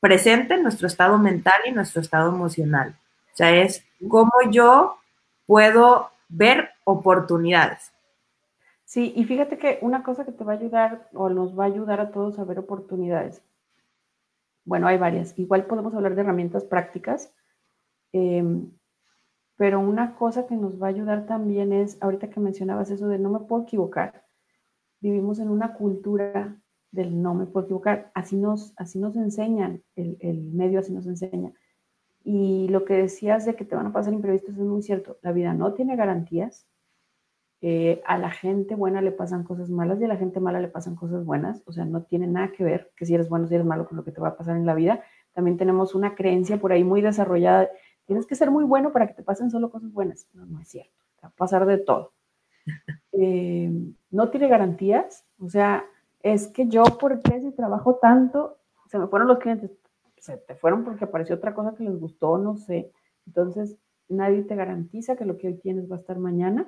presente, 0.00 0.56
nuestro 0.56 0.86
estado 0.86 1.18
mental 1.18 1.60
y 1.66 1.72
nuestro 1.72 2.00
estado 2.00 2.30
emocional. 2.30 2.96
O 3.32 3.36
sea, 3.36 3.50
es 3.50 3.84
cómo 4.08 4.32
yo 4.50 4.98
puedo 5.46 6.10
ver 6.28 6.70
oportunidades. 6.84 7.89
Sí, 8.90 9.12
y 9.14 9.22
fíjate 9.22 9.56
que 9.56 9.78
una 9.82 10.02
cosa 10.02 10.24
que 10.24 10.32
te 10.32 10.42
va 10.42 10.54
a 10.54 10.56
ayudar 10.56 11.08
o 11.12 11.28
nos 11.28 11.56
va 11.56 11.62
a 11.62 11.66
ayudar 11.68 12.00
a 12.00 12.10
todos 12.10 12.40
a 12.40 12.44
ver 12.44 12.58
oportunidades. 12.58 13.40
Bueno, 14.64 14.88
hay 14.88 14.98
varias. 14.98 15.38
Igual 15.38 15.66
podemos 15.66 15.94
hablar 15.94 16.16
de 16.16 16.22
herramientas 16.22 16.64
prácticas. 16.64 17.32
Em, 18.12 18.72
pero 19.56 19.78
una 19.78 20.16
cosa 20.16 20.48
que 20.48 20.56
nos 20.56 20.82
va 20.82 20.88
a 20.88 20.90
ayudar 20.90 21.24
también 21.26 21.72
es, 21.72 22.02
ahorita 22.02 22.30
que 22.30 22.40
mencionabas 22.40 22.90
eso 22.90 23.06
de 23.06 23.20
no 23.20 23.30
me 23.30 23.38
puedo 23.38 23.62
equivocar, 23.62 24.26
vivimos 25.00 25.38
en 25.38 25.50
una 25.50 25.74
cultura 25.74 26.60
del 26.90 27.22
no 27.22 27.34
me 27.34 27.46
puedo 27.46 27.66
equivocar, 27.66 28.10
así 28.14 28.36
nos, 28.36 28.72
así 28.76 28.98
nos 28.98 29.14
enseñan, 29.14 29.84
el, 29.94 30.16
el 30.18 30.42
medio 30.52 30.80
así 30.80 30.92
nos 30.92 31.06
enseña. 31.06 31.52
Y 32.24 32.66
lo 32.70 32.84
que 32.84 32.94
decías 32.94 33.46
de 33.46 33.54
que 33.54 33.64
te 33.64 33.76
van 33.76 33.86
a 33.86 33.92
pasar 33.92 34.12
imprevistos 34.14 34.56
es 34.56 34.64
muy 34.64 34.82
cierto, 34.82 35.18
la 35.22 35.30
vida 35.30 35.54
no 35.54 35.74
tiene 35.74 35.94
garantías, 35.94 36.66
eh, 37.62 38.00
a 38.06 38.18
la 38.18 38.30
gente 38.30 38.74
buena 38.74 39.02
le 39.02 39.12
pasan 39.12 39.44
cosas 39.44 39.70
malas 39.70 40.00
y 40.00 40.04
a 40.04 40.08
la 40.08 40.16
gente 40.16 40.40
mala 40.40 40.60
le 40.60 40.68
pasan 40.68 40.96
cosas 40.96 41.24
buenas, 41.24 41.62
o 41.66 41.72
sea, 41.72 41.84
no 41.84 42.02
tiene 42.02 42.26
nada 42.26 42.52
que 42.52 42.64
ver 42.64 42.90
que 42.96 43.06
si 43.06 43.14
eres 43.14 43.28
bueno, 43.28 43.46
si 43.46 43.54
eres 43.54 43.66
malo 43.66 43.86
con 43.86 43.96
lo 43.96 44.04
que 44.04 44.12
te 44.12 44.20
va 44.20 44.28
a 44.28 44.36
pasar 44.36 44.56
en 44.56 44.66
la 44.66 44.74
vida. 44.74 45.02
También 45.32 45.56
tenemos 45.56 45.94
una 45.94 46.14
creencia 46.14 46.58
por 46.58 46.72
ahí 46.72 46.82
muy 46.82 47.02
desarrollada 47.02 47.68
Tienes 48.10 48.26
que 48.26 48.34
ser 48.34 48.50
muy 48.50 48.64
bueno 48.64 48.90
para 48.90 49.06
que 49.06 49.14
te 49.14 49.22
pasen 49.22 49.52
solo 49.52 49.70
cosas 49.70 49.92
buenas. 49.92 50.26
No, 50.32 50.44
no 50.44 50.60
es 50.60 50.66
cierto. 50.66 50.90
Te 51.14 51.22
va 51.22 51.28
a 51.28 51.32
pasar 51.36 51.64
de 51.64 51.78
todo. 51.78 52.12
Eh, 53.12 53.70
no 54.10 54.30
tiene 54.30 54.48
garantías. 54.48 55.24
O 55.38 55.48
sea, 55.48 55.84
es 56.22 56.48
que 56.48 56.66
yo, 56.66 56.82
¿por 56.98 57.20
qué 57.20 57.40
si 57.40 57.52
trabajo 57.52 57.96
tanto? 58.02 58.58
Se 58.88 58.98
me 58.98 59.06
fueron 59.06 59.28
los 59.28 59.38
clientes. 59.38 59.70
Se 60.16 60.38
te 60.38 60.56
fueron 60.56 60.82
porque 60.82 61.04
apareció 61.04 61.36
otra 61.36 61.54
cosa 61.54 61.76
que 61.76 61.84
les 61.84 62.00
gustó, 62.00 62.36
no 62.38 62.56
sé. 62.56 62.90
Entonces, 63.26 63.76
nadie 64.08 64.42
te 64.42 64.56
garantiza 64.56 65.14
que 65.14 65.24
lo 65.24 65.38
que 65.38 65.46
hoy 65.46 65.54
tienes 65.54 65.88
va 65.88 65.94
a 65.94 66.00
estar 66.00 66.18
mañana. 66.18 66.66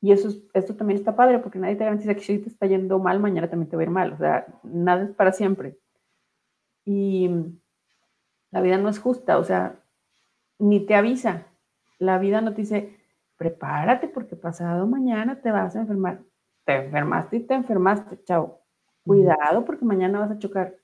Y 0.00 0.12
eso 0.12 0.30
esto 0.54 0.74
también 0.74 0.98
está 0.98 1.14
padre 1.14 1.38
porque 1.40 1.58
nadie 1.58 1.76
te 1.76 1.84
garantiza 1.84 2.14
que 2.14 2.20
si 2.20 2.38
te 2.38 2.48
está 2.48 2.66
yendo 2.66 2.98
mal, 2.98 3.20
mañana 3.20 3.50
también 3.50 3.68
te 3.68 3.76
va 3.76 3.82
a 3.82 3.84
ir 3.84 3.90
mal. 3.90 4.12
O 4.12 4.16
sea, 4.16 4.46
nada 4.62 5.04
es 5.04 5.10
para 5.10 5.32
siempre. 5.32 5.78
Y 6.86 7.30
la 8.50 8.62
vida 8.62 8.78
no 8.78 8.88
es 8.88 8.98
justa. 8.98 9.38
O 9.38 9.44
sea, 9.44 9.78
ni 10.58 10.80
te 10.86 10.94
avisa. 10.94 11.46
La 11.98 12.18
vida 12.18 12.40
no 12.40 12.54
te 12.54 12.62
dice, 12.62 12.96
prepárate 13.36 14.08
porque 14.08 14.36
pasado 14.36 14.86
mañana 14.86 15.40
te 15.42 15.50
vas 15.50 15.76
a 15.76 15.80
enfermar. 15.80 16.22
Te 16.64 16.76
enfermaste 16.76 17.36
y 17.36 17.40
te 17.40 17.54
enfermaste, 17.54 18.22
chao. 18.24 18.60
Cuidado 19.04 19.64
porque 19.64 19.84
mañana 19.84 20.20
vas 20.20 20.30
a 20.30 20.38
chocar. 20.38 20.76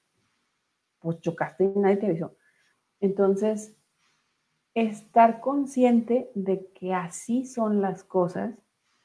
Pues 0.99 1.21
chocaste 1.21 1.65
y 1.65 1.79
nadie 1.79 1.97
te 1.97 2.07
avisó. 2.07 2.37
Entonces, 3.01 3.77
estar 4.75 5.41
consciente 5.41 6.31
de 6.35 6.71
que 6.73 6.93
así 6.93 7.47
son 7.47 7.81
las 7.81 8.05
cosas 8.05 8.55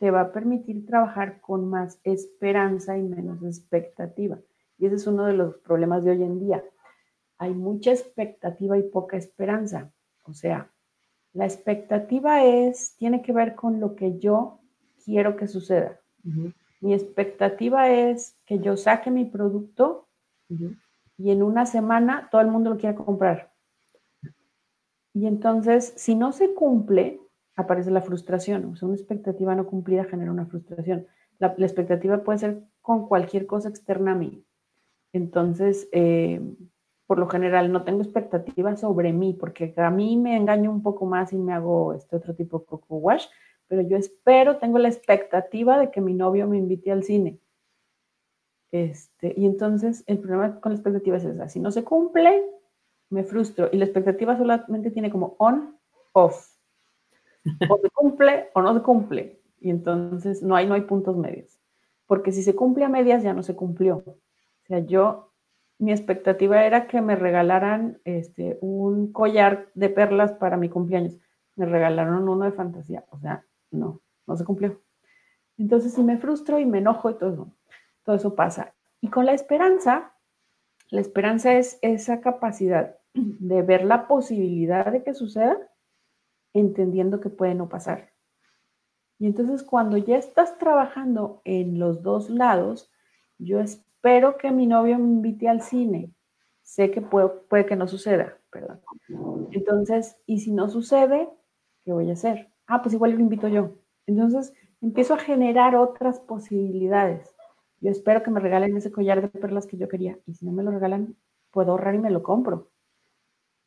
te 0.01 0.09
va 0.09 0.21
a 0.21 0.31
permitir 0.31 0.87
trabajar 0.87 1.41
con 1.41 1.69
más 1.69 1.99
esperanza 2.03 2.97
y 2.97 3.03
menos 3.03 3.43
expectativa. 3.43 4.39
Y 4.79 4.87
ese 4.87 4.95
es 4.95 5.05
uno 5.05 5.25
de 5.27 5.33
los 5.33 5.57
problemas 5.57 6.03
de 6.03 6.09
hoy 6.09 6.23
en 6.23 6.39
día. 6.39 6.63
Hay 7.37 7.53
mucha 7.53 7.91
expectativa 7.91 8.79
y 8.79 8.81
poca 8.81 9.15
esperanza. 9.15 9.93
O 10.23 10.33
sea, 10.33 10.71
la 11.33 11.45
expectativa 11.45 12.43
es, 12.43 12.95
tiene 12.95 13.21
que 13.21 13.31
ver 13.31 13.53
con 13.53 13.79
lo 13.79 13.95
que 13.95 14.17
yo 14.17 14.61
quiero 15.05 15.37
que 15.37 15.47
suceda. 15.47 15.99
Mi 16.79 16.95
expectativa 16.95 17.91
es 17.91 18.35
que 18.47 18.57
yo 18.57 18.77
saque 18.77 19.11
mi 19.11 19.25
producto 19.25 20.07
y 21.15 21.29
en 21.29 21.43
una 21.43 21.67
semana 21.67 22.27
todo 22.31 22.41
el 22.41 22.47
mundo 22.47 22.71
lo 22.71 22.77
quiere 22.79 22.95
comprar. 22.95 23.53
Y 25.13 25.27
entonces, 25.27 25.93
si 25.95 26.15
no 26.15 26.31
se 26.31 26.55
cumple, 26.55 27.21
aparece 27.61 27.91
la 27.91 28.01
frustración. 28.01 28.65
O 28.65 28.75
sea, 28.75 28.87
una 28.87 28.97
expectativa 28.97 29.55
no 29.55 29.67
cumplida 29.67 30.05
genera 30.05 30.31
una 30.31 30.45
frustración. 30.45 31.07
La, 31.39 31.55
expectativa 31.57 32.23
puede 32.23 32.39
ser 32.39 32.63
con 32.81 33.07
cualquier 33.07 33.45
cosa 33.47 33.69
externa 33.69 34.11
a 34.11 34.15
mí. 34.15 34.45
Entonces, 35.13 35.89
eh, 35.91 36.41
por 37.07 37.19
lo 37.19 37.27
general, 37.27 37.71
no 37.71 37.83
tengo 37.83 38.01
expectativas 38.01 38.79
sobre 38.79 39.11
mí, 39.11 39.33
porque 39.33 39.73
a 39.75 39.89
mí 39.89 40.15
me 40.17 40.37
engaño 40.37 40.71
un 40.71 40.81
poco 40.81 41.05
más 41.05 41.33
y 41.33 41.37
me 41.37 41.51
hago 41.53 41.93
este 41.93 42.15
otro 42.15 42.33
tipo 42.35 42.59
de 42.59 42.65
coco 42.65 42.95
wash, 42.97 43.25
pero 43.67 43.81
yo 43.81 43.97
espero, 43.97 44.57
tengo 44.57 44.77
la 44.77 44.87
expectativa 44.87 45.77
de 45.77 45.91
que 45.91 45.99
mi 45.99 46.13
novio 46.13 46.47
me 46.47 46.57
invite 46.57 46.91
al 46.91 47.03
cine. 47.03 47.39
Este, 48.71 49.33
y 49.35 49.45
entonces, 49.45 50.03
el 50.07 50.19
problema 50.19 50.59
con 50.61 50.71
la 50.71 50.77
expectativa 50.77 51.17
es 51.17 51.25
esa. 51.25 51.49
Si 51.49 51.59
no 51.59 51.71
se 51.71 51.83
cumple, 51.83 52.45
me 53.09 53.23
frustro. 53.23 53.69
Y 53.71 53.77
la 53.77 53.85
expectativa 53.85 54.37
solamente 54.37 54.91
tiene 54.91 55.11
como 55.11 55.35
on, 55.37 55.77
off. 56.13 56.50
O 57.69 57.77
se 57.77 57.89
cumple 57.89 58.49
o 58.53 58.61
no 58.61 58.73
se 58.73 58.81
cumple. 58.81 59.41
Y 59.59 59.69
entonces 59.69 60.41
no 60.41 60.55
hay, 60.55 60.67
no 60.67 60.73
hay 60.73 60.81
puntos 60.81 61.17
medios. 61.17 61.59
Porque 62.07 62.31
si 62.31 62.43
se 62.43 62.55
cumple 62.55 62.85
a 62.85 62.89
medias, 62.89 63.23
ya 63.23 63.33
no 63.33 63.43
se 63.43 63.55
cumplió. 63.55 64.03
O 64.05 64.65
sea, 64.65 64.79
yo, 64.79 65.31
mi 65.77 65.91
expectativa 65.91 66.65
era 66.65 66.87
que 66.87 67.01
me 67.01 67.15
regalaran 67.15 67.99
este, 68.03 68.57
un 68.61 69.11
collar 69.11 69.69
de 69.73 69.89
perlas 69.89 70.33
para 70.33 70.57
mi 70.57 70.69
cumpleaños. 70.69 71.17
Me 71.55 71.65
regalaron 71.65 72.27
uno 72.27 72.45
de 72.45 72.51
fantasía. 72.51 73.05
O 73.11 73.19
sea, 73.19 73.45
no, 73.71 74.01
no 74.27 74.35
se 74.35 74.45
cumplió. 74.45 74.81
Entonces, 75.57 75.93
si 75.93 76.03
me 76.03 76.17
frustro 76.17 76.59
y 76.59 76.65
me 76.65 76.79
enojo 76.79 77.09
y 77.09 77.17
todo 77.17 77.33
eso, 77.33 77.51
todo 78.03 78.15
eso 78.15 78.35
pasa. 78.35 78.73
Y 78.99 79.09
con 79.09 79.25
la 79.25 79.33
esperanza, 79.33 80.13
la 80.89 81.01
esperanza 81.01 81.53
es 81.53 81.79
esa 81.81 82.19
capacidad 82.21 82.97
de 83.13 83.61
ver 83.61 83.85
la 83.85 84.07
posibilidad 84.07 84.91
de 84.91 85.03
que 85.03 85.13
suceda, 85.13 85.57
entendiendo 86.53 87.19
que 87.19 87.29
puede 87.29 87.55
no 87.55 87.69
pasar. 87.69 88.11
Y 89.19 89.27
entonces 89.27 89.63
cuando 89.63 89.97
ya 89.97 90.17
estás 90.17 90.57
trabajando 90.57 91.41
en 91.45 91.77
los 91.77 92.01
dos 92.01 92.29
lados, 92.29 92.91
yo 93.37 93.59
espero 93.59 94.37
que 94.37 94.51
mi 94.51 94.65
novio 94.65 94.97
me 94.97 95.05
invite 95.05 95.47
al 95.47 95.61
cine. 95.61 96.11
Sé 96.63 96.91
que 96.91 97.01
puede, 97.01 97.29
puede 97.29 97.65
que 97.65 97.75
no 97.75 97.87
suceda, 97.87 98.37
perdón. 98.49 98.81
Entonces, 99.51 100.17
y 100.25 100.39
si 100.39 100.51
no 100.51 100.69
sucede, 100.69 101.29
¿qué 101.83 101.91
voy 101.91 102.09
a 102.09 102.13
hacer? 102.13 102.51
Ah, 102.67 102.81
pues 102.81 102.93
igual 102.93 103.11
lo 103.11 103.19
invito 103.19 103.47
yo. 103.47 103.75
Entonces, 104.07 104.53
empiezo 104.81 105.13
a 105.13 105.19
generar 105.19 105.75
otras 105.75 106.19
posibilidades. 106.19 107.35
Yo 107.79 107.89
espero 107.89 108.23
que 108.23 108.31
me 108.31 108.39
regalen 108.39 108.77
ese 108.77 108.91
collar 108.91 109.21
de 109.21 109.27
perlas 109.27 109.67
que 109.67 109.77
yo 109.77 109.87
quería. 109.87 110.19
Y 110.25 110.35
si 110.35 110.45
no 110.45 110.51
me 110.51 110.63
lo 110.63 110.71
regalan, 110.71 111.15
puedo 111.51 111.71
ahorrar 111.71 111.95
y 111.95 111.99
me 111.99 112.11
lo 112.11 112.23
compro. 112.23 112.69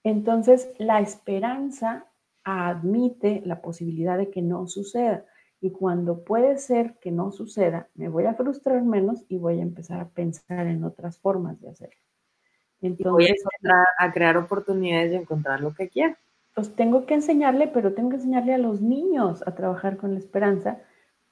Entonces, 0.02 0.72
la 0.78 1.00
esperanza 1.00 2.06
admite 2.44 3.42
la 3.44 3.60
posibilidad 3.60 4.18
de 4.18 4.30
que 4.30 4.42
no 4.42 4.66
suceda. 4.66 5.24
Y 5.60 5.70
cuando 5.70 6.24
puede 6.24 6.58
ser 6.58 6.98
que 7.00 7.10
no 7.10 7.32
suceda, 7.32 7.88
me 7.94 8.08
voy 8.08 8.26
a 8.26 8.34
frustrar 8.34 8.82
menos 8.82 9.24
y 9.28 9.38
voy 9.38 9.60
a 9.60 9.62
empezar 9.62 10.00
a 10.00 10.08
pensar 10.08 10.66
en 10.66 10.84
otras 10.84 11.18
formas 11.18 11.60
de 11.60 11.70
hacerlo. 11.70 12.00
Entonces, 12.82 13.42
voy 13.62 13.72
a 13.98 14.12
crear 14.12 14.36
oportunidades 14.36 15.12
de 15.12 15.16
encontrar 15.16 15.60
lo 15.60 15.72
que 15.72 15.88
quiera. 15.88 16.18
Pues 16.54 16.74
tengo 16.76 17.06
que 17.06 17.14
enseñarle, 17.14 17.68
pero 17.68 17.94
tengo 17.94 18.10
que 18.10 18.16
enseñarle 18.16 18.54
a 18.54 18.58
los 18.58 18.82
niños 18.82 19.42
a 19.46 19.54
trabajar 19.54 19.96
con 19.96 20.12
la 20.12 20.18
esperanza, 20.18 20.82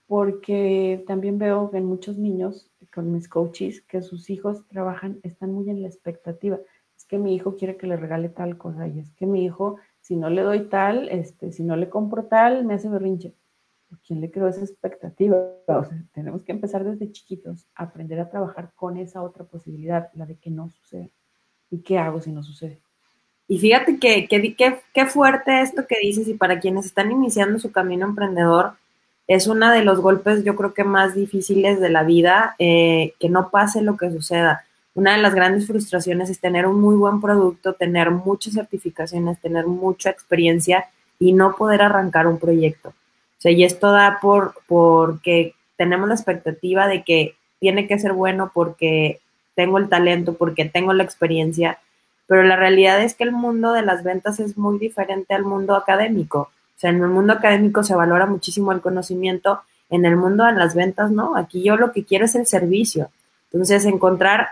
porque 0.07 1.05
también 1.07 1.39
veo 1.39 1.71
en 1.75 1.85
muchos 1.85 2.17
niños, 2.17 2.71
con 2.93 3.13
mis 3.13 3.29
coaches, 3.29 3.83
que 3.83 4.01
sus 4.01 4.31
hijos 4.31 4.67
trabajan, 4.67 5.21
están 5.23 5.53
muy 5.53 5.69
en 5.69 5.83
la 5.83 5.89
expectativa 5.89 6.59
que 7.13 7.19
mi 7.19 7.35
hijo 7.35 7.57
quiere 7.57 7.77
que 7.77 7.87
le 7.87 7.99
regale 7.99 8.31
tal 8.31 8.57
cosa 8.57 8.89
y 8.89 9.01
es 9.01 9.13
que 9.13 9.27
mi 9.27 9.45
hijo, 9.45 9.77
si 10.03 10.17
no 10.17 10.29
le 10.29 10.43
doy 10.43 10.65
tal, 10.69 11.09
este, 11.09 11.53
si 11.53 11.63
no 11.63 11.77
le 11.77 11.89
compro 11.89 12.25
tal, 12.25 12.65
me 12.65 12.75
hace 12.75 12.89
berrinche. 12.89 13.35
¿Quién 14.07 14.21
le 14.21 14.31
creó 14.31 14.49
esa 14.49 14.61
expectativa? 14.61 15.37
O 15.67 15.85
tenemos 16.13 16.43
que 16.43 16.53
empezar 16.53 16.83
desde 16.85 17.13
chiquitos 17.13 17.67
a 17.75 17.85
aprender 17.85 18.19
a 18.21 18.29
trabajar 18.29 18.73
con 18.75 18.97
esa 18.97 19.23
otra 19.23 19.45
posibilidad, 19.45 20.11
la 20.15 20.27
de 20.27 20.37
que 20.37 20.51
no 20.51 20.69
suceda. 20.71 21.09
¿Y 21.71 21.79
qué 21.79 21.99
hago 21.99 22.21
si 22.21 22.33
no 22.33 22.43
sucede? 22.43 22.81
Y 23.49 23.59
fíjate 23.59 23.99
que, 23.99 24.27
qué 24.29 25.07
fuerte 25.07 25.61
esto 25.61 25.87
que 25.87 25.99
dices 26.01 26.27
y 26.27 26.35
para 26.35 26.59
quienes 26.59 26.87
están 26.87 27.13
iniciando 27.13 27.59
su 27.59 27.71
camino 27.71 28.07
emprendedor, 28.07 28.75
es 29.27 29.47
uno 29.47 29.71
de 29.71 29.85
los 29.85 30.01
golpes 30.01 30.45
yo 30.45 30.57
creo 30.57 30.75
que 30.75 30.85
más 30.85 31.15
difíciles 31.15 31.81
de 31.81 31.91
la 31.91 32.03
vida, 32.03 32.57
eh, 32.59 33.15
que 33.21 33.29
no 33.29 33.51
pase 33.51 33.83
lo 33.83 33.97
que 33.97 34.11
suceda 34.11 34.65
una 34.95 35.17
de 35.17 35.23
las 35.23 35.35
grandes 35.35 35.67
frustraciones 35.67 36.29
es 36.29 36.39
tener 36.39 36.67
un 36.67 36.81
muy 36.81 36.97
buen 36.97 37.21
producto, 37.21 37.75
tener 37.75 38.11
muchas 38.11 38.55
certificaciones, 38.55 39.41
tener 39.41 39.67
mucha 39.67 40.11
experiencia 40.11 40.87
y 41.19 41.33
no 41.33 41.57
poder 41.57 41.83
arrancar 41.83 42.27
un 42.27 42.39
proyecto. 42.39 42.91
O 42.91 43.41
sea, 43.43 43.53
y 43.53 43.65
esto 43.65 43.91
da 43.91 44.19
por 44.21 44.55
porque 44.67 45.55
tenemos 45.77 46.09
la 46.09 46.15
expectativa 46.15 46.87
de 46.87 47.03
que 47.03 47.35
tiene 47.59 47.87
que 47.87 47.99
ser 47.99 48.13
bueno 48.13 48.51
porque 48.53 49.21
tengo 49.55 49.79
el 49.79 49.89
talento, 49.89 50.35
porque 50.35 50.65
tengo 50.65 50.93
la 50.93 51.05
experiencia, 51.05 51.79
pero 52.27 52.43
la 52.43 52.57
realidad 52.57 53.03
es 53.03 53.15
que 53.15 53.25
el 53.25 53.33
mundo 53.33 53.73
de 53.73 53.83
las 53.83 54.05
ventas 54.05 54.41
es 54.41 54.57
muy 54.57 54.79
diferente 54.79 55.35
al 55.35 55.45
mundo 55.45 55.75
académico. 55.75 56.51
O 56.77 56.79
sea, 56.83 56.91
en 56.91 57.03
el 57.03 57.09
mundo 57.09 57.33
académico 57.33 57.83
se 57.83 57.95
valora 57.95 58.27
muchísimo 58.27 58.73
el 58.73 58.81
conocimiento, 58.81 59.61
en 59.91 60.05
el 60.05 60.17
mundo 60.17 60.45
de 60.45 60.53
las 60.53 60.75
ventas 60.75 61.11
no, 61.11 61.37
aquí 61.37 61.63
yo 61.63 61.77
lo 61.77 61.93
que 61.93 62.05
quiero 62.05 62.25
es 62.25 62.35
el 62.35 62.47
servicio. 62.47 63.11
Entonces, 63.53 63.85
encontrar, 63.85 64.49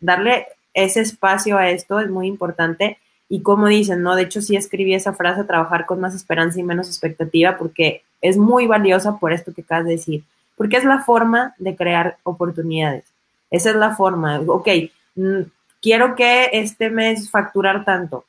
darle 0.00 0.46
ese 0.72 1.00
espacio 1.00 1.56
a 1.56 1.70
esto 1.70 2.00
es 2.00 2.10
muy 2.10 2.26
importante. 2.26 2.98
Y 3.28 3.42
como 3.42 3.68
dicen, 3.68 4.02
¿no? 4.02 4.16
De 4.16 4.22
hecho, 4.22 4.42
sí 4.42 4.56
escribí 4.56 4.94
esa 4.94 5.12
frase, 5.14 5.44
trabajar 5.44 5.86
con 5.86 6.00
más 6.00 6.14
esperanza 6.14 6.60
y 6.60 6.62
menos 6.62 6.88
expectativa, 6.88 7.56
porque 7.56 8.02
es 8.20 8.36
muy 8.36 8.66
valiosa 8.66 9.18
por 9.18 9.32
esto 9.32 9.52
que 9.52 9.62
acabas 9.62 9.84
de 9.84 9.92
decir, 9.92 10.24
porque 10.56 10.76
es 10.76 10.84
la 10.84 11.00
forma 11.02 11.54
de 11.58 11.76
crear 11.76 12.16
oportunidades. 12.22 13.04
Esa 13.50 13.70
es 13.70 13.76
la 13.76 13.94
forma. 13.94 14.40
Ok, 14.40 14.68
mm, 15.14 15.40
quiero 15.80 16.14
que 16.16 16.50
este 16.52 16.90
mes 16.90 17.30
facturar 17.30 17.84
tanto. 17.84 18.24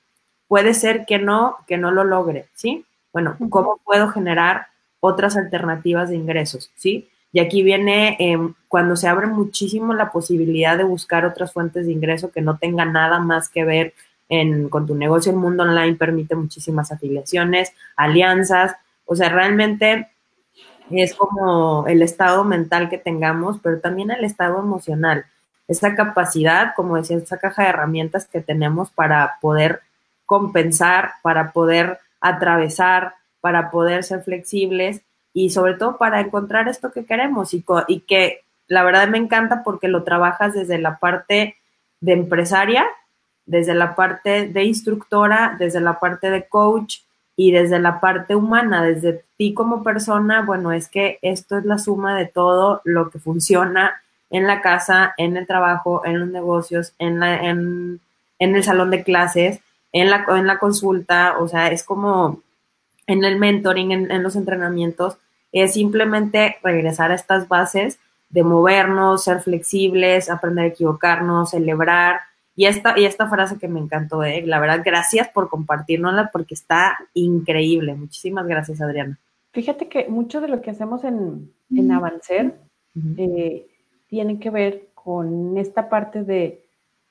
Puede 0.48 0.74
ser 0.74 1.06
que 1.06 1.18
no, 1.18 1.58
que 1.68 1.78
no 1.78 1.92
lo 1.92 2.04
logre, 2.04 2.48
¿sí? 2.54 2.86
Bueno, 3.12 3.38
¿cómo 3.50 3.80
puedo 3.84 4.10
generar 4.10 4.68
otras 5.00 5.38
alternativas 5.38 6.10
de 6.10 6.16
ingresos, 6.16 6.70
¿sí? 6.76 7.08
Y 7.36 7.42
aquí 7.42 7.64
viene 7.64 8.16
em, 8.18 8.54
cuando 8.70 8.96
se 8.96 9.10
abre 9.10 9.28
muchísimo 9.28 9.94
la 9.94 10.10
posibilidad 10.10 10.78
de 10.78 10.86
buscar 10.86 11.26
otras 11.26 11.52
fuentes 11.52 11.86
de 11.86 11.92
ingreso 11.92 12.32
que 12.32 12.40
no 12.40 12.58
tengan 12.58 12.94
nada 12.94 13.20
más 13.20 13.50
que 13.50 13.66
ver 13.66 13.94
con 14.70 14.88
tu 14.88 14.96
negocio. 14.96 15.34
El 15.34 15.38
mundo 15.38 15.64
online 15.64 15.98
permite 15.98 16.34
muchísimas 16.34 16.94
afiliaciones, 16.94 17.74
alianzas. 17.98 18.78
O 19.04 19.18
sea, 19.18 19.28
realmente 19.28 20.08
es 20.90 21.14
como 21.14 21.86
el 21.88 22.04
estado 22.04 22.46
mental 22.46 22.90
que 22.90 23.00
tengamos, 23.00 23.60
pero 23.62 23.82
también 23.82 24.12
el 24.12 24.24
estado 24.24 24.60
emocional. 24.60 25.26
Esa 25.68 25.94
capacidad, 25.94 26.74
como 26.74 26.96
decía, 26.96 27.18
esa 27.18 27.38
caja 27.38 27.64
de 27.64 27.70
herramientas 27.70 28.30
que 28.32 28.40
tenemos 28.40 28.92
para 28.92 29.40
poder 29.42 29.82
compensar, 30.26 31.16
para 31.22 31.52
poder 31.52 32.00
atravesar, 32.22 33.16
para 33.42 33.72
poder 33.72 34.06
ser 34.06 34.24
flexibles 34.24 35.02
y 35.36 35.50
sobre 35.50 35.74
todo 35.74 35.98
para 35.98 36.22
encontrar 36.22 36.70
esto 36.70 36.94
que 36.94 37.04
queremos 37.04 37.54
y, 37.54 37.62
que 38.08 38.40
la 38.70 38.84
verdad 38.84 39.10
me 39.10 39.18
encanta 39.18 39.64
porque 39.64 39.90
lo 39.90 40.04
trabajas 40.04 40.54
desde 40.54 40.78
la 40.78 40.98
parte 40.98 41.58
de 42.00 42.14
empresaria, 42.14 42.86
desde 43.46 43.76
la 43.76 43.96
parte 43.96 44.48
de 44.48 44.64
instructora, 44.64 45.58
desde 45.60 45.82
la 45.82 46.00
parte 46.00 46.30
de 46.30 46.48
coach 46.48 47.00
y 47.36 47.52
desde 47.52 47.80
la 47.80 48.00
parte 48.00 48.34
humana, 48.34 48.82
desde 48.82 49.26
ti 49.36 49.54
como 49.54 49.84
persona, 49.84 50.42
bueno, 50.42 50.72
es 50.72 50.88
que 50.88 51.20
esto 51.22 51.58
es 51.58 51.66
la 51.66 51.80
suma 51.80 52.18
de 52.18 52.28
todo 52.28 52.82
lo 52.86 53.10
que 53.10 53.20
funciona 53.20 54.02
en 54.30 54.48
la 54.48 54.62
casa, 54.62 55.16
en 55.18 55.36
el 55.36 55.46
trabajo, 55.46 56.02
en 56.06 56.22
los 56.22 56.30
negocios, 56.30 56.94
en, 56.98 57.20
la, 57.20 57.44
en, 57.44 58.00
el 58.40 58.64
salón 58.64 58.90
de 58.90 59.04
clases, 59.04 59.60
en 59.92 60.10
la, 60.10 60.26
en 60.30 60.48
la 60.48 60.60
consulta, 60.60 61.36
o 61.40 61.50
sea, 61.50 61.68
es 61.68 61.84
como 61.84 62.40
en 63.06 63.26
el 63.26 63.38
mentoring, 63.38 63.92
en 63.92 64.24
los 64.24 64.38
entrenamientos, 64.38 65.18
es 65.64 65.74
simplemente 65.74 66.58
regresar 66.62 67.12
a 67.12 67.16
estas 67.16 67.48
bases 67.48 67.98
de 68.30 68.44
movernos, 68.44 69.24
ser 69.24 69.40
flexibles, 69.40 70.30
aprender 70.30 70.66
a 70.66 70.68
equivocarnos, 70.68 71.52
celebrar. 71.52 72.20
Y 72.58 72.66
esta, 72.66 72.98
y 73.00 73.06
esta 73.06 73.30
frase 73.30 73.58
que 73.58 73.70
me 73.70 73.80
encantó, 73.80 74.24
¿eh? 74.24 74.44
la 74.46 74.60
verdad, 74.60 74.82
gracias 74.84 75.30
por 75.30 75.50
compartirnosla 75.50 76.30
porque 76.32 76.54
está 76.54 76.98
increíble. 77.14 77.96
Muchísimas 77.96 78.46
gracias, 78.48 78.82
Adriana. 78.82 79.18
Fíjate 79.54 79.88
que 79.88 80.08
mucho 80.10 80.42
de 80.42 80.50
lo 80.50 80.62
que 80.62 80.72
hacemos 80.72 81.06
en, 81.06 81.54
en 81.74 81.92
Avancer 81.92 82.56
eh, 83.18 83.66
tiene 84.08 84.40
que 84.40 84.50
ver 84.50 84.90
con 84.94 85.58
esta 85.58 85.88
parte 85.88 86.24
de, 86.24 86.66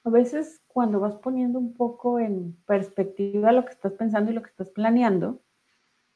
a 0.05 0.11
veces 0.11 0.61
cuando 0.67 1.01
vas 1.01 1.15
poniendo 1.15 1.59
un 1.59 1.73
poco 1.73 2.19
en 2.19 2.55
perspectiva 2.67 3.53
lo 3.53 3.65
que 3.65 3.73
estás 3.73 3.93
pensando 3.93 4.31
y 4.31 4.35
lo 4.35 4.43
que 4.43 4.51
estás 4.51 4.69
planeando, 4.69 5.41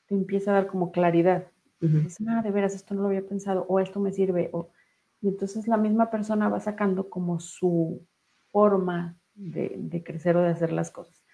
te 0.07 0.15
empieza 0.15 0.51
a 0.51 0.55
dar 0.55 0.67
como 0.67 0.93
claridad. 0.93 1.47
Ah, 1.81 2.43
de 2.43 2.51
veras, 2.51 2.75
esto 2.75 2.95
no 2.95 3.03
lo 3.03 3.09
había 3.09 3.27
pensado, 3.27 3.65
o 3.69 3.81
esto 3.81 4.01
me 4.01 4.13
sirve, 4.13 4.51
o... 4.53 4.71
Y 5.21 5.29
entonces 5.29 5.67
la 5.67 5.77
misma 5.77 6.11
persona 6.11 6.49
va 6.49 6.61
sacando 6.61 7.11
como 7.11 7.41
su 7.41 8.07
forma 8.53 9.19
de, 9.35 10.03
crecer 10.05 10.37
o 10.37 10.43
de 10.43 10.51
hacer 10.51 10.73
las 10.73 10.91
cosas. 10.91 11.25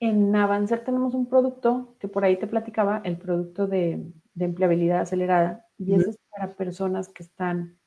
En 0.00 0.34
Avancer 0.34 0.84
tenemos 0.84 1.14
un 1.14 1.28
producto 1.28 1.96
que 2.00 2.08
por 2.08 2.24
ahí 2.24 2.36
te 2.36 2.48
platicaba, 2.48 3.00
el 3.04 3.16
producto 3.16 3.66
de, 3.66 4.12
empleabilidad 4.38 5.00
acelerada, 5.00 5.66
y 5.78 5.94
ese 5.94 6.10
es 6.10 6.18
para 6.30 6.54
personas 6.56 7.08
que 7.08 7.22
están 7.22 7.78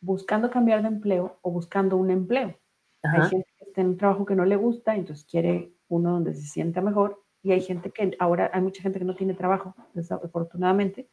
buscando 0.00 0.50
cambiar 0.50 0.82
de 0.82 0.88
empleo 0.88 1.38
o 1.42 1.50
buscando 1.50 1.96
un 1.96 2.10
empleo. 2.10 2.56
Hay 3.02 3.28
gente 3.28 3.48
que 3.58 3.64
está 3.64 3.80
en 3.80 3.88
un 3.88 3.96
trabajo 3.96 4.24
que 4.24 4.36
no 4.36 4.44
le 4.44 4.56
gusta, 4.56 4.94
entonces 4.94 5.24
quiere 5.24 5.74
uno 5.88 6.12
donde 6.12 6.34
se 6.34 6.46
sienta 6.46 6.80
mejor, 6.80 7.25
y 7.46 7.52
hay 7.52 7.60
gente 7.60 7.92
que 7.92 8.16
ahora 8.18 8.50
hay 8.52 8.60
mucha 8.60 8.82
gente 8.82 8.98
que 8.98 9.04
no 9.04 9.14
tiene 9.14 9.32
trabajo, 9.32 9.72
desafortunadamente. 9.94 11.08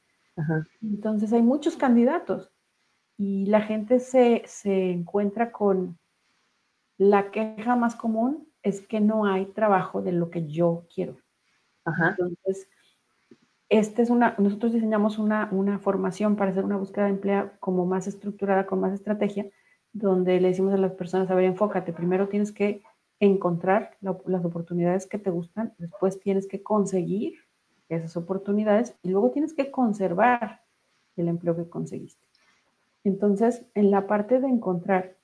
Entonces 0.81 1.31
hay 1.31 1.43
muchos 1.43 1.77
candidatos 1.77 2.51
y 3.19 3.45
la 3.45 3.61
gente 3.61 3.99
se, 3.99 4.41
se 4.47 4.89
encuentra 4.89 5.51
con 5.51 5.99
la 6.97 7.29
queja 7.29 7.75
más 7.75 7.95
común 7.95 8.47
es 8.63 8.81
que 8.81 8.99
no 8.99 9.27
hay 9.27 9.45
trabajo 9.45 10.01
de 10.01 10.11
lo 10.11 10.31
que 10.31 10.47
yo 10.47 10.87
quiero. 10.91 11.17
Entonces, 11.85 12.67
este 13.69 14.01
es 14.01 14.09
una, 14.09 14.33
nosotros 14.39 14.73
diseñamos 14.73 15.19
una, 15.19 15.49
una, 15.51 15.77
formación 15.77 16.35
para 16.35 16.49
hacer 16.49 16.65
una 16.65 16.77
búsqueda 16.77 17.05
de 17.05 17.11
empleo 17.11 17.51
como 17.59 17.85
más 17.85 18.07
estructurada, 18.07 18.65
con 18.65 18.79
más 18.79 18.93
estrategia, 18.93 19.45
donde 19.91 20.41
le 20.41 20.47
decimos 20.47 20.73
a 20.73 20.77
las 20.77 20.93
personas, 20.93 21.29
a 21.29 21.35
ver, 21.35 21.45
enfócate, 21.45 21.93
primero 21.93 22.27
tienes 22.27 22.51
que 22.51 22.81
encontrar 23.19 23.97
las 24.01 24.45
oportunidades 24.45 25.07
que 25.07 25.17
te 25.17 25.29
gustan, 25.29 25.73
después 25.77 26.19
tienes 26.19 26.47
que 26.47 26.61
conseguir 26.61 27.35
esas 27.89 28.17
oportunidades 28.17 28.95
y 29.03 29.09
luego 29.09 29.31
tienes 29.31 29.53
que 29.53 29.71
conservar 29.71 30.61
el 31.15 31.27
empleo 31.27 31.55
que 31.55 31.69
conseguiste. 31.69 32.27
Entonces, 33.03 33.65
en 33.75 33.91
la 33.91 34.07
parte 34.07 34.39
de 34.39 34.47
encontrar, 34.47 35.15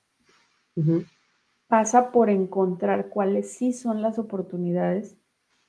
pasa 1.68 2.10
por 2.10 2.30
encontrar 2.30 3.08
cuáles 3.08 3.52
sí 3.52 3.72
son 3.72 4.02
las 4.02 4.18
oportunidades 4.18 5.16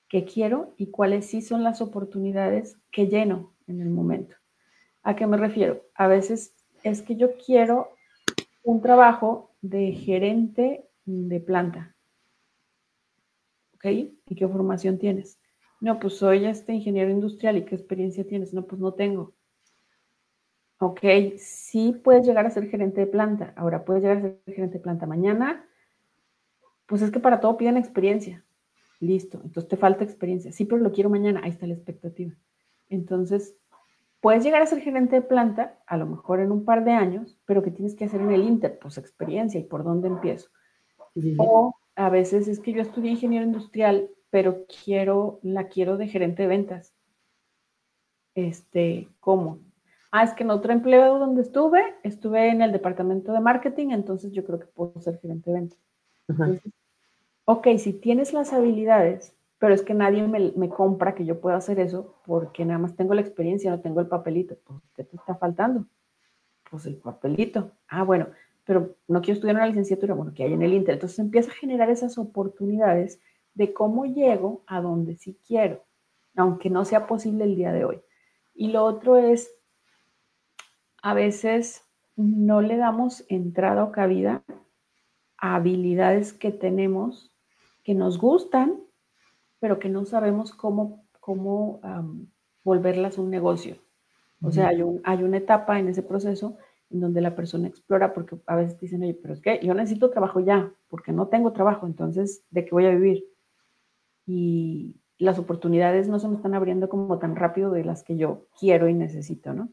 que 0.09 0.25
quiero 0.25 0.73
y 0.77 0.87
cuáles 0.87 1.25
sí 1.27 1.41
son 1.41 1.63
las 1.63 1.81
oportunidades 1.81 2.77
que 2.91 3.07
lleno 3.07 3.53
en 3.67 3.81
el 3.81 3.89
momento. 3.89 4.35
¿A 5.03 5.15
qué 5.15 5.25
me 5.25 5.37
refiero? 5.37 5.81
A 5.95 6.07
veces 6.07 6.53
es 6.83 7.01
que 7.01 7.15
yo 7.15 7.29
quiero 7.37 7.89
un 8.63 8.81
trabajo 8.81 9.51
de 9.61 9.93
gerente 9.93 10.85
de 11.05 11.39
planta. 11.39 11.90
¿Ok? 13.81 14.13
¿Y 14.27 14.35
qué 14.35 14.47
formación 14.47 14.99
tienes? 14.99 15.39
No, 15.79 15.99
pues 15.99 16.17
soy 16.17 16.45
este 16.45 16.73
ingeniero 16.73 17.09
industrial 17.09 17.57
y 17.57 17.65
qué 17.65 17.73
experiencia 17.73 18.25
tienes. 18.25 18.53
No, 18.53 18.67
pues 18.67 18.79
no 18.79 18.93
tengo. 18.93 19.33
Ok, 20.77 20.99
sí 21.37 21.99
puedes 22.03 22.25
llegar 22.25 22.45
a 22.45 22.51
ser 22.51 22.69
gerente 22.69 23.01
de 23.01 23.07
planta. 23.07 23.53
Ahora 23.55 23.83
puedes 23.83 24.03
llegar 24.03 24.17
a 24.17 24.21
ser 24.21 24.39
gerente 24.45 24.77
de 24.77 24.83
planta 24.83 25.07
mañana. 25.07 25.65
Pues 26.85 27.01
es 27.01 27.09
que 27.09 27.19
para 27.19 27.39
todo 27.39 27.57
piden 27.57 27.77
experiencia. 27.77 28.45
Listo, 28.99 29.41
entonces 29.43 29.67
te 29.67 29.77
falta 29.77 30.03
experiencia. 30.03 30.51
Sí, 30.51 30.65
pero 30.65 30.81
lo 30.81 30.91
quiero 30.91 31.09
mañana. 31.09 31.41
Ahí 31.43 31.49
está 31.49 31.65
la 31.65 31.73
expectativa. 31.73 32.33
Entonces, 32.89 33.55
puedes 34.19 34.43
llegar 34.43 34.61
a 34.61 34.67
ser 34.67 34.81
gerente 34.81 35.15
de 35.15 35.21
planta, 35.23 35.79
a 35.87 35.97
lo 35.97 36.05
mejor 36.05 36.39
en 36.39 36.51
un 36.51 36.65
par 36.65 36.83
de 36.83 36.91
años, 36.91 37.39
pero 37.45 37.63
¿qué 37.63 37.71
tienes 37.71 37.95
que 37.95 38.05
hacer 38.05 38.21
en 38.21 38.31
el 38.31 38.43
Inter? 38.43 38.77
Pues 38.79 38.99
experiencia 38.99 39.59
y 39.59 39.63
por 39.63 39.83
dónde 39.83 40.07
empiezo. 40.07 40.49
O 41.37 41.73
a 41.95 42.09
veces 42.09 42.47
es 42.47 42.59
que 42.59 42.73
yo 42.73 42.81
estudié 42.81 43.11
ingeniero 43.11 43.45
industrial, 43.45 44.09
pero 44.29 44.65
quiero, 44.83 45.39
la 45.43 45.67
quiero 45.67 45.97
de 45.97 46.07
gerente 46.07 46.43
de 46.43 46.47
ventas. 46.47 46.93
Este, 48.33 49.09
¿cómo? 49.19 49.59
Ah, 50.11 50.23
es 50.23 50.33
que 50.33 50.43
en 50.43 50.51
otro 50.51 50.73
empleo 50.73 51.19
donde 51.19 51.41
estuve, 51.41 51.95
estuve 52.03 52.49
en 52.49 52.61
el 52.61 52.71
departamento 52.71 53.31
de 53.31 53.39
marketing, 53.39 53.91
entonces 53.91 54.31
yo 54.33 54.43
creo 54.43 54.59
que 54.59 54.65
puedo 54.67 54.99
ser 54.99 55.19
gerente 55.19 55.51
de 55.51 55.55
ventas. 55.55 55.79
ok, 57.45 57.67
si 57.77 57.93
tienes 57.93 58.33
las 58.33 58.51
habilidades, 58.51 59.35
pero 59.61 59.73
es 59.73 59.83
que 59.83 59.93
nadie 59.93 60.27
me, 60.27 60.69
compra 60.69 61.13
que 61.13 61.23
yo 61.23 61.39
pueda 61.39 61.57
hacer 61.57 61.79
eso 61.79 62.15
porque 62.25 62.65
nada 62.65 62.79
más 62.79 62.95
tengo 62.95 63.13
la 63.13 63.21
experiencia, 63.21 63.69
no 63.69 63.79
tengo 63.79 64.01
el 64.01 64.07
papelito. 64.07 64.57
Pues, 64.65 64.81
¿qué 64.95 65.03
te 65.03 65.15
está 65.15 65.35
faltando? 65.35 65.85
Pues 66.69 66.87
el 66.87 66.95
papelito. 66.95 67.71
Ah, 67.87 68.03
bueno, 68.03 68.27
pero 68.63 68.95
no 69.07 69.21
quiero 69.21 69.35
estudiar 69.35 69.55
una 69.55 69.67
licenciatura, 69.67 70.13
bueno, 70.13 70.33
que 70.33 70.43
hay 70.43 70.53
en 70.53 70.61
el 70.61 70.73
Inter. 70.73 70.95
Entonces 70.95 71.19
empieza 71.19 71.51
a 71.51 71.55
generar 71.55 71.89
esas 71.89 72.17
oportunidades 72.17 73.19
de 73.53 73.73
cómo 73.73 74.05
llego 74.05 74.63
a 74.67 74.81
donde 74.81 75.15
sí 75.17 75.37
quiero, 75.45 75.83
aunque 76.35 76.69
no 76.69 76.85
sea 76.85 77.07
posible 77.07 77.43
el 77.43 77.55
día 77.55 77.73
de 77.73 77.85
hoy. 77.85 78.01
Y 78.53 78.71
lo 78.71 78.83
otro 78.83 79.17
es 79.17 79.51
a 81.01 81.13
veces 81.13 81.83
no 82.15 82.61
le 82.61 82.77
damos 82.77 83.25
entrada 83.29 83.83
o 83.83 83.91
cabida 83.91 84.43
a 85.37 85.55
habilidades 85.55 86.33
que 86.33 86.51
tenemos, 86.51 87.33
que 87.83 87.95
nos 87.95 88.19
gustan, 88.19 88.79
pero 89.59 89.79
que 89.79 89.89
no 89.89 90.05
sabemos 90.05 90.53
cómo, 90.53 91.05
cómo 91.19 91.81
volverlas 92.63 93.17
un 93.17 93.29
negocio. 93.29 93.77
O 94.43 94.51
sea, 94.51 94.69
hay, 94.69 94.83
hay, 95.03 95.23
una 95.23 95.37
etapa 95.37 95.77
en 95.79 95.87
ese 95.87 96.01
proceso 96.01 96.57
donde 96.99 97.21
la 97.21 97.35
persona 97.35 97.67
explora, 97.67 98.13
porque 98.13 98.37
a 98.45 98.55
veces 98.55 98.79
dicen, 98.79 99.03
oye, 99.03 99.13
pero 99.13 99.33
es 99.33 99.41
que 99.41 99.59
yo 99.63 99.73
necesito 99.73 100.09
trabajo 100.09 100.39
ya, 100.39 100.73
porque 100.89 101.11
no 101.11 101.27
tengo 101.27 101.53
trabajo, 101.53 101.85
entonces, 101.85 102.43
¿de 102.49 102.65
qué 102.65 102.71
voy 102.71 102.85
a 102.85 102.91
vivir? 102.91 103.25
Y 104.25 104.95
las 105.17 105.39
oportunidades 105.39 106.07
no 106.07 106.19
se 106.19 106.27
me 106.27 106.35
están 106.35 106.53
abriendo 106.53 106.89
como 106.89 107.19
tan 107.19 107.35
rápido 107.35 107.71
de 107.71 107.83
las 107.83 108.03
que 108.03 108.17
yo 108.17 108.47
quiero 108.59 108.89
y 108.89 108.93
necesito, 108.93 109.53
¿no? 109.53 109.69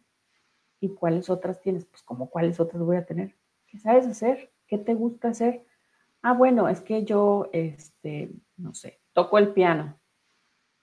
¿Y 0.81 0.91
cuáles 0.91 1.31
otras 1.31 1.61
tienes? 1.61 1.85
Pues 1.87 2.03
como 2.03 2.31
cuáles 2.31 2.61
otras 2.61 2.83
voy 2.83 2.97
a 2.97 3.07
tener. 3.07 3.35
¿Qué 3.67 3.79
sabes 3.79 4.07
hacer? 4.07 4.53
¿Qué 4.67 4.79
te 4.79 4.95
gusta 4.95 5.29
hacer? 5.29 5.65
Ah, 6.23 6.35
bueno, 6.35 6.69
es 6.69 6.81
que 6.81 7.05
yo, 7.05 7.49
este, 7.53 8.31
no 8.57 8.75
sé, 8.75 9.01
toco 9.13 9.39
el 9.39 9.49
piano. 9.49 9.99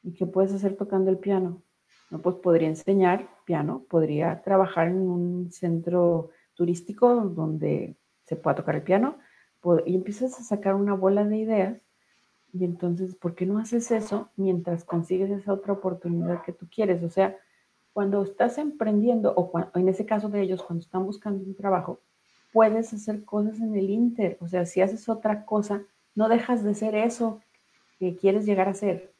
¿Y 0.03 0.13
qué 0.13 0.25
puedes 0.25 0.53
hacer 0.53 0.75
tocando 0.75 1.11
el 1.11 1.17
piano? 1.17 1.61
No, 2.09 2.21
pues 2.21 2.35
podría 2.35 2.67
enseñar 2.67 3.27
piano, 3.45 3.83
podría 3.89 4.41
trabajar 4.43 4.87
en 4.87 4.97
un 4.97 5.51
centro 5.51 6.29
turístico 6.53 7.15
donde 7.15 7.95
se 8.25 8.35
pueda 8.35 8.55
tocar 8.55 8.75
el 8.75 8.83
piano 8.83 9.17
y 9.85 9.95
empiezas 9.95 10.39
a 10.39 10.43
sacar 10.43 10.75
una 10.75 10.93
bola 10.93 11.23
de 11.23 11.37
ideas 11.37 11.81
y 12.57 12.63
entonces, 12.63 13.15
¿por 13.15 13.35
qué 13.35 13.45
no 13.45 13.59
haces 13.59 13.91
eso 13.91 14.29
mientras 14.37 14.85
consigues 14.85 15.29
esa 15.29 15.51
otra 15.51 15.73
oportunidad 15.73 16.41
que 16.43 16.53
tú 16.53 16.67
quieres? 16.73 17.03
O 17.03 17.09
sea, 17.09 17.35
cuando 17.91 18.23
estás 18.23 18.57
emprendiendo, 18.57 19.33
o, 19.35 19.51
en 19.77 19.89
ese 19.89 20.05
caso 20.05 20.29
de 20.29 20.41
ellos, 20.41 20.63
cuando 20.63 20.81
están 20.81 21.05
buscando 21.05 21.43
un 21.43 21.55
trabajo, 21.55 21.99
puedes 22.53 22.93
hacer 22.93 23.25
cosas 23.25 23.59
en 23.59 23.75
el 23.75 23.89
Inter. 23.89 24.37
O 24.39 24.47
sea, 24.47 24.65
si 24.65 24.79
haces 24.79 25.09
otra 25.09 25.43
cosa, 25.43 25.83
no 26.13 26.29
dejas 26.29 26.63
de 26.63 26.75
ser 26.75 26.95
eso 26.95 27.41
que 27.99 28.15
quieres 28.15 28.45
llegar 28.45 28.69
a 28.69 28.73
ser. 28.73 29.11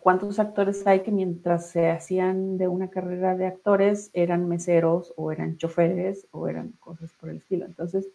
¿Cuántos 0.00 0.38
actores 0.38 0.86
hay 0.86 1.00
que 1.00 1.10
mientras 1.10 1.70
se 1.70 1.90
hacían 1.90 2.56
de 2.56 2.68
una 2.68 2.88
carrera 2.88 3.36
de 3.36 3.46
actores 3.46 4.10
eran 4.14 4.48
meseros 4.48 5.12
o 5.16 5.30
eran 5.30 5.58
choferes 5.58 6.26
o 6.30 6.48
eran 6.48 6.72
cosas 6.80 7.12
por 7.20 7.28
el 7.28 7.36
estilo? 7.36 7.66
Entonces, 7.66 8.08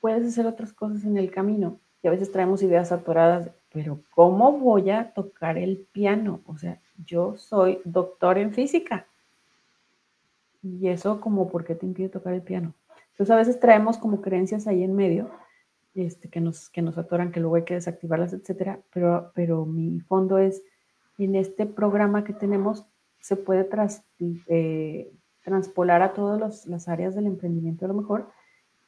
puedes 0.00 0.26
hacer 0.26 0.46
otras 0.46 0.72
cosas 0.72 1.04
en 1.04 1.16
el 1.16 1.30
camino 1.30 1.78
y 2.02 2.08
a 2.08 2.10
veces 2.10 2.32
traemos 2.32 2.62
ideas 2.62 2.90
atoradas, 2.90 3.50
pero 3.72 4.00
¿cómo 4.10 4.52
voy 4.58 4.90
a 4.90 5.12
tocar 5.12 5.56
el 5.56 5.86
piano? 5.92 6.40
O 6.46 6.58
sea, 6.58 6.80
yo 7.04 7.36
soy 7.36 7.80
doctor 7.84 8.38
en 8.38 8.52
física. 8.52 9.06
Y 10.62 10.88
eso 10.88 11.20
como, 11.20 11.48
¿por 11.48 11.64
qué 11.64 11.76
te 11.76 11.86
impide 11.86 12.08
tocar 12.08 12.34
el 12.34 12.42
piano? 12.42 12.74
Entonces 13.12 13.30
a 13.32 13.38
veces 13.38 13.60
traemos 13.60 13.98
como 13.98 14.20
creencias 14.20 14.66
ahí 14.66 14.82
en 14.82 14.94
medio 14.94 15.30
este, 15.94 16.28
que, 16.28 16.40
nos, 16.40 16.68
que 16.70 16.82
nos 16.82 16.98
atoran, 16.98 17.32
que 17.32 17.40
luego 17.40 17.56
hay 17.56 17.64
que 17.64 17.74
desactivarlas, 17.74 18.32
etcétera. 18.32 18.80
Pero, 18.92 19.32
pero 19.34 19.64
mi 19.64 20.00
fondo 20.00 20.38
es, 20.38 20.62
en 21.18 21.34
este 21.34 21.66
programa 21.66 22.24
que 22.24 22.32
tenemos, 22.32 22.86
se 23.20 23.36
puede 23.36 23.68
eh, 24.48 25.12
transpolar 25.42 26.02
a 26.02 26.14
todas 26.14 26.66
las 26.66 26.88
áreas 26.88 27.14
del 27.14 27.26
emprendimiento 27.26 27.84
a 27.84 27.88
lo 27.88 27.94
mejor 27.94 28.30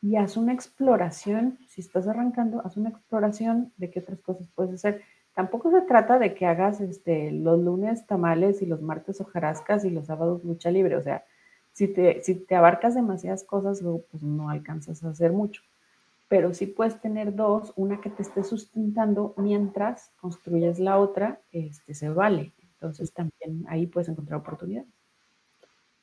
y 0.01 0.17
haz 0.17 0.37
una 0.37 0.53
exploración, 0.53 1.59
si 1.69 1.81
estás 1.81 2.09
arrancando, 2.09 2.63
haz 2.65 2.77
una 2.77 2.89
exploración 2.89 3.73
de 3.77 3.91
qué 3.91 4.01
otras 4.01 4.21
cosas 4.21 4.49
puedes 4.55 4.75
hacer 4.75 5.03
Tampoco 5.35 5.71
se 5.71 5.83
trata 5.83 6.19
de 6.19 6.35
que 6.35 6.47
hagas 6.47 6.81
este, 6.81 7.31
los 7.31 7.59
lunes 7.59 8.07
tamales 8.07 8.63
y 8.63 8.67
los 8.67 8.83
martes 8.83 9.21
hojarascas 9.21 9.85
y 9.85 9.91
los 9.91 10.07
sábados 10.07 10.45
lucha 10.45 10.71
libre. 10.71 10.97
O 10.97 11.03
sea, 11.03 11.25
si 11.73 11.89
te, 11.89 12.21
si 12.23 12.35
te 12.35 12.57
abarcas 12.57 12.95
demasiadas 12.95 13.45
cosas, 13.45 13.81
luego 13.81 14.05
pues 14.11 14.23
no 14.23 14.51
alcanzas 14.51 15.05
a 15.05 15.11
hacer 15.11 15.33
mucho. 15.33 15.63
Pero 16.31 16.55
sí 16.55 16.67
puedes 16.67 16.99
tener 17.03 17.35
dos, 17.35 17.75
una 17.77 18.01
que 18.01 18.09
te 18.09 18.23
esté 18.23 18.43
sustentando 18.43 19.35
mientras 19.37 20.13
construyes 20.19 20.79
la 20.79 20.99
otra, 20.99 21.43
este, 21.53 21.93
se 21.93 22.09
vale. 22.09 22.53
Entonces 22.63 23.13
también 23.13 23.67
ahí 23.69 23.87
puedes 23.87 24.09
encontrar 24.09 24.41
oportunidades. 24.41 24.89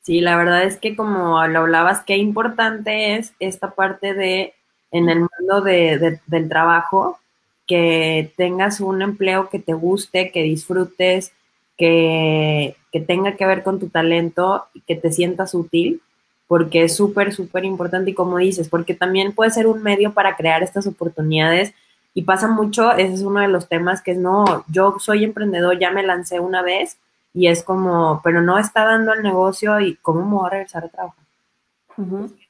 Sí, 0.02 0.22
la 0.22 0.38
verdad 0.38 0.64
es 0.64 0.78
que 0.78 0.96
como 0.96 1.46
lo 1.48 1.60
hablabas, 1.60 2.04
qué 2.04 2.18
importante 2.18 3.16
es 3.16 3.34
esta 3.40 3.72
parte 3.72 4.14
de, 4.14 4.54
en 4.92 5.10
el 5.10 5.22
mundo 5.22 5.62
de, 5.62 6.20
del 6.28 6.48
trabajo, 6.50 7.20
que 7.66 8.32
tengas 8.38 8.80
un 8.80 9.02
empleo 9.02 9.50
que 9.50 9.60
te 9.60 9.74
guste, 9.74 10.32
que 10.32 10.44
disfrutes, 10.44 11.34
que, 11.78 12.76
tenga 13.06 13.36
que 13.36 13.46
ver 13.46 13.64
con 13.64 13.80
tu 13.80 13.90
talento 13.90 14.66
y 14.74 14.82
que 14.82 14.96
te 14.96 15.12
sientas 15.12 15.54
útil, 15.54 16.02
porque 16.48 16.84
es 16.84 16.96
súper, 16.96 17.34
súper 17.34 17.66
importante 17.66 18.12
y 18.12 18.14
como 18.14 18.38
dices, 18.38 18.70
porque 18.70 18.94
también 18.96 19.34
puede 19.34 19.52
ser 19.52 19.68
un 19.68 19.84
medio 19.84 20.14
para 20.14 20.36
crear 20.36 20.64
estas 20.64 20.88
oportunidades 20.88 21.74
Y 22.14 22.24
pasa 22.24 22.48
mucho, 22.48 22.94
ese 22.94 23.14
es 23.14 23.22
uno 23.22 23.42
de 23.42 23.48
los 23.48 23.68
temas 23.70 24.02
que 24.02 24.12
es, 24.12 24.18
no, 24.18 24.66
yo 24.70 24.96
soy 25.00 25.24
emprendedor, 25.24 25.78
ya 25.80 25.92
me 25.92 26.04
lancé 26.04 26.40
una 26.40 26.62
vez 26.64 26.98
y 27.34 27.48
es 27.48 27.64
como, 27.64 28.22
pero 28.24 28.42
no 28.42 28.58
está 28.58 28.86
dando 28.86 29.14
el 29.14 29.22
negocio 29.24 29.80
y 29.80 29.96
¿cómo 29.98 30.26
me 30.26 30.36
voy 30.36 30.48
a 30.48 30.50
regresar 30.52 30.86
a 30.86 30.90
trabajar? 30.90 31.24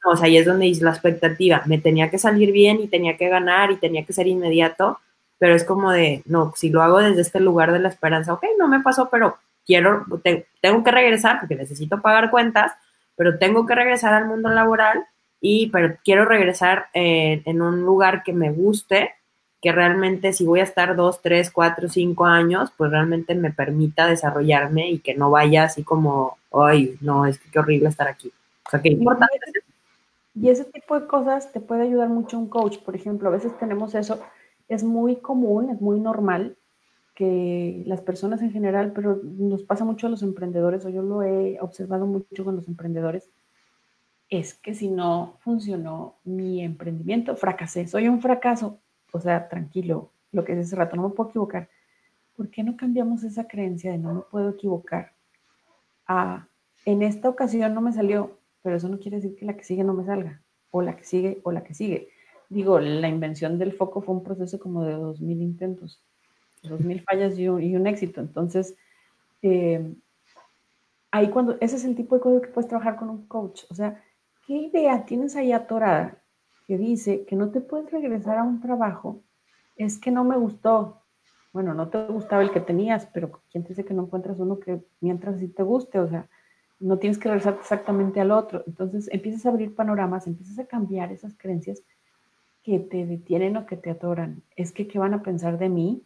O 0.05 0.15
sea, 0.15 0.27
ahí 0.27 0.37
es 0.37 0.45
donde 0.45 0.65
dice 0.65 0.83
la 0.83 0.91
expectativa, 0.91 1.63
me 1.65 1.77
tenía 1.79 2.09
que 2.09 2.17
salir 2.17 2.51
bien 2.51 2.79
y 2.81 2.87
tenía 2.87 3.17
que 3.17 3.27
ganar 3.29 3.71
y 3.71 3.77
tenía 3.77 4.05
que 4.05 4.13
ser 4.13 4.27
inmediato, 4.27 4.99
pero 5.37 5.55
es 5.55 5.63
como 5.65 5.91
de, 5.91 6.23
no, 6.25 6.53
si 6.55 6.69
lo 6.69 6.81
hago 6.81 6.99
desde 6.99 7.21
este 7.21 7.39
lugar 7.39 7.73
de 7.73 7.79
la 7.79 7.89
esperanza, 7.89 8.33
ok, 8.33 8.43
no 8.57 8.67
me 8.67 8.79
pasó, 8.79 9.09
pero 9.09 9.37
quiero, 9.65 10.05
tengo 10.61 10.83
que 10.83 10.91
regresar 10.91 11.39
porque 11.39 11.55
necesito 11.55 12.01
pagar 12.01 12.31
cuentas, 12.31 12.71
pero 13.17 13.37
tengo 13.37 13.65
que 13.65 13.75
regresar 13.75 14.13
al 14.13 14.27
mundo 14.27 14.49
laboral 14.49 15.03
y, 15.41 15.69
pero 15.71 15.97
quiero 16.05 16.23
regresar 16.23 16.85
en 16.93 17.61
un 17.61 17.81
lugar 17.81 18.23
que 18.23 18.31
me 18.31 18.51
guste, 18.51 19.11
que 19.61 19.71
realmente 19.71 20.33
si 20.33 20.45
voy 20.45 20.59
a 20.61 20.63
estar 20.63 20.95
dos, 20.95 21.21
tres, 21.21 21.51
cuatro, 21.51 21.89
cinco 21.89 22.25
años, 22.25 22.71
pues 22.77 22.91
realmente 22.91 23.35
me 23.35 23.51
permita 23.51 24.07
desarrollarme 24.07 24.89
y 24.91 24.99
que 24.99 25.15
no 25.15 25.31
vaya 25.31 25.63
así 25.63 25.83
como, 25.83 26.37
ay, 26.53 26.95
no, 27.01 27.25
es 27.25 27.39
que 27.39 27.49
qué 27.51 27.59
horrible 27.59 27.89
estar 27.89 28.07
aquí. 28.07 28.31
O 28.65 28.69
sea, 28.69 28.81
qué 28.81 28.89
importante. 28.89 29.39
Y 30.35 30.49
ese 30.49 30.65
tipo 30.65 30.99
de 30.99 31.07
cosas 31.07 31.51
te 31.51 31.59
puede 31.59 31.81
ayudar 31.81 32.09
mucho 32.09 32.37
un 32.37 32.47
coach. 32.47 32.77
Por 32.77 32.95
ejemplo, 32.95 33.29
a 33.29 33.31
veces 33.31 33.57
tenemos 33.57 33.95
eso, 33.95 34.21
es 34.67 34.83
muy 34.83 35.15
común, 35.15 35.71
es 35.71 35.81
muy 35.81 35.99
normal 35.99 36.55
que 37.17 37.81
las 37.87 38.01
personas 38.01 38.43
en 38.43 38.51
general, 38.51 38.93
pero 38.93 39.19
nos 39.23 39.63
pasa 39.63 39.83
mucho 39.83 40.05
a 40.05 40.09
los 40.11 40.21
emprendedores, 40.21 40.85
o 40.85 40.89
yo 40.89 41.01
lo 41.01 41.23
he 41.23 41.59
observado 41.59 42.05
mucho 42.05 42.45
con 42.45 42.55
los 42.55 42.67
emprendedores, 42.67 43.31
es 44.29 44.53
que 44.53 44.75
si 44.75 44.87
no 44.87 45.37
funcionó 45.39 46.17
mi 46.25 46.61
emprendimiento, 46.61 47.35
fracasé, 47.35 47.87
soy 47.87 48.07
un 48.07 48.21
fracaso. 48.21 48.77
O 49.13 49.19
sea, 49.19 49.49
tranquilo, 49.49 50.11
lo 50.31 50.45
que 50.45 50.53
es 50.53 50.59
ese 50.59 50.75
rato, 50.75 50.95
no 50.95 51.09
me 51.09 51.15
puedo 51.15 51.31
equivocar. 51.31 51.69
¿Por 52.35 52.51
qué 52.51 52.61
no 52.61 52.77
cambiamos 52.77 53.23
esa 53.23 53.47
creencia 53.47 53.91
de 53.91 53.97
no 53.97 54.13
me 54.13 54.21
puedo 54.21 54.49
equivocar 54.51 55.13
a 56.05 56.47
en 56.85 57.01
esta 57.01 57.29
ocasión 57.29 57.73
no 57.73 57.81
me 57.81 57.93
salió, 57.93 58.37
pero 58.61 58.77
eso 58.77 58.89
no 58.89 58.99
quiere 58.99 59.17
decir 59.17 59.35
que 59.35 59.45
la 59.45 59.57
que 59.57 59.63
sigue 59.63 59.83
no 59.83 59.95
me 59.95 60.05
salga, 60.05 60.43
o 60.69 60.83
la 60.83 60.95
que 60.95 61.03
sigue, 61.03 61.41
o 61.43 61.51
la 61.51 61.63
que 61.63 61.73
sigue. 61.73 62.09
Digo, 62.47 62.79
la 62.79 63.07
invención 63.07 63.57
del 63.57 63.73
foco 63.73 64.01
fue 64.01 64.13
un 64.13 64.23
proceso 64.23 64.59
como 64.59 64.83
de 64.83 64.93
2.000 64.93 65.41
intentos, 65.41 66.03
2.000 66.69 67.03
fallas 67.03 67.37
y 67.37 67.47
un, 67.47 67.87
éxito. 67.87 68.21
Entonces, 68.21 68.75
eh, 69.41 69.95
ahí 71.11 71.29
cuando, 71.29 71.57
ese 71.59 71.75
es 71.75 71.85
el 71.85 71.95
tipo 71.95 72.15
de 72.15 72.21
cosas 72.21 72.41
que 72.41 72.47
puedes 72.49 72.67
trabajar 72.67 72.95
con 72.97 73.09
un 73.09 73.27
coach. 73.27 73.63
O 73.69 73.75
sea, 73.75 74.03
¿qué 74.45 74.53
idea 74.53 75.05
tienes 75.05 75.35
ahí 75.35 75.51
atorada 75.51 76.21
que 76.65 76.77
dice 76.77 77.25
que 77.25 77.35
no 77.35 77.51
te 77.51 77.61
puedes 77.61 77.91
regresar 77.91 78.37
a 78.37 78.43
un 78.43 78.61
trabajo? 78.61 79.21
Es 79.75 79.97
que 79.97 80.11
no 80.11 80.23
me 80.23 80.37
gustó. 80.37 81.01
Bueno, 81.53 81.73
no 81.73 81.89
te 81.89 82.05
gustaba 82.07 82.43
el 82.43 82.51
que 82.51 82.59
tenías, 82.59 83.07
pero 83.13 83.41
¿quién 83.51 83.63
te 83.63 83.69
dice 83.69 83.85
que 83.85 83.93
no 83.93 84.03
encuentras 84.03 84.39
uno 84.39 84.59
que 84.59 84.81
mientras 84.99 85.39
sí 85.39 85.47
te 85.47 85.63
guste? 85.63 85.99
O 85.99 86.07
sea, 86.07 86.29
no 86.79 86.99
tienes 86.99 87.17
que 87.17 87.29
regresar 87.29 87.57
exactamente 87.59 88.19
al 88.19 88.31
otro. 88.31 88.63
Entonces 88.67 89.09
empiezas 89.11 89.45
a 89.45 89.49
abrir 89.49 89.73
panoramas, 89.73 90.27
empiezas 90.27 90.59
a 90.59 90.67
cambiar 90.67 91.11
esas 91.11 91.35
creencias 91.35 91.81
que 92.63 92.79
te 92.79 93.05
detienen 93.05 93.57
o 93.57 93.65
que 93.65 93.77
te 93.77 93.89
atoran. 93.89 94.43
Es 94.55 94.71
que, 94.71 94.87
¿qué 94.87 94.99
van 94.99 95.13
a 95.13 95.23
pensar 95.23 95.57
de 95.57 95.69
mí? 95.69 96.03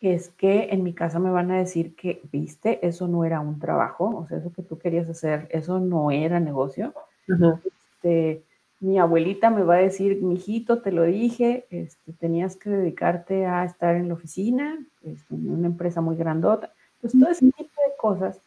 Es 0.00 0.30
que 0.30 0.70
en 0.70 0.82
mi 0.82 0.94
casa 0.94 1.18
me 1.18 1.30
van 1.30 1.50
a 1.50 1.58
decir 1.58 1.94
que, 1.94 2.22
viste, 2.32 2.84
eso 2.86 3.06
no 3.06 3.24
era 3.24 3.40
un 3.40 3.58
trabajo, 3.58 4.16
o 4.16 4.26
sea, 4.26 4.38
eso 4.38 4.52
que 4.52 4.62
tú 4.62 4.78
querías 4.78 5.08
hacer, 5.08 5.46
eso 5.50 5.78
no 5.78 6.10
era 6.10 6.40
negocio. 6.40 6.94
este, 7.26 8.42
mi 8.80 8.98
abuelita 8.98 9.50
me 9.50 9.62
va 9.62 9.74
a 9.74 9.78
decir, 9.78 10.22
mijito, 10.22 10.80
te 10.80 10.90
lo 10.90 11.02
dije, 11.02 11.66
este, 11.70 12.14
tenías 12.14 12.56
que 12.56 12.70
dedicarte 12.70 13.44
a 13.44 13.64
estar 13.64 13.94
en 13.94 14.08
la 14.08 14.14
oficina, 14.14 14.78
este, 15.02 15.34
en 15.34 15.50
una 15.50 15.66
empresa 15.66 16.00
muy 16.00 16.16
grandota. 16.16 16.72
Pues 17.00 17.12
todo 17.12 17.28
ese 17.30 17.46
tipo 17.52 17.62
de 17.62 17.96
cosas 17.98 18.40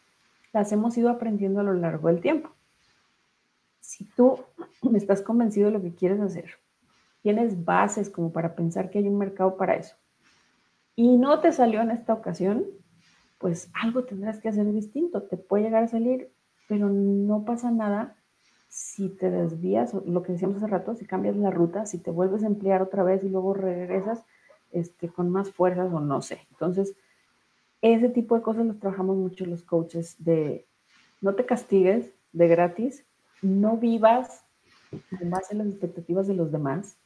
las 0.52 0.70
hemos 0.72 0.96
ido 0.98 1.08
aprendiendo 1.08 1.60
a 1.60 1.64
lo 1.64 1.74
largo 1.74 2.08
del 2.08 2.20
tiempo. 2.20 2.50
Si 3.80 4.04
tú 4.16 4.40
estás 4.94 5.22
convencido 5.22 5.66
de 5.66 5.72
lo 5.72 5.82
que 5.82 5.94
quieres 5.94 6.20
hacer, 6.20 6.50
tienes 7.22 7.64
bases 7.64 8.10
como 8.10 8.32
para 8.32 8.54
pensar 8.54 8.90
que 8.90 8.98
hay 8.98 9.08
un 9.08 9.18
mercado 9.18 9.56
para 9.56 9.76
eso, 9.76 9.96
y 10.96 11.16
no 11.16 11.40
te 11.40 11.52
salió 11.52 11.80
en 11.82 11.90
esta 11.90 12.12
ocasión, 12.12 12.66
pues 13.38 13.70
algo 13.74 14.04
tendrás 14.04 14.40
que 14.40 14.48
hacer 14.48 14.70
distinto. 14.72 15.22
Te 15.22 15.36
puede 15.36 15.64
llegar 15.64 15.84
a 15.84 15.88
salir, 15.88 16.30
pero 16.68 16.88
no 16.88 17.44
pasa 17.44 17.70
nada 17.70 18.16
si 18.68 19.08
te 19.08 19.30
desvías, 19.30 19.94
lo 19.94 20.22
que 20.24 20.32
decíamos 20.32 20.56
hace 20.56 20.66
rato, 20.66 20.96
si 20.96 21.06
cambias 21.06 21.36
la 21.36 21.50
ruta, 21.50 21.86
si 21.86 21.98
te 21.98 22.10
vuelves 22.10 22.42
a 22.42 22.48
emplear 22.48 22.82
otra 22.82 23.04
vez 23.04 23.22
y 23.22 23.28
luego 23.28 23.54
regresas 23.54 24.24
este, 24.72 25.08
con 25.08 25.30
más 25.30 25.52
fuerzas 25.52 25.92
o 25.92 26.00
no 26.00 26.20
sé. 26.22 26.40
Entonces, 26.50 26.96
ese 27.82 28.08
tipo 28.08 28.34
de 28.34 28.42
cosas 28.42 28.66
los 28.66 28.80
trabajamos 28.80 29.16
mucho 29.16 29.46
los 29.46 29.62
coaches 29.62 30.16
de 30.18 30.66
no 31.20 31.36
te 31.36 31.46
castigues 31.46 32.10
de 32.32 32.48
gratis, 32.48 33.06
no 33.42 33.76
vivas 33.76 34.44
en 35.20 35.30
base 35.30 35.54
a 35.54 35.58
las 35.58 35.68
expectativas 35.68 36.26
de 36.26 36.34
los 36.34 36.50
demás. 36.50 36.98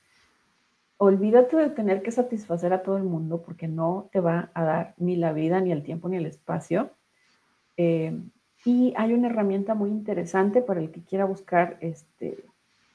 Olvídate 0.98 1.56
de 1.56 1.70
tener 1.70 2.02
que 2.02 2.10
satisfacer 2.10 2.72
a 2.72 2.82
todo 2.82 2.96
el 2.96 3.04
mundo 3.04 3.42
porque 3.42 3.68
no 3.68 4.08
te 4.12 4.20
va 4.20 4.50
a 4.54 4.64
dar 4.64 4.94
ni 4.98 5.16
la 5.16 5.32
vida, 5.32 5.60
ni 5.60 5.72
el 5.72 5.82
tiempo, 5.82 6.08
ni 6.08 6.16
el 6.16 6.26
espacio. 6.26 6.90
Eh, 7.76 8.20
y 8.64 8.92
hay 8.96 9.14
una 9.14 9.28
herramienta 9.28 9.74
muy 9.74 9.90
interesante 9.90 10.60
para 10.60 10.80
el 10.80 10.90
que 10.90 11.02
quiera 11.02 11.24
buscar 11.24 11.78
este, 11.80 12.44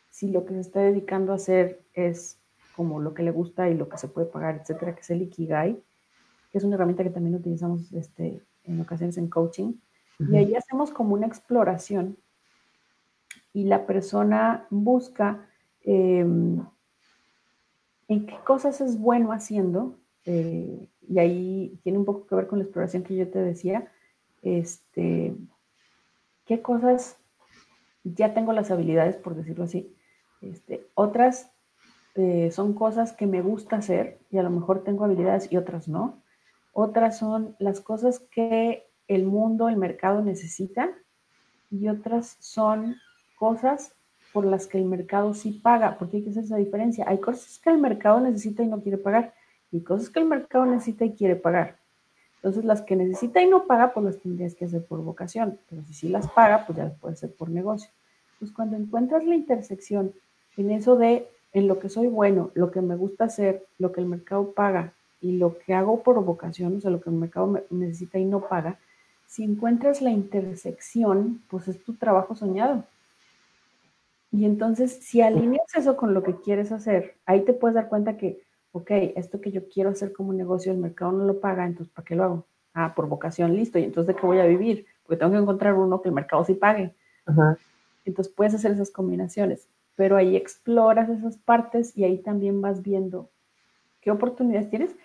si 0.10 0.30
lo 0.30 0.46
que 0.46 0.54
se 0.54 0.60
está 0.60 0.82
dedicando 0.82 1.32
a 1.32 1.36
hacer 1.36 1.82
es 1.94 2.40
como 2.76 3.00
lo 3.00 3.14
que 3.14 3.24
le 3.24 3.32
gusta 3.32 3.70
y 3.70 3.76
lo 3.76 3.88
que 3.88 3.98
se 3.98 4.10
puede 4.10 4.28
pagar, 4.28 4.56
etcétera, 4.56 4.94
que 4.94 5.02
es 5.02 5.10
el 5.10 5.22
Ikigai 5.22 5.82
que 6.54 6.60
es 6.60 6.64
una 6.64 6.76
herramienta 6.76 7.04
que 7.04 7.10
también 7.10 7.36
utilizamos 7.36 7.92
este, 7.94 8.40
en 8.64 8.80
ocasiones 8.80 9.18
en 9.18 9.28
coaching. 9.28 9.74
Y 10.20 10.38
ahí 10.38 10.54
hacemos 10.54 10.92
como 10.92 11.16
una 11.16 11.26
exploración 11.26 12.16
y 13.54 13.64
la 13.64 13.88
persona 13.88 14.68
busca 14.70 15.50
em, 15.82 16.64
qué 18.22 18.38
cosas 18.46 18.82
es 18.82 19.00
bueno 19.00 19.32
haciendo. 19.32 19.98
Eh, 20.26 20.90
y 21.08 21.20
ahí 21.20 21.80
tiene 21.84 21.98
un 21.98 22.06
poco 22.06 22.26
que 22.28 22.36
ver 22.36 22.48
con 22.48 22.60
la 22.60 22.66
exploración 22.66 23.04
que 23.04 23.16
yo 23.16 23.30
te 23.30 23.40
decía. 23.40 23.92
Este, 24.42 25.36
qué 26.46 26.62
cosas 26.62 27.18
ya 28.04 28.34
tengo 28.34 28.54
las 28.54 28.72
habilidades, 28.72 29.16
por 29.16 29.36
decirlo 29.36 29.66
así. 29.66 29.96
Este, 30.42 30.88
otras 30.94 31.52
eh, 32.16 32.52
son 32.52 32.74
cosas 32.74 33.14
que 33.14 33.26
me 33.26 33.42
gusta 33.42 33.78
hacer 33.78 34.20
y 34.30 34.38
a 34.38 34.44
lo 34.44 34.50
mejor 34.50 34.84
tengo 34.84 35.06
habilidades 35.06 35.52
y 35.52 35.58
otras 35.58 35.88
no. 35.88 36.22
Otras 36.74 37.18
son 37.18 37.56
las 37.60 37.82
cosas 37.82 38.20
que 38.20 38.86
el 39.08 39.26
mundo, 39.26 39.70
el 39.70 39.78
mercado 39.78 40.22
necesita 40.22 40.90
y 41.70 41.88
otras 41.88 42.38
son 42.40 42.96
cosas 43.38 43.94
por 44.34 44.46
las 44.46 44.68
que 44.68 44.80
el 44.80 44.86
mercado 44.86 45.34
sí 45.34 45.52
paga, 45.52 45.98
porque 45.98 46.18
hay 46.18 46.24
que 46.24 46.32
hacer 46.32 46.44
esa 46.44 46.58
diferencia. 46.58 47.06
Hay 47.08 47.20
cosas 47.20 47.60
que 47.60 47.70
el 47.70 47.78
mercado 47.78 48.20
necesita 48.20 48.64
y 48.64 48.68
no 48.68 48.82
quiere 48.82 48.98
pagar 48.98 49.34
y 49.72 49.82
cosas 49.82 50.10
que 50.10 50.20
el 50.20 50.26
mercado 50.26 50.66
necesita 50.66 51.06
y 51.06 51.14
quiere 51.14 51.36
pagar. 51.36 51.78
Entonces, 52.38 52.66
las 52.66 52.82
que 52.82 52.96
necesita 52.96 53.42
y 53.42 53.48
no 53.48 53.66
paga, 53.66 53.94
pues 53.94 54.06
las 54.06 54.20
tendrías 54.20 54.54
que 54.54 54.66
hacer 54.66 54.86
por 54.86 55.02
vocación, 55.02 55.58
pero 55.70 55.84
si 55.86 55.94
sí 55.94 56.10
las 56.10 56.28
paga, 56.30 56.66
pues 56.66 56.78
ya 56.78 56.86
las 56.86 57.00
puedes 57.00 57.20
hacer 57.20 57.34
por 57.34 57.50
negocio. 57.50 57.90
Pues 58.40 58.52
cuando 58.52 58.76
encuentras 58.76 59.24
la 59.24 59.36
intersección 59.36 60.14
en 60.58 60.72
eso 60.72 60.98
de 60.98 61.28
en 61.54 61.68
lo 61.68 61.80
que 61.80 61.88
soy 61.88 62.08
bueno, 62.08 62.52
lo 62.56 62.72
que 62.72 62.82
me 62.82 62.96
gusta 62.96 63.26
hacer, 63.26 63.66
lo 63.78 63.92
que 63.92 64.02
el 64.02 64.08
mercado 64.08 64.52
paga 64.52 64.94
y 65.22 65.34
lo 65.38 65.58
que 65.58 65.74
hago 65.74 66.04
por 66.04 66.22
vocación, 66.24 66.76
o 66.76 66.82
sea, 66.82 66.92
lo 66.92 67.00
que 67.00 67.10
el 67.10 67.16
mercado 67.16 67.64
necesita 67.70 68.20
y 68.20 68.26
no 68.26 68.42
paga, 68.42 68.80
si 69.28 69.44
encuentras 69.44 70.02
la 70.02 70.12
intersección, 70.12 71.42
pues 71.50 71.68
es 71.68 71.84
tu 71.84 71.94
trabajo 71.94 72.36
soñado. 72.36 72.84
Y 74.36 74.46
entonces, 74.46 74.92
si 74.92 75.22
alineas 75.22 75.76
eso 75.76 75.96
con 75.96 76.16
lo 76.16 76.24
que 76.24 76.38
quieres 76.38 76.72
hacer, 76.72 77.18
ahí 77.28 77.46
te 77.46 77.54
puedes 77.54 77.76
dar 77.76 77.88
cuenta 77.88 78.18
que, 78.18 78.42
ok, 78.72 78.90
esto 79.16 79.40
que 79.40 79.52
yo 79.52 79.70
quiero 79.70 79.92
hacer 79.92 80.12
como 80.12 80.34
negocio, 80.34 80.72
el 80.72 80.80
mercado 80.80 81.12
no 81.12 81.24
lo 81.24 81.40
paga, 81.40 81.68
entonces, 81.68 81.94
¿para 81.94 82.04
qué 82.04 82.16
lo 82.16 82.24
hago? 82.24 82.48
Ah, 82.74 82.96
por 82.96 83.08
vocación, 83.08 83.56
listo. 83.56 83.78
¿Y 83.78 83.84
entonces 83.84 84.08
de 84.08 84.20
qué 84.20 84.26
voy 84.26 84.40
a 84.40 84.48
vivir? 84.48 84.88
Porque 85.04 85.20
tengo 85.20 85.34
que 85.34 85.38
encontrar 85.38 85.76
uno 85.76 86.02
que 86.02 86.10
el 86.10 86.16
mercado 86.16 86.44
sí 86.44 86.56
pague. 86.56 86.96
Entonces, 88.06 88.34
puedes 88.34 88.56
hacer 88.56 88.72
esas 88.72 88.90
combinaciones, 88.90 89.70
pero 89.96 90.18
ahí 90.18 90.36
exploras 90.36 91.10
esas 91.10 91.38
partes 91.38 91.96
y 91.96 92.04
ahí 92.04 92.18
también 92.18 92.60
vas 92.60 92.82
viendo 92.82 93.30
qué 94.02 94.10
oportunidades 94.10 94.72
tienes 94.72 94.96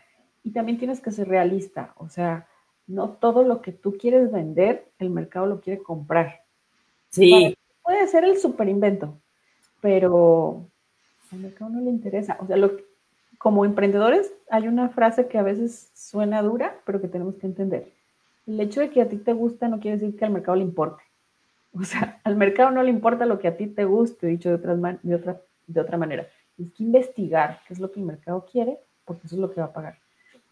y 0.42 0.52
también 0.52 0.78
tienes 0.78 1.02
que 1.02 1.10
ser 1.10 1.28
realista, 1.28 1.92
o 1.98 2.08
sea, 2.08 2.48
no 2.86 3.10
todo 3.10 3.42
lo 3.44 3.60
que 3.60 3.72
tú 3.72 3.98
quieres 3.98 4.32
vender, 4.32 4.90
el 4.98 5.10
mercado 5.10 5.44
lo 5.44 5.60
quiere 5.60 5.82
comprar. 5.82 6.44
Sí. 7.10 7.57
Puede 7.98 8.10
ser 8.10 8.24
el 8.24 8.38
super 8.38 8.68
invento, 8.68 9.20
pero 9.80 10.70
al 11.32 11.40
mercado 11.40 11.70
no 11.70 11.80
le 11.80 11.90
interesa. 11.90 12.36
O 12.40 12.46
sea, 12.46 12.56
lo, 12.56 12.70
como 13.38 13.64
emprendedores 13.64 14.32
hay 14.50 14.68
una 14.68 14.88
frase 14.88 15.26
que 15.26 15.36
a 15.36 15.42
veces 15.42 15.90
suena 15.94 16.40
dura, 16.42 16.76
pero 16.86 17.00
que 17.00 17.08
tenemos 17.08 17.34
que 17.36 17.46
entender. 17.46 17.92
El 18.46 18.60
hecho 18.60 18.80
de 18.80 18.90
que 18.90 19.02
a 19.02 19.08
ti 19.08 19.16
te 19.16 19.32
gusta 19.32 19.66
no 19.66 19.80
quiere 19.80 19.98
decir 19.98 20.16
que 20.16 20.24
al 20.24 20.30
mercado 20.30 20.56
le 20.56 20.62
importe. 20.62 21.02
O 21.72 21.82
sea, 21.82 22.20
al 22.24 22.36
mercado 22.36 22.70
no 22.70 22.84
le 22.84 22.90
importa 22.90 23.26
lo 23.26 23.40
que 23.40 23.48
a 23.48 23.56
ti 23.56 23.66
te 23.66 23.84
guste, 23.84 24.28
dicho 24.28 24.48
de, 24.48 24.54
otra, 24.54 24.76
de, 25.02 25.14
otra, 25.14 25.42
de 25.66 25.80
otra 25.80 25.98
manera. 25.98 26.28
Tienes 26.54 26.74
que 26.74 26.84
investigar 26.84 27.60
qué 27.66 27.74
es 27.74 27.80
lo 27.80 27.90
que 27.90 27.98
el 27.98 28.06
mercado 28.06 28.46
quiere 28.50 28.78
porque 29.04 29.26
eso 29.26 29.34
es 29.34 29.40
lo 29.40 29.50
que 29.50 29.60
va 29.60 29.66
a 29.66 29.72
pagar. 29.72 29.98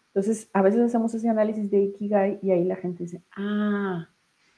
Entonces, 0.07 0.49
a 0.51 0.61
veces 0.61 0.81
hacemos 0.81 1.13
ese 1.13 1.29
análisis 1.29 1.71
de 1.71 1.79
Ikigai 1.79 2.39
y 2.41 2.51
ahí 2.51 2.65
la 2.65 2.75
gente 2.75 3.03
dice, 3.03 3.21
ah, 3.37 4.09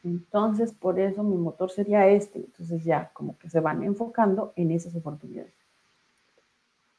entonces 0.03 0.73
por 0.73 0.99
eso 0.99 1.23
mi 1.23 1.37
motor 1.37 1.71
sería 1.71 2.07
este. 2.07 2.39
Entonces 2.39 2.83
ya 2.83 3.11
como 3.13 3.37
que 3.37 3.49
se 3.49 3.59
van 3.59 3.83
enfocando 3.83 4.53
en 4.55 4.71
esas 4.71 4.95
oportunidades. 4.95 5.53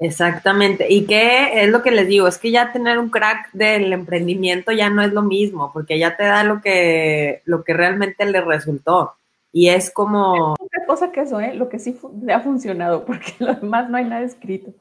Exactamente. 0.01 0.87
¿Y 0.89 1.05
qué 1.07 1.63
es 1.63 1.69
lo 1.69 1.83
que 1.83 1.91
les 1.91 2.09
digo? 2.09 2.27
Es 2.27 2.39
que 2.39 2.51
ya 2.51 2.73
tener 2.73 2.99
un 2.99 3.11
crack 3.11 3.53
del 3.53 3.93
emprendimiento 3.93 4.73
ya 4.73 4.89
no 4.89 5.03
es 5.03 5.13
lo 5.13 5.23
mismo, 5.23 5.73
porque 5.75 5.99
ya 5.99 6.17
te 6.17 6.25
da 6.25 6.43
lo 6.43 6.63
que, 6.63 7.43
lo 7.45 7.65
que 7.65 7.75
realmente 7.75 8.25
le 8.25 8.41
resultó. 8.41 9.13
Y 9.53 9.69
es 9.69 9.91
como... 9.91 10.55
Otra 10.59 10.87
cosa 10.87 11.13
que 11.13 11.21
eso, 11.21 11.39
¿eh? 11.39 11.53
Lo 11.55 11.69
que 11.69 11.79
sí 11.79 11.99
le 12.23 12.33
ha 12.33 12.41
funcionado, 12.41 13.05
porque 13.07 13.35
lo 13.41 13.55
demás 13.55 13.91
no 13.91 13.99
hay 13.99 14.05
nada 14.05 14.23
escrito. 14.23 14.73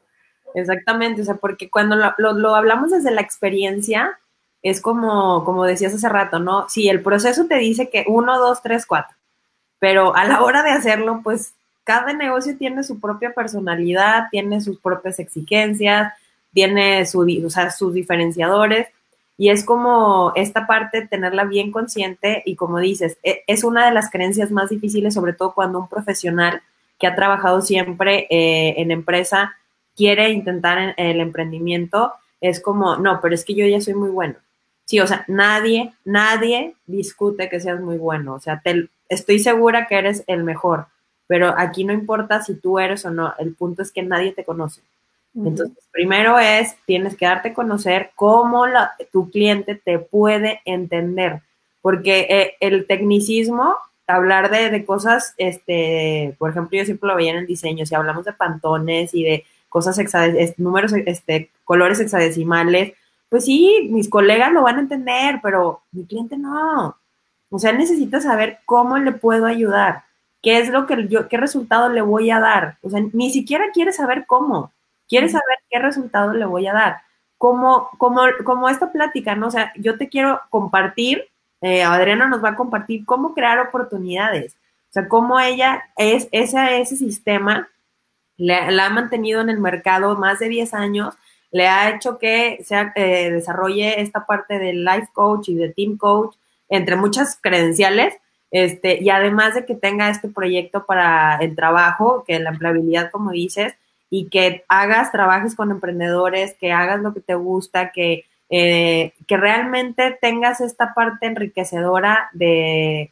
Exactamente, 0.56 1.22
o 1.22 1.26
sea, 1.26 1.36
porque 1.36 1.70
cuando 1.70 1.98
lo, 2.18 2.56
hablamos 2.56 2.92
desde 2.92 3.12
la 3.12 3.22
experiencia, 3.22 4.18
es 4.62 4.82
como, 4.82 5.44
como 5.46 5.66
decías 5.66 5.94
hace 5.94 6.10
rato, 6.10 6.40
¿no? 6.40 6.68
Si 6.70 6.90
el 6.90 7.02
proceso 7.02 7.46
te 7.46 7.56
dice 7.56 7.90
que 7.90 8.06
uno, 8.08 8.38
dos, 8.40 8.62
tres, 8.62 8.86
cuatro, 8.86 9.16
pero 9.80 10.16
a 10.16 10.26
la 10.26 10.44
hora 10.44 10.64
de 10.64 10.72
hacerlo, 10.72 11.22
pues 11.24 11.54
cada 11.84 12.14
negocio 12.14 12.58
tiene 12.58 12.84
su 12.84 13.00
propia 13.00 13.34
personalidad, 13.34 14.28
tiene 14.30 14.62
sus 14.62 14.80
propias 14.80 15.20
exigencias, 15.20 16.14
tiene 16.54 17.06
su, 17.06 17.26
sus 17.78 17.94
diferenciadores 17.94 18.88
y 19.38 19.50
es 19.50 19.64
como 19.64 20.34
esta 20.36 20.68
parte 20.68 21.08
tenerla 21.08 21.46
bien 21.46 21.72
consciente 21.72 22.44
y 22.46 22.56
como 22.56 22.80
dices, 22.80 23.18
e, 23.24 23.44
es 23.48 23.64
una 23.64 23.86
de 23.86 23.94
las 23.94 24.12
creencias 24.12 24.52
más 24.52 24.70
difíciles, 24.70 25.14
sobre 25.14 25.34
todo 25.34 25.54
cuando 25.54 25.80
un 25.80 25.88
profesional 25.88 26.62
que 27.00 27.08
ha 27.08 27.16
trabajado 27.16 27.62
siempre 27.62 28.28
eh, 28.30 28.76
en 28.78 28.92
empresa 28.92 29.56
quiere 29.96 30.30
intentar 30.32 30.94
el 30.98 31.22
emprendimiento, 31.22 32.14
es 32.42 32.62
como, 32.62 32.98
no, 32.98 33.20
pero 33.22 33.34
es 33.34 33.44
que 33.46 33.56
yo 33.56 33.66
ya 33.66 33.82
soy 33.82 33.94
muy 33.94 34.10
bueno. 34.10 34.36
Sí, 34.90 35.00
o 35.00 35.08
sea, 35.08 35.24
nadie, 35.28 35.94
nadie 36.04 36.74
discute 36.88 37.48
que 37.48 37.60
seas 37.60 37.80
muy 37.80 37.98
bueno. 37.98 38.34
O 38.34 38.40
sea, 38.40 38.60
te, 38.64 38.90
estoy 39.08 39.38
segura 39.40 39.88
que 39.88 40.00
eres 40.00 40.24
el 40.26 40.44
mejor 40.44 40.88
pero 41.30 41.54
aquí 41.56 41.84
no 41.84 41.94
importa 41.94 42.42
si 42.42 42.56
tú 42.56 42.80
eres 42.80 43.06
o 43.06 43.12
no, 43.12 43.36
el 43.38 43.54
punto 43.54 43.84
es 43.84 43.92
que 43.92 44.02
nadie 44.02 44.32
te 44.32 44.44
conoce. 44.44 44.82
Entonces, 45.36 45.78
primero 45.92 46.40
es, 46.40 46.76
tienes 46.88 47.16
que 47.16 47.28
darte 47.28 47.50
a 47.50 47.54
conocer 47.54 48.10
cómo 48.16 48.66
la, 48.66 48.94
tu 49.12 49.30
cliente 49.30 49.76
te 49.76 50.00
puede 50.00 50.60
entender, 50.66 51.42
porque 51.84 52.26
eh, 52.32 52.54
el 52.62 52.88
tecnicismo, 52.88 53.76
hablar 54.08 54.50
de, 54.50 54.72
de, 54.72 54.86
cosas, 54.86 55.36
este, 55.38 56.36
por 56.40 56.50
ejemplo, 56.50 56.80
yo 56.80 56.86
siempre 56.86 57.08
lo 57.08 57.16
veía 57.16 57.34
en 57.34 57.38
el 57.38 57.46
diseño, 57.46 57.86
si 57.86 57.94
hablamos 57.94 58.26
de 58.26 58.34
pantones 58.34 59.14
y 59.14 59.24
de 59.24 59.46
cosas, 59.70 60.00
números, 60.58 60.94
este, 60.94 61.52
colores 61.64 62.00
hexadecimales, 62.00 62.94
pues 63.30 63.46
sí, 63.46 63.88
mis 63.92 64.10
colegas 64.10 64.52
lo 64.52 64.64
van 64.64 64.78
a 64.78 64.82
entender, 64.82 65.40
pero 65.42 65.82
mi 65.92 66.06
cliente 66.06 66.38
no. 66.38 66.98
O 67.50 67.60
sea, 67.60 67.72
necesita 67.72 68.22
saber 68.22 68.60
cómo 68.66 68.98
le 68.98 69.12
puedo 69.12 69.46
ayudar 69.46 70.04
qué 70.42 70.60
es 70.60 70.70
lo 70.70 70.86
que 70.86 71.08
yo, 71.08 71.28
qué 71.28 71.38
resultado 71.38 71.90
le 71.90 72.02
voy 72.02 72.32
a 72.32 72.40
dar. 72.40 72.78
O 72.82 72.90
sea, 72.90 73.02
ni 73.14 73.32
siquiera 73.32 73.66
quiere 73.74 73.92
saber 73.92 74.26
cómo, 74.26 74.72
quiere 75.08 75.30
saber 75.30 75.58
qué 75.70 75.80
resultado 75.80 76.34
le 76.34 76.46
voy 76.46 76.68
a 76.68 76.74
dar. 76.74 76.98
Como, 77.38 77.90
como, 77.98 78.22
como 78.44 78.70
esta 78.70 78.92
plática, 78.92 79.36
¿no? 79.36 79.48
O 79.48 79.52
sea, 79.52 79.72
yo 79.78 79.98
te 79.98 80.10
quiero 80.10 80.42
compartir, 80.50 81.26
eh, 81.62 81.84
Adriana 81.84 82.28
nos 82.28 82.44
va 82.44 82.50
a 82.50 82.56
compartir 82.56 83.06
cómo 83.06 83.34
crear 83.34 83.60
oportunidades. 83.60 84.56
O 84.90 84.92
sea, 84.94 85.08
cómo 85.08 85.40
ella 85.40 85.84
es, 85.98 86.28
ese, 86.32 86.82
ese 86.82 86.98
sistema 86.98 87.70
la 88.38 88.86
ha 88.86 88.90
mantenido 88.90 89.42
en 89.42 89.50
el 89.50 89.60
mercado 89.60 90.16
más 90.16 90.40
de 90.40 90.48
10 90.48 90.74
años, 90.74 91.16
le 91.52 91.68
ha 91.68 91.90
hecho 91.96 92.18
que 92.18 92.60
se 92.64 92.76
eh, 92.96 93.32
desarrolle 93.32 94.02
esta 94.02 94.26
parte 94.26 94.60
del 94.60 94.84
life 94.84 95.10
coach 95.14 95.50
y 95.50 95.56
de 95.56 95.70
team 95.70 95.98
coach, 95.98 96.36
entre 96.70 96.96
muchas 96.96 97.38
credenciales, 97.42 98.14
este, 98.52 99.02
y 99.02 99.10
además 99.10 99.56
de 99.56 99.66
que 99.66 99.76
tenga 99.76 100.10
este 100.10 100.28
proyecto 100.28 100.86
para 100.86 101.38
el 101.38 101.56
trabajo, 101.56 102.24
que 102.26 102.40
la 102.40 102.52
empleabilidad, 102.52 103.12
como 103.12 103.32
dices, 103.32 103.76
y 104.10 104.30
que 104.30 104.64
hagas, 104.68 105.12
trabajes 105.12 105.56
con 105.56 105.72
emprendedores, 105.72 106.56
que 106.56 106.72
hagas 106.72 107.02
lo 107.02 107.14
que 107.14 107.22
te 107.22 107.36
gusta, 107.36 107.92
que, 107.92 108.26
eh, 108.50 109.14
que 109.28 109.38
realmente 109.38 110.18
tengas 110.20 110.62
esta 110.62 110.94
parte 110.94 111.28
enriquecedora 111.28 112.30
de, 112.34 113.12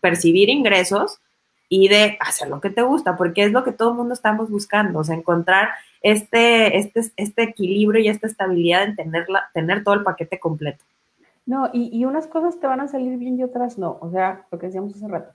percibir 0.00 0.48
ingresos 0.50 1.20
y 1.68 1.88
de 1.88 2.16
hacer 2.20 2.48
lo 2.48 2.60
que 2.60 2.70
te 2.70 2.82
gusta, 2.82 3.16
porque 3.16 3.44
es 3.44 3.52
lo 3.52 3.64
que 3.64 3.72
todo 3.72 3.90
el 3.90 3.96
mundo 3.96 4.14
estamos 4.14 4.50
buscando, 4.50 5.00
o 5.00 5.04
sea, 5.04 5.16
encontrar 5.16 5.68
este, 6.00 6.78
este, 6.78 7.02
este 7.16 7.42
equilibrio 7.42 8.02
y 8.02 8.08
esta 8.08 8.26
estabilidad 8.26 8.84
en 8.84 8.96
tenerla, 8.96 9.50
tener 9.52 9.84
todo 9.84 9.94
el 9.94 10.02
paquete 10.02 10.38
completo. 10.38 10.84
No, 11.48 11.70
y, 11.72 12.04
unas 12.04 12.26
cosas 12.26 12.60
te 12.60 12.66
van 12.66 12.80
a 12.80 12.88
salir 12.88 13.16
bien 13.18 13.38
y 13.38 13.42
otras 13.42 13.78
no. 13.78 13.96
O 14.02 14.10
sea, 14.10 14.46
lo 14.50 14.58
que 14.58 14.66
decíamos 14.66 14.94
hace 14.94 15.08
rato. 15.08 15.32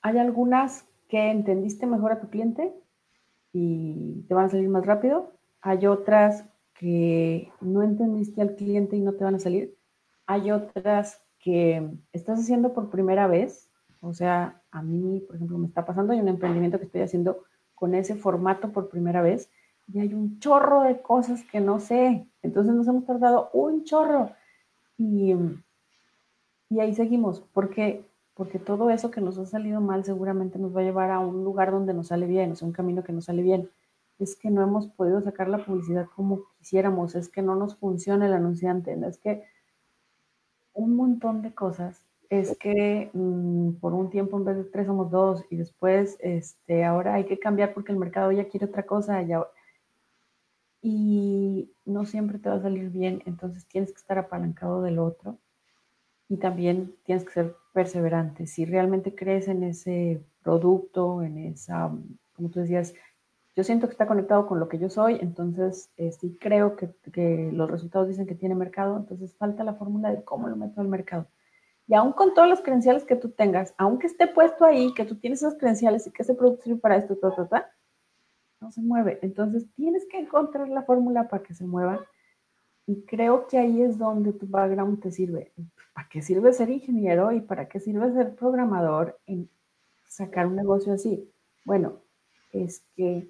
hay 0.00 0.18
algunas 0.18 0.86
que 1.08 1.30
entendiste 1.30 1.86
mejor 1.86 2.12
a 2.12 2.20
tu 2.20 2.30
cliente 2.30 2.72
y 3.52 4.22
te 4.28 4.32
van 4.32 4.46
a 4.46 4.48
salir 4.48 4.68
más 4.70 4.86
rápido. 4.86 5.34
Hay 5.60 5.86
otras 5.86 6.46
que 6.72 7.52
no 7.60 7.82
entendiste 7.82 8.40
al 8.40 8.54
cliente 8.54 8.96
y 8.96 9.00
no 9.00 9.12
te 9.12 9.24
van 9.24 9.34
a 9.34 9.40
salir. 9.40 9.76
Hay 10.26 10.50
otras 10.52 11.22
que 11.38 11.90
estás 12.14 12.40
haciendo 12.40 12.72
por 12.72 12.88
primera 12.88 13.26
vez. 13.26 13.69
O 14.00 14.14
sea, 14.14 14.62
a 14.70 14.82
mí, 14.82 15.20
por 15.20 15.36
ejemplo, 15.36 15.58
me 15.58 15.66
está 15.66 15.84
pasando, 15.84 16.12
hay 16.12 16.20
un 16.20 16.28
emprendimiento 16.28 16.78
que 16.78 16.86
estoy 16.86 17.02
haciendo 17.02 17.44
con 17.74 17.94
ese 17.94 18.14
formato 18.14 18.72
por 18.72 18.88
primera 18.88 19.22
vez 19.22 19.50
y 19.92 20.00
hay 20.00 20.14
un 20.14 20.38
chorro 20.38 20.82
de 20.82 21.00
cosas 21.00 21.42
que 21.44 21.60
no 21.60 21.80
sé. 21.80 22.26
Entonces 22.42 22.74
nos 22.74 22.86
hemos 22.88 23.04
tardado 23.04 23.50
un 23.52 23.84
chorro. 23.84 24.30
Y, 24.96 25.34
y 26.68 26.80
ahí 26.80 26.94
seguimos, 26.94 27.40
porque, 27.52 28.04
porque 28.34 28.58
todo 28.58 28.90
eso 28.90 29.10
que 29.10 29.20
nos 29.20 29.38
ha 29.38 29.46
salido 29.46 29.80
mal 29.80 30.04
seguramente 30.04 30.58
nos 30.58 30.74
va 30.76 30.80
a 30.80 30.84
llevar 30.84 31.10
a 31.10 31.18
un 31.18 31.42
lugar 31.44 31.70
donde 31.70 31.94
nos 31.94 32.08
sale 32.08 32.26
bien, 32.26 32.52
o 32.52 32.56
sea, 32.56 32.68
un 32.68 32.72
camino 32.72 33.02
que 33.02 33.12
nos 33.12 33.24
sale 33.24 33.42
bien. 33.42 33.70
Es 34.18 34.36
que 34.36 34.50
no 34.50 34.62
hemos 34.62 34.86
podido 34.88 35.20
sacar 35.22 35.48
la 35.48 35.64
publicidad 35.64 36.06
como 36.14 36.42
quisiéramos, 36.58 37.14
es 37.14 37.28
que 37.28 37.42
no 37.42 37.56
nos 37.56 37.76
funciona 37.76 38.26
el 38.26 38.34
anunciante, 38.34 38.96
es 39.08 39.18
que 39.18 39.44
un 40.74 40.94
montón 40.94 41.42
de 41.42 41.54
cosas 41.54 42.02
es 42.30 42.56
que 42.58 43.10
mm, 43.12 43.72
por 43.80 43.92
un 43.92 44.08
tiempo 44.08 44.38
en 44.38 44.44
vez 44.44 44.56
de 44.56 44.64
tres 44.64 44.86
somos 44.86 45.10
dos 45.10 45.44
y 45.50 45.56
después 45.56 46.16
este, 46.20 46.84
ahora 46.84 47.14
hay 47.14 47.24
que 47.26 47.38
cambiar 47.38 47.74
porque 47.74 47.92
el 47.92 47.98
mercado 47.98 48.32
ya 48.32 48.48
quiere 48.48 48.66
otra 48.66 48.84
cosa. 48.84 49.20
Y 50.82 51.70
no 51.84 52.06
siempre 52.06 52.38
te 52.38 52.48
va 52.48 52.54
a 52.56 52.62
salir 52.62 52.90
bien, 52.90 53.22
entonces 53.26 53.66
tienes 53.66 53.92
que 53.92 53.98
estar 53.98 54.18
apalancado 54.18 54.80
del 54.82 54.98
otro 54.98 55.38
y 56.28 56.38
también 56.38 56.94
tienes 57.04 57.24
que 57.24 57.32
ser 57.32 57.56
perseverante. 57.74 58.46
Si 58.46 58.64
realmente 58.64 59.14
crees 59.14 59.48
en 59.48 59.64
ese 59.64 60.22
producto, 60.42 61.22
en 61.22 61.38
esa, 61.38 61.90
como 62.34 62.48
tú 62.50 62.60
decías, 62.60 62.94
yo 63.56 63.64
siento 63.64 63.88
que 63.88 63.92
está 63.92 64.06
conectado 64.06 64.46
con 64.46 64.60
lo 64.60 64.68
que 64.68 64.78
yo 64.78 64.88
soy, 64.88 65.18
entonces 65.20 65.90
eh, 65.96 66.10
creo 66.40 66.76
que, 66.76 67.50
los 67.52 67.70
resultados 67.70 68.08
dicen 68.08 68.26
que 68.26 68.34
tiene 68.36 68.54
mercado, 68.54 68.96
entonces 68.96 69.34
falta 69.36 69.64
la 69.64 69.74
fórmula 69.74 70.10
de 70.12 70.22
cómo 70.24 70.48
lo 70.48 70.56
meto 70.56 70.80
al 70.80 70.88
mercado. 70.88 71.26
Y 71.90 71.94
aún 71.94 72.12
con 72.12 72.34
todas 72.34 72.48
las 72.48 72.60
credenciales 72.60 73.04
que 73.04 73.16
tú 73.16 73.30
tengas, 73.30 73.74
aunque 73.76 74.06
esté 74.06 74.28
puesto 74.28 74.64
ahí, 74.64 74.94
que 74.94 75.04
tú 75.04 75.16
tienes 75.16 75.42
esas 75.42 75.56
credenciales 75.58 76.06
y 76.06 76.12
que 76.12 76.22
ese 76.22 76.36
producto 76.36 76.62
sirve 76.62 76.78
para 76.78 76.96
esto, 76.96 77.16
ta, 77.16 77.34
ta, 77.34 77.48
ta, 77.48 77.72
no 78.60 78.70
se 78.70 78.80
mueve. 78.80 79.18
Entonces 79.22 79.66
tienes 79.74 80.06
que 80.06 80.20
encontrar 80.20 80.68
la 80.68 80.84
fórmula 80.84 81.28
para 81.28 81.42
que 81.42 81.52
se 81.52 81.64
mueva. 81.64 82.06
Y 82.86 83.02
creo 83.06 83.48
que 83.48 83.58
ahí 83.58 83.82
es 83.82 83.98
donde 83.98 84.32
tu 84.32 84.46
background 84.46 85.02
te 85.02 85.10
sirve. 85.10 85.52
¿Para 85.92 86.08
qué 86.08 86.22
sirve 86.22 86.52
ser 86.52 86.70
ingeniero 86.70 87.32
y 87.32 87.40
para 87.40 87.66
qué 87.66 87.80
sirve 87.80 88.12
ser 88.12 88.36
programador 88.36 89.18
en 89.26 89.50
sacar 90.06 90.46
un 90.46 90.54
negocio 90.54 90.92
así? 90.92 91.28
Bueno, 91.64 92.02
es 92.52 92.84
que 92.94 93.28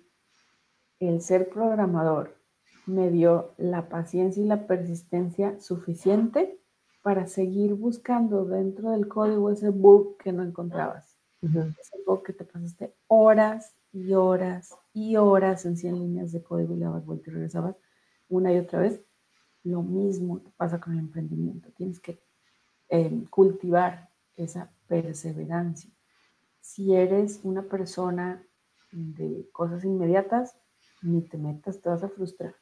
el 0.98 1.22
ser 1.22 1.48
programador 1.48 2.36
me 2.84 3.10
dio 3.10 3.54
la 3.56 3.88
paciencia 3.88 4.42
y 4.42 4.46
la 4.46 4.66
persistencia 4.66 5.58
suficiente 5.60 6.59
para 7.02 7.26
seguir 7.26 7.74
buscando 7.74 8.44
dentro 8.44 8.90
del 8.90 9.08
código 9.08 9.50
ese 9.50 9.70
bug 9.70 10.16
que 10.18 10.32
no 10.32 10.42
encontrabas. 10.42 11.16
Ese 11.42 11.96
bug 12.06 12.22
que 12.22 12.34
te 12.34 12.44
pasaste 12.44 12.94
horas 13.06 13.74
y 13.92 14.12
horas 14.12 14.76
y 14.92 15.16
horas 15.16 15.64
en 15.64 15.76
100 15.76 15.98
líneas 15.98 16.32
de 16.32 16.42
código 16.42 16.74
y 16.74 16.78
le 16.78 16.84
dabas 16.84 17.06
vuelta 17.06 17.30
y 17.30 17.32
regresabas 17.32 17.76
una 18.28 18.52
y 18.52 18.58
otra 18.58 18.80
vez. 18.80 19.00
Lo 19.64 19.82
mismo 19.82 20.40
te 20.40 20.50
pasa 20.50 20.80
con 20.80 20.92
el 20.92 21.00
emprendimiento. 21.00 21.70
Tienes 21.72 22.00
que 22.00 22.22
em, 22.88 23.24
cultivar 23.26 24.10
esa 24.36 24.70
perseverancia. 24.86 25.90
Si 26.60 26.94
eres 26.94 27.40
una 27.42 27.62
persona 27.62 28.46
de 28.92 29.48
cosas 29.52 29.84
inmediatas, 29.84 30.56
ni 31.02 31.22
te 31.22 31.38
metas, 31.38 31.80
te 31.80 31.88
vas 31.88 32.02
a 32.02 32.08
frustrar. 32.08 32.54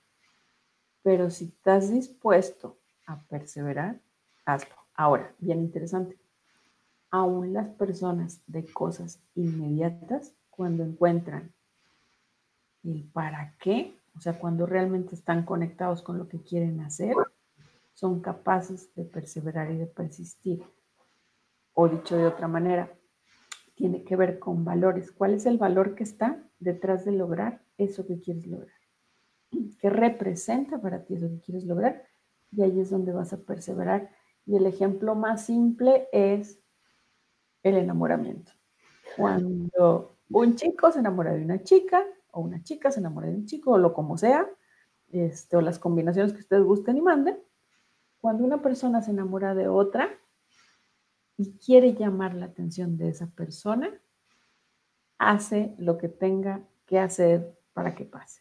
Pero 1.03 1.30
si 1.30 1.47
estás 1.47 1.91
dispuesto 1.91 2.78
a 3.07 3.20
perseverar, 3.26 4.01
hazlo. 4.49 4.74
Ahora, 4.94 5.34
bien 5.38 5.61
interesante. 5.61 6.18
Aún 7.11 7.53
las 7.53 7.68
personas 7.68 8.42
de 8.46 8.64
cosas 8.66 9.20
inmediatas, 9.34 10.34
cuando 10.51 10.82
encuentran 10.82 11.53
el 12.82 13.05
para 13.12 13.55
qué, 13.61 13.96
o 14.16 14.20
sea, 14.20 14.38
cuando 14.38 14.66
realmente 14.66 15.14
están 15.14 15.44
conectados 15.44 16.03
con 16.03 16.18
lo 16.18 16.28
que 16.28 16.42
quieren 16.42 16.80
hacer, 16.80 17.14
son 17.92 18.20
capaces 18.20 18.92
de 18.94 19.05
perseverar 19.05 19.70
y 19.70 19.76
de 19.76 19.86
persistir. 19.86 20.62
O 21.74 21.88
dicho 21.88 22.16
de 22.16 22.26
otra 22.26 22.49
manera, 22.49 22.92
tiene 23.74 24.03
que 24.03 24.16
ver 24.16 24.38
con 24.38 24.64
valores. 24.64 25.12
¿Cuál 25.12 25.34
es 25.34 25.46
el 25.46 25.59
valor 25.59 25.94
que 25.94 26.03
está 26.03 26.42
detrás 26.59 27.05
de 27.05 27.12
lograr 27.12 27.62
eso 27.76 28.07
que 28.07 28.20
quieres 28.20 28.46
lograr? 28.46 28.74
¿Qué 29.78 29.90
representa 29.90 30.80
para 30.80 31.05
ti 31.05 31.14
eso 31.14 31.28
que 31.28 31.40
quieres 31.40 31.64
lograr? 31.64 32.05
Y 32.51 32.62
ahí 32.62 32.80
es 32.80 32.90
donde 32.90 33.12
vas 33.12 33.32
a 33.32 33.38
perseverar. 33.38 34.11
Y 34.49 34.57
el 34.57 34.64
ejemplo 34.64 35.14
más 35.14 35.44
simple 35.44 36.09
es 36.11 36.59
el 37.62 37.76
enamoramiento. 37.76 38.51
Cuando 39.14 40.16
un 40.30 40.57
chico 40.57 40.90
se 40.90 41.01
enamora 41.01 41.34
de 41.34 41.44
una 41.44 41.62
chica, 41.62 42.03
o 42.30 42.40
una 42.40 42.62
chica 42.62 42.90
se 42.90 43.01
enamora 43.01 43.28
de 43.28 43.34
un 43.34 43.44
chico, 43.44 43.72
o 43.72 43.78
lo 43.78 43.92
como 43.92 44.16
sea, 44.16 44.49
este, 45.12 45.59
o 45.59 45.61
las 45.61 45.78
combinaciones 45.78 46.32
que 46.32 46.40
ustedes 46.40 46.64
gusten 46.64 46.96
y 46.96 47.03
manden, 47.03 47.38
cuando 48.22 48.42
una 48.42 48.62
persona 48.62 49.03
se 49.03 49.11
enamora 49.11 49.55
de 49.55 49.68
otra 49.68 50.09
y 51.36 51.59
quiere 51.59 51.92
llamar 51.92 52.32
la 52.32 52.46
atención 52.46 52.96
de 52.96 53.11
esa 53.11 53.26
persona, 53.26 54.01
hace 55.18 55.74
lo 55.76 55.99
que 55.99 56.09
tenga 56.09 56.62
que 56.86 56.99
hacer 56.99 57.55
para 57.74 57.94
que 57.94 58.07
pase. 58.07 58.40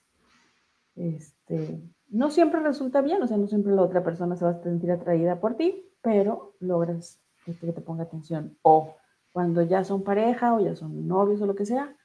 Este, 0.95 1.81
no 2.09 2.29
siempre 2.29 2.59
resulta 2.61 3.01
bien, 3.01 3.21
o 3.21 3.27
sea, 3.27 3.37
no 3.37 3.47
siempre 3.47 3.73
la 3.73 3.81
otra 3.81 4.03
persona 4.03 4.35
se 4.35 4.45
va 4.45 4.51
a 4.51 4.63
sentir 4.63 4.91
atraída 4.91 5.39
por 5.39 5.55
ti, 5.55 5.85
pero 6.01 6.55
logras 6.59 7.19
que 7.45 7.53
te 7.53 7.81
ponga 7.81 8.03
atención. 8.03 8.57
O 8.61 8.95
cuando 9.31 9.61
ya 9.61 9.83
son 9.83 10.03
pareja 10.03 10.53
o 10.53 10.59
ya 10.59 10.75
son 10.75 11.07
novios 11.07 11.41
o 11.41 11.45
lo 11.45 11.55
que 11.55 11.65
sea, 11.65 11.95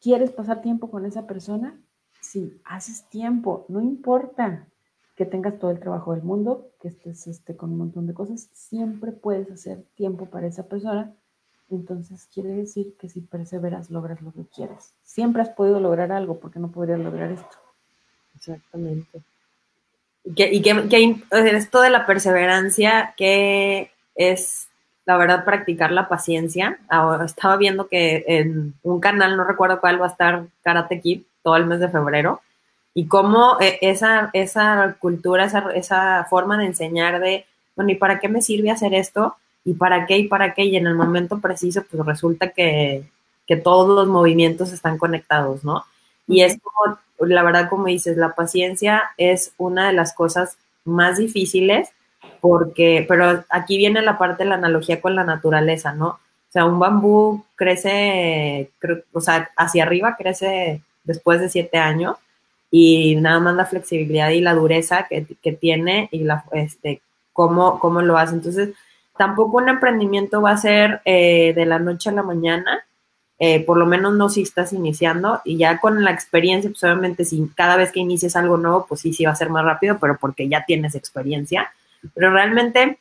¿quieres 0.00 0.30
pasar 0.30 0.60
tiempo 0.60 0.90
con 0.90 1.06
esa 1.06 1.26
persona? 1.26 1.80
Sí, 2.20 2.60
haces 2.64 3.08
tiempo, 3.08 3.64
no 3.68 3.80
importa 3.80 4.68
que 5.16 5.26
tengas 5.26 5.58
todo 5.58 5.70
el 5.70 5.80
trabajo 5.80 6.12
del 6.12 6.22
mundo, 6.22 6.70
que 6.80 6.88
estés 6.88 7.26
este, 7.26 7.56
con 7.56 7.72
un 7.72 7.78
montón 7.78 8.06
de 8.06 8.14
cosas, 8.14 8.48
siempre 8.52 9.12
puedes 9.12 9.50
hacer 9.50 9.84
tiempo 9.94 10.26
para 10.26 10.46
esa 10.46 10.68
persona. 10.68 11.14
Entonces 11.68 12.28
quiere 12.32 12.50
decir 12.50 12.96
que 12.96 13.08
si 13.08 13.20
perseveras, 13.20 13.90
logras 13.90 14.20
lo 14.22 14.32
que 14.32 14.46
quieres. 14.46 14.94
Siempre 15.02 15.42
has 15.42 15.50
podido 15.50 15.80
lograr 15.80 16.12
algo, 16.12 16.38
porque 16.38 16.58
no 16.58 16.70
podrías 16.70 17.00
lograr 17.00 17.30
esto? 17.32 17.61
Exactamente. 18.42 19.20
Y 20.24 20.62
que, 20.62 20.88
que, 20.88 21.22
esto 21.30 21.80
de 21.80 21.90
la 21.90 22.06
perseverancia, 22.06 23.14
que 23.16 23.92
es 24.16 24.68
la 25.04 25.16
verdad 25.16 25.44
practicar 25.44 25.92
la 25.92 26.08
paciencia. 26.08 26.78
Estaba 27.24 27.56
viendo 27.56 27.88
que 27.88 28.24
en 28.26 28.74
un 28.82 29.00
canal, 29.00 29.36
no 29.36 29.44
recuerdo 29.44 29.80
cuál, 29.80 30.00
va 30.00 30.06
a 30.06 30.10
estar 30.10 30.44
Karate 30.62 31.00
Kid 31.00 31.22
todo 31.42 31.56
el 31.56 31.66
mes 31.66 31.80
de 31.80 31.88
febrero 31.88 32.40
y 32.94 33.06
cómo 33.06 33.56
eh, 33.60 33.78
esa, 33.80 34.30
esa 34.32 34.96
cultura, 35.00 35.44
esa, 35.44 35.72
esa 35.74 36.26
forma 36.28 36.58
de 36.58 36.66
enseñar 36.66 37.20
de, 37.20 37.46
bueno, 37.74 37.90
¿y 37.90 37.96
para 37.96 38.20
qué 38.20 38.28
me 38.28 38.42
sirve 38.42 38.70
hacer 38.70 38.94
esto? 38.94 39.36
¿Y 39.64 39.74
para 39.74 40.06
qué? 40.06 40.18
¿Y 40.18 40.28
para 40.28 40.54
qué? 40.54 40.64
Y 40.64 40.76
en 40.76 40.86
el 40.86 40.94
momento 40.94 41.40
preciso, 41.40 41.84
pues 41.90 42.04
resulta 42.04 42.50
que, 42.50 43.04
que 43.46 43.56
todos 43.56 43.88
los 43.88 44.08
movimientos 44.08 44.72
están 44.72 44.98
conectados, 44.98 45.64
¿no? 45.64 45.84
Y 46.26 46.42
es 46.42 46.58
como, 46.60 46.98
la 47.20 47.42
verdad, 47.42 47.68
como 47.68 47.86
dices, 47.86 48.16
la 48.16 48.34
paciencia 48.34 49.10
es 49.16 49.52
una 49.58 49.88
de 49.88 49.92
las 49.92 50.14
cosas 50.14 50.56
más 50.84 51.18
difíciles 51.18 51.90
porque, 52.40 53.04
pero 53.08 53.44
aquí 53.50 53.76
viene 53.76 54.02
la 54.02 54.18
parte 54.18 54.42
de 54.42 54.48
la 54.50 54.56
analogía 54.56 55.00
con 55.00 55.14
la 55.14 55.24
naturaleza, 55.24 55.92
¿no? 55.92 56.08
O 56.08 56.52
sea, 56.52 56.66
un 56.66 56.78
bambú 56.78 57.44
crece, 57.54 58.70
o 59.12 59.20
sea, 59.20 59.50
hacia 59.56 59.84
arriba 59.84 60.16
crece 60.18 60.82
después 61.04 61.40
de 61.40 61.48
siete 61.48 61.78
años 61.78 62.16
y 62.70 63.16
nada 63.16 63.40
más 63.40 63.54
la 63.54 63.66
flexibilidad 63.66 64.30
y 64.30 64.40
la 64.40 64.54
dureza 64.54 65.06
que, 65.08 65.52
tiene 65.52 66.08
y 66.10 66.24
la, 66.24 66.44
este, 66.52 67.00
cómo, 67.32 67.78
cómo 67.78 68.02
lo 68.02 68.18
hace. 68.18 68.34
Entonces, 68.34 68.70
tampoco 69.16 69.58
un 69.58 69.68
emprendimiento 69.68 70.42
va 70.42 70.50
a 70.50 70.58
ser 70.58 71.00
eh, 71.04 71.52
de 71.54 71.64
la 71.64 71.78
noche 71.78 72.10
a 72.10 72.12
la 72.12 72.22
mañana, 72.22 72.84
eh, 73.44 73.58
por 73.58 73.76
lo 73.76 73.86
menos 73.86 74.14
no 74.14 74.28
si 74.28 74.42
estás 74.42 74.72
iniciando 74.72 75.40
y 75.44 75.56
ya 75.56 75.80
con 75.80 76.04
la 76.04 76.12
experiencia, 76.12 76.70
pues 76.70 76.84
obviamente 76.84 77.24
si 77.24 77.44
cada 77.56 77.74
vez 77.74 77.90
que 77.90 77.98
inicies 77.98 78.36
algo 78.36 78.56
nuevo, 78.56 78.86
pues 78.88 79.00
sí, 79.00 79.12
sí 79.12 79.24
va 79.24 79.32
a 79.32 79.34
ser 79.34 79.50
más 79.50 79.64
rápido, 79.64 79.98
pero 79.98 80.16
porque 80.16 80.48
ya 80.48 80.64
tienes 80.64 80.94
experiencia. 80.94 81.72
Pero 82.14 82.30
realmente 82.30 83.00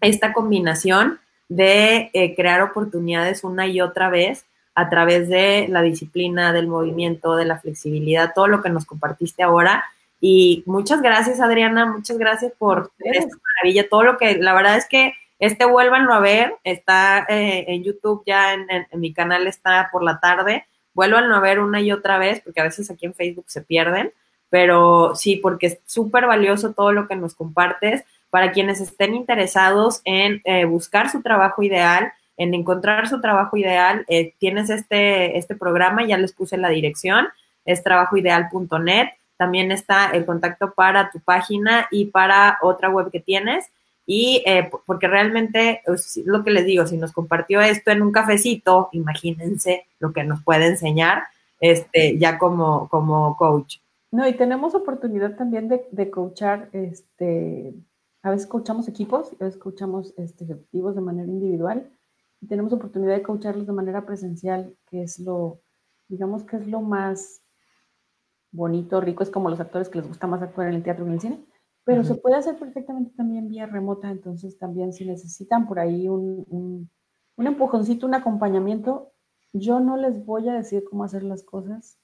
esta 0.00 0.32
combinación 0.32 1.18
de 1.48 2.08
eh, 2.12 2.36
crear 2.36 2.62
oportunidades 2.62 3.42
una 3.42 3.66
y 3.66 3.80
otra 3.80 4.10
vez 4.10 4.44
a 4.76 4.88
través 4.88 5.28
de 5.28 5.66
la 5.68 5.82
disciplina, 5.82 6.52
del 6.52 6.68
movimiento, 6.68 7.34
de 7.34 7.44
la 7.44 7.58
flexibilidad, 7.58 8.30
todo 8.32 8.46
lo 8.46 8.62
que 8.62 8.70
nos 8.70 8.86
compartiste 8.86 9.42
ahora. 9.42 9.86
Y 10.20 10.62
muchas 10.66 11.02
gracias, 11.02 11.40
Adriana, 11.40 11.86
muchas 11.86 12.16
gracias 12.16 12.52
por 12.56 12.92
esta 13.00 13.36
maravilla, 13.42 13.88
todo 13.88 14.04
lo 14.04 14.18
que, 14.18 14.36
la 14.38 14.54
verdad 14.54 14.76
es 14.76 14.86
que 14.86 15.14
este 15.38 15.64
vuélvanlo 15.64 16.14
a 16.14 16.20
ver, 16.20 16.56
está 16.64 17.26
eh, 17.28 17.64
en 17.68 17.82
YouTube 17.82 18.22
ya, 18.26 18.54
en, 18.54 18.68
mi 18.94 19.12
canal 19.12 19.46
está 19.46 19.88
por 19.92 20.02
la 20.02 20.20
tarde, 20.20 20.66
vuélvanlo 20.94 21.34
a 21.34 21.40
ver 21.40 21.60
una 21.60 21.80
y 21.80 21.92
otra 21.92 22.18
vez, 22.18 22.40
porque 22.40 22.60
a 22.60 22.64
veces 22.64 22.90
aquí 22.90 23.06
en 23.06 23.14
Facebook 23.14 23.46
se 23.48 23.62
pierden, 23.62 24.12
pero 24.48 25.14
sí, 25.14 25.36
porque 25.36 25.66
es 25.66 25.78
súper 25.84 26.26
valioso 26.26 26.72
todo 26.72 26.92
lo 26.92 27.08
que 27.08 27.16
nos 27.16 27.34
compartes 27.34 28.04
para 28.30 28.52
quienes 28.52 28.80
estén 28.80 29.14
interesados 29.14 30.00
en 30.04 30.40
eh, 30.44 30.64
buscar 30.64 31.10
su 31.10 31.22
trabajo 31.22 31.62
ideal, 31.62 32.12
en 32.36 32.52
encontrar 32.54 33.08
su 33.08 33.20
trabajo 33.20 33.56
ideal, 33.56 34.04
eh, 34.08 34.34
tienes 34.38 34.70
este, 34.70 35.38
este 35.38 35.54
programa, 35.54 36.04
ya 36.04 36.18
les 36.18 36.32
puse 36.32 36.56
la 36.56 36.68
dirección, 36.68 37.28
es 37.64 37.82
trabajoideal.net. 37.82 39.08
También 39.36 39.72
está 39.72 40.10
el 40.10 40.24
contacto 40.26 40.74
para 40.74 41.10
tu 41.10 41.20
página 41.20 41.88
y 41.90 42.06
para 42.06 42.58
otra 42.62 42.88
web 42.90 43.10
que 43.10 43.20
tienes. 43.20 43.66
Y 44.06 44.42
eh, 44.46 44.70
porque 44.86 45.08
realmente, 45.08 45.82
lo 46.24 46.44
que 46.44 46.50
les 46.50 46.66
digo, 46.66 46.86
si 46.86 46.96
nos 46.96 47.12
compartió 47.12 47.60
esto 47.60 47.90
en 47.90 48.02
un 48.02 48.12
cafecito, 48.12 48.88
imagínense 48.92 49.86
lo 49.98 50.12
que 50.12 50.24
nos 50.24 50.42
puede 50.42 50.66
enseñar 50.66 51.24
este, 51.60 52.18
ya 52.18 52.38
como, 52.38 52.88
como 52.88 53.36
coach. 53.36 53.78
No, 54.10 54.28
y 54.28 54.34
tenemos 54.34 54.74
oportunidad 54.74 55.36
también 55.36 55.68
de, 55.68 55.86
de 55.90 56.10
coachar, 56.10 56.68
este, 56.72 57.74
a 58.22 58.30
veces 58.30 58.46
coachamos 58.46 58.88
equipos, 58.88 59.32
a 59.40 59.44
veces 59.44 59.58
coachamos 59.58 60.14
este, 60.18 60.44
ejecutivos 60.44 60.94
de 60.94 61.00
manera 61.00 61.28
individual 61.28 61.90
tenemos 62.46 62.72
oportunidad 62.72 63.14
de 63.14 63.22
coacharlos 63.22 63.66
de 63.66 63.72
manera 63.72 64.04
presencial, 64.06 64.76
que 64.86 65.02
es 65.02 65.18
lo, 65.18 65.60
digamos 66.08 66.44
que 66.44 66.56
es 66.56 66.66
lo 66.66 66.80
más 66.80 67.42
bonito, 68.50 69.00
rico, 69.00 69.22
es 69.22 69.30
como 69.30 69.50
los 69.50 69.60
actores 69.60 69.88
que 69.88 69.98
les 69.98 70.08
gusta 70.08 70.26
más 70.26 70.42
actuar 70.42 70.68
en 70.68 70.74
el 70.74 70.82
teatro 70.82 71.04
que 71.04 71.08
en 71.08 71.14
el 71.14 71.20
cine, 71.20 71.44
pero 71.84 72.02
se 72.02 72.14
puede 72.14 72.36
hacer 72.36 72.58
perfectamente 72.58 73.12
también 73.16 73.48
vía 73.48 73.66
remota, 73.66 74.10
entonces 74.10 74.58
también 74.58 74.92
si 74.92 75.04
necesitan 75.04 75.66
por 75.66 75.78
ahí 75.78 76.08
un, 76.08 76.44
un, 76.48 76.90
un 77.36 77.46
empujoncito, 77.46 78.06
un 78.06 78.14
acompañamiento, 78.14 79.12
yo 79.52 79.80
no 79.80 79.96
les 79.96 80.24
voy 80.24 80.48
a 80.48 80.54
decir 80.54 80.82
cómo 80.88 81.04
hacer 81.04 81.22
las 81.22 81.42
cosas, 81.42 81.98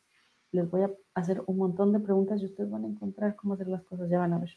les 0.52 0.70
voy 0.70 0.82
a 0.82 0.90
hacer 1.14 1.42
un 1.46 1.56
montón 1.56 1.92
de 1.92 2.00
preguntas 2.00 2.40
y 2.40 2.44
ustedes 2.46 2.70
van 2.70 2.84
a 2.84 2.88
encontrar 2.88 3.36
cómo 3.36 3.54
hacer 3.54 3.68
las 3.68 3.82
cosas, 3.82 4.10
ya 4.10 4.18
van 4.18 4.34
a 4.34 4.38
ver. 4.38 4.50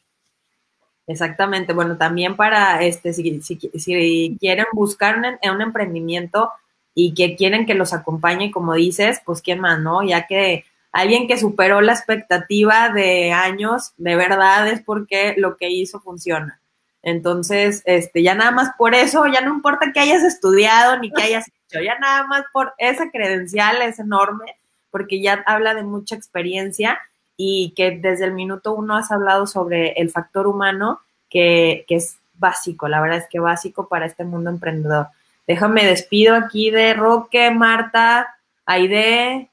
Exactamente, 1.08 1.74
bueno, 1.74 1.98
también 1.98 2.36
para, 2.36 2.82
este, 2.84 3.14
si, 3.14 3.42
si, 3.42 4.38
quieren 4.40 4.66
buscar 4.74 5.18
un, 5.18 5.26
un, 5.52 5.62
emprendimiento 5.62 6.50
y 6.94 7.14
que 7.14 7.36
quieren 7.36 7.66
que 7.66 7.74
los 7.74 7.94
acompañe, 7.94 8.52
como 8.52 8.74
dices, 8.74 9.22
pues 9.26 9.42
quién 9.42 9.60
más, 9.60 9.80
¿no? 9.80 10.04
Ya 10.04 10.28
que 10.28 10.64
alguien 10.94 11.28
que 11.28 11.38
superó 11.38 11.82
la 11.82 11.92
expectativa 11.92 12.90
de 12.90 13.34
años, 13.34 13.94
de 13.98 14.16
verdad 14.16 14.68
es 14.68 14.82
porque 14.82 15.34
lo 15.38 15.58
que 15.58 15.70
hizo 15.70 16.00
funciona. 16.00 16.62
Entonces, 17.02 17.82
este, 17.86 18.24
ya 18.24 18.36
nada 18.36 18.52
más 18.52 18.70
por 18.78 18.96
eso, 18.96 19.26
ya 19.28 19.42
no 19.42 19.54
importa 19.54 19.92
que 19.92 20.00
hayas 20.00 20.24
estudiado 20.24 20.98
ni 21.00 21.12
que 21.12 21.24
hayas 21.24 21.48
hecho, 21.48 21.82
ya 21.84 22.00
nada 22.00 22.26
más 22.28 22.44
por 22.54 22.74
esa 22.78 23.12
credencial 23.12 23.82
es 23.82 24.00
enorme, 24.00 24.56
porque 24.90 25.22
ya 25.22 25.44
habla 25.46 25.74
de 25.74 25.84
mucha 25.84 26.16
experiencia 26.16 27.02
y 27.36 27.74
que 27.76 27.92
desde 27.92 28.26
el 28.26 28.34
minuto 28.34 28.74
uno 28.74 28.96
has 28.96 29.12
hablado 29.12 29.48
sobre 29.48 29.94
el 29.94 30.12
factor 30.12 30.48
humano, 30.48 31.02
que, 31.30 31.86
es 31.90 32.18
básico, 32.36 32.88
la 32.88 33.02
verdad 33.02 33.18
es 33.18 33.28
que 33.30 33.40
básico 33.40 33.88
para 33.88 34.06
este 34.06 34.24
mundo 34.24 34.52
emprendedor. 34.52 35.08
Déjame 35.48 35.86
despido 35.86 36.36
aquí 36.36 36.70
de 36.72 36.94
Roque, 36.94 37.52
Marta, 37.52 38.38
Aide, 38.66 39.50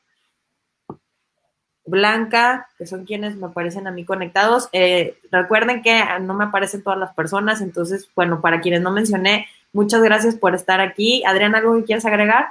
Blanca, 1.90 2.68
que 2.78 2.86
son 2.86 3.04
quienes 3.04 3.36
me 3.36 3.48
aparecen 3.48 3.86
a 3.86 3.90
mí 3.90 4.04
conectados. 4.04 4.68
Eh, 4.72 5.18
recuerden 5.30 5.82
que 5.82 6.02
no 6.22 6.34
me 6.34 6.44
aparecen 6.44 6.82
todas 6.82 6.98
las 6.98 7.12
personas, 7.14 7.60
entonces, 7.60 8.08
bueno, 8.14 8.40
para 8.40 8.60
quienes 8.60 8.80
no 8.80 8.90
mencioné, 8.90 9.46
muchas 9.72 10.02
gracias 10.02 10.36
por 10.36 10.54
estar 10.54 10.80
aquí. 10.80 11.22
Adriana, 11.24 11.58
¿algo 11.58 11.76
que 11.76 11.84
quieras 11.84 12.06
agregar? 12.06 12.46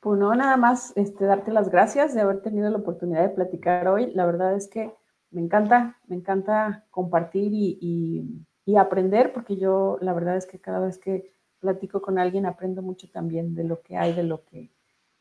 Pues 0.00 0.20
no, 0.20 0.34
nada 0.34 0.56
más 0.56 0.92
este, 0.96 1.24
darte 1.24 1.50
las 1.50 1.68
gracias 1.68 2.14
de 2.14 2.20
haber 2.20 2.40
tenido 2.40 2.70
la 2.70 2.78
oportunidad 2.78 3.22
de 3.22 3.34
platicar 3.34 3.88
hoy. 3.88 4.12
La 4.14 4.24
verdad 4.24 4.54
es 4.54 4.68
que 4.68 4.94
me 5.30 5.40
encanta, 5.40 5.98
me 6.06 6.16
encanta 6.16 6.84
compartir 6.90 7.50
y, 7.52 8.46
aprender, 8.78 9.32
porque 9.32 9.56
yo 9.56 9.98
la 10.00 10.12
verdad 10.12 10.36
es 10.36 10.46
que 10.46 10.58
cada 10.58 10.80
vez 10.80 10.98
que 10.98 11.32
platico 11.60 12.02
con 12.02 12.18
alguien 12.18 12.46
aprendo 12.46 12.82
mucho 12.82 13.08
también 13.10 13.54
de 13.54 13.64
lo 13.64 13.80
que 13.80 13.96
hay, 13.96 14.12
de 14.12 14.22
lo 14.22 14.44
que, 14.44 14.70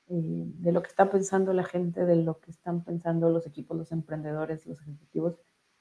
eh, 0.07 0.43
de 0.45 0.71
lo 0.71 0.81
que 0.83 0.89
está 0.89 1.09
pensando 1.09 1.51
la 1.53 1.63
gente, 1.63 2.05
de 2.05 2.15
lo 2.15 2.39
que 2.39 2.51
están 2.51 2.83
pensando 2.83 3.29
los 3.29 3.47
equipos, 3.47 3.77
los 3.77 3.91
emprendedores, 3.91 4.65
los 4.65 4.79
ejecutivos. 4.81 5.35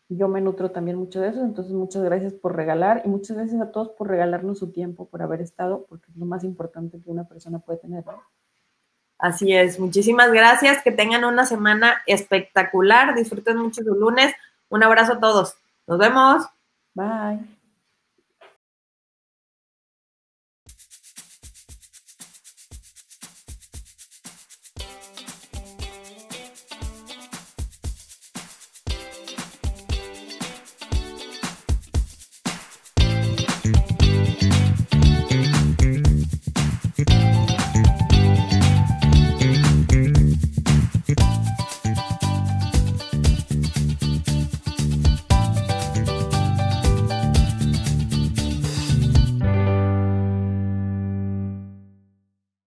Yo 0.09 0.29
me 0.29 0.41
nutro 0.41 0.71
también 0.71 0.97
mucho 0.97 1.21
de 1.21 1.29
eso, 1.29 1.43
entonces 1.43 1.73
muchas 1.73 2.03
gracias 2.03 2.33
por 2.33 2.55
regalar 2.57 3.03
y 3.05 3.09
muchas 3.09 3.37
gracias 3.37 3.61
a 3.61 3.71
todos 3.71 3.91
por 3.91 4.09
regalarnos 4.09 4.59
su 4.59 4.71
tiempo, 4.71 5.09
por 5.09 5.23
haber 5.23 5.41
estado, 5.41 5.87
porque 5.89 6.11
es 6.11 6.17
lo 6.17 6.27
más 6.27 6.45
importante 6.45 7.01
que 7.01 7.11
una 7.11 7.25
persona 7.25 7.59
puede 7.59 7.79
tener. 7.79 8.05
Así 9.19 9.53
es, 9.55 9.79
muchísimas 9.79 10.31
gracias, 10.33 10.83
que 10.83 10.93
tengan 10.93 11.25
una 11.25 11.47
semana 11.47 12.03
espectacular, 12.07 13.15
disfruten 13.15 13.59
mucho 13.59 13.83
su 13.83 13.95
lunes. 13.95 14.35
Un 14.69 14.83
abrazo 14.83 15.15
a 15.15 15.21
todos, 15.21 15.57
nos 15.87 15.99
vemos. 15.99 16.45
Bye. 16.95 17.54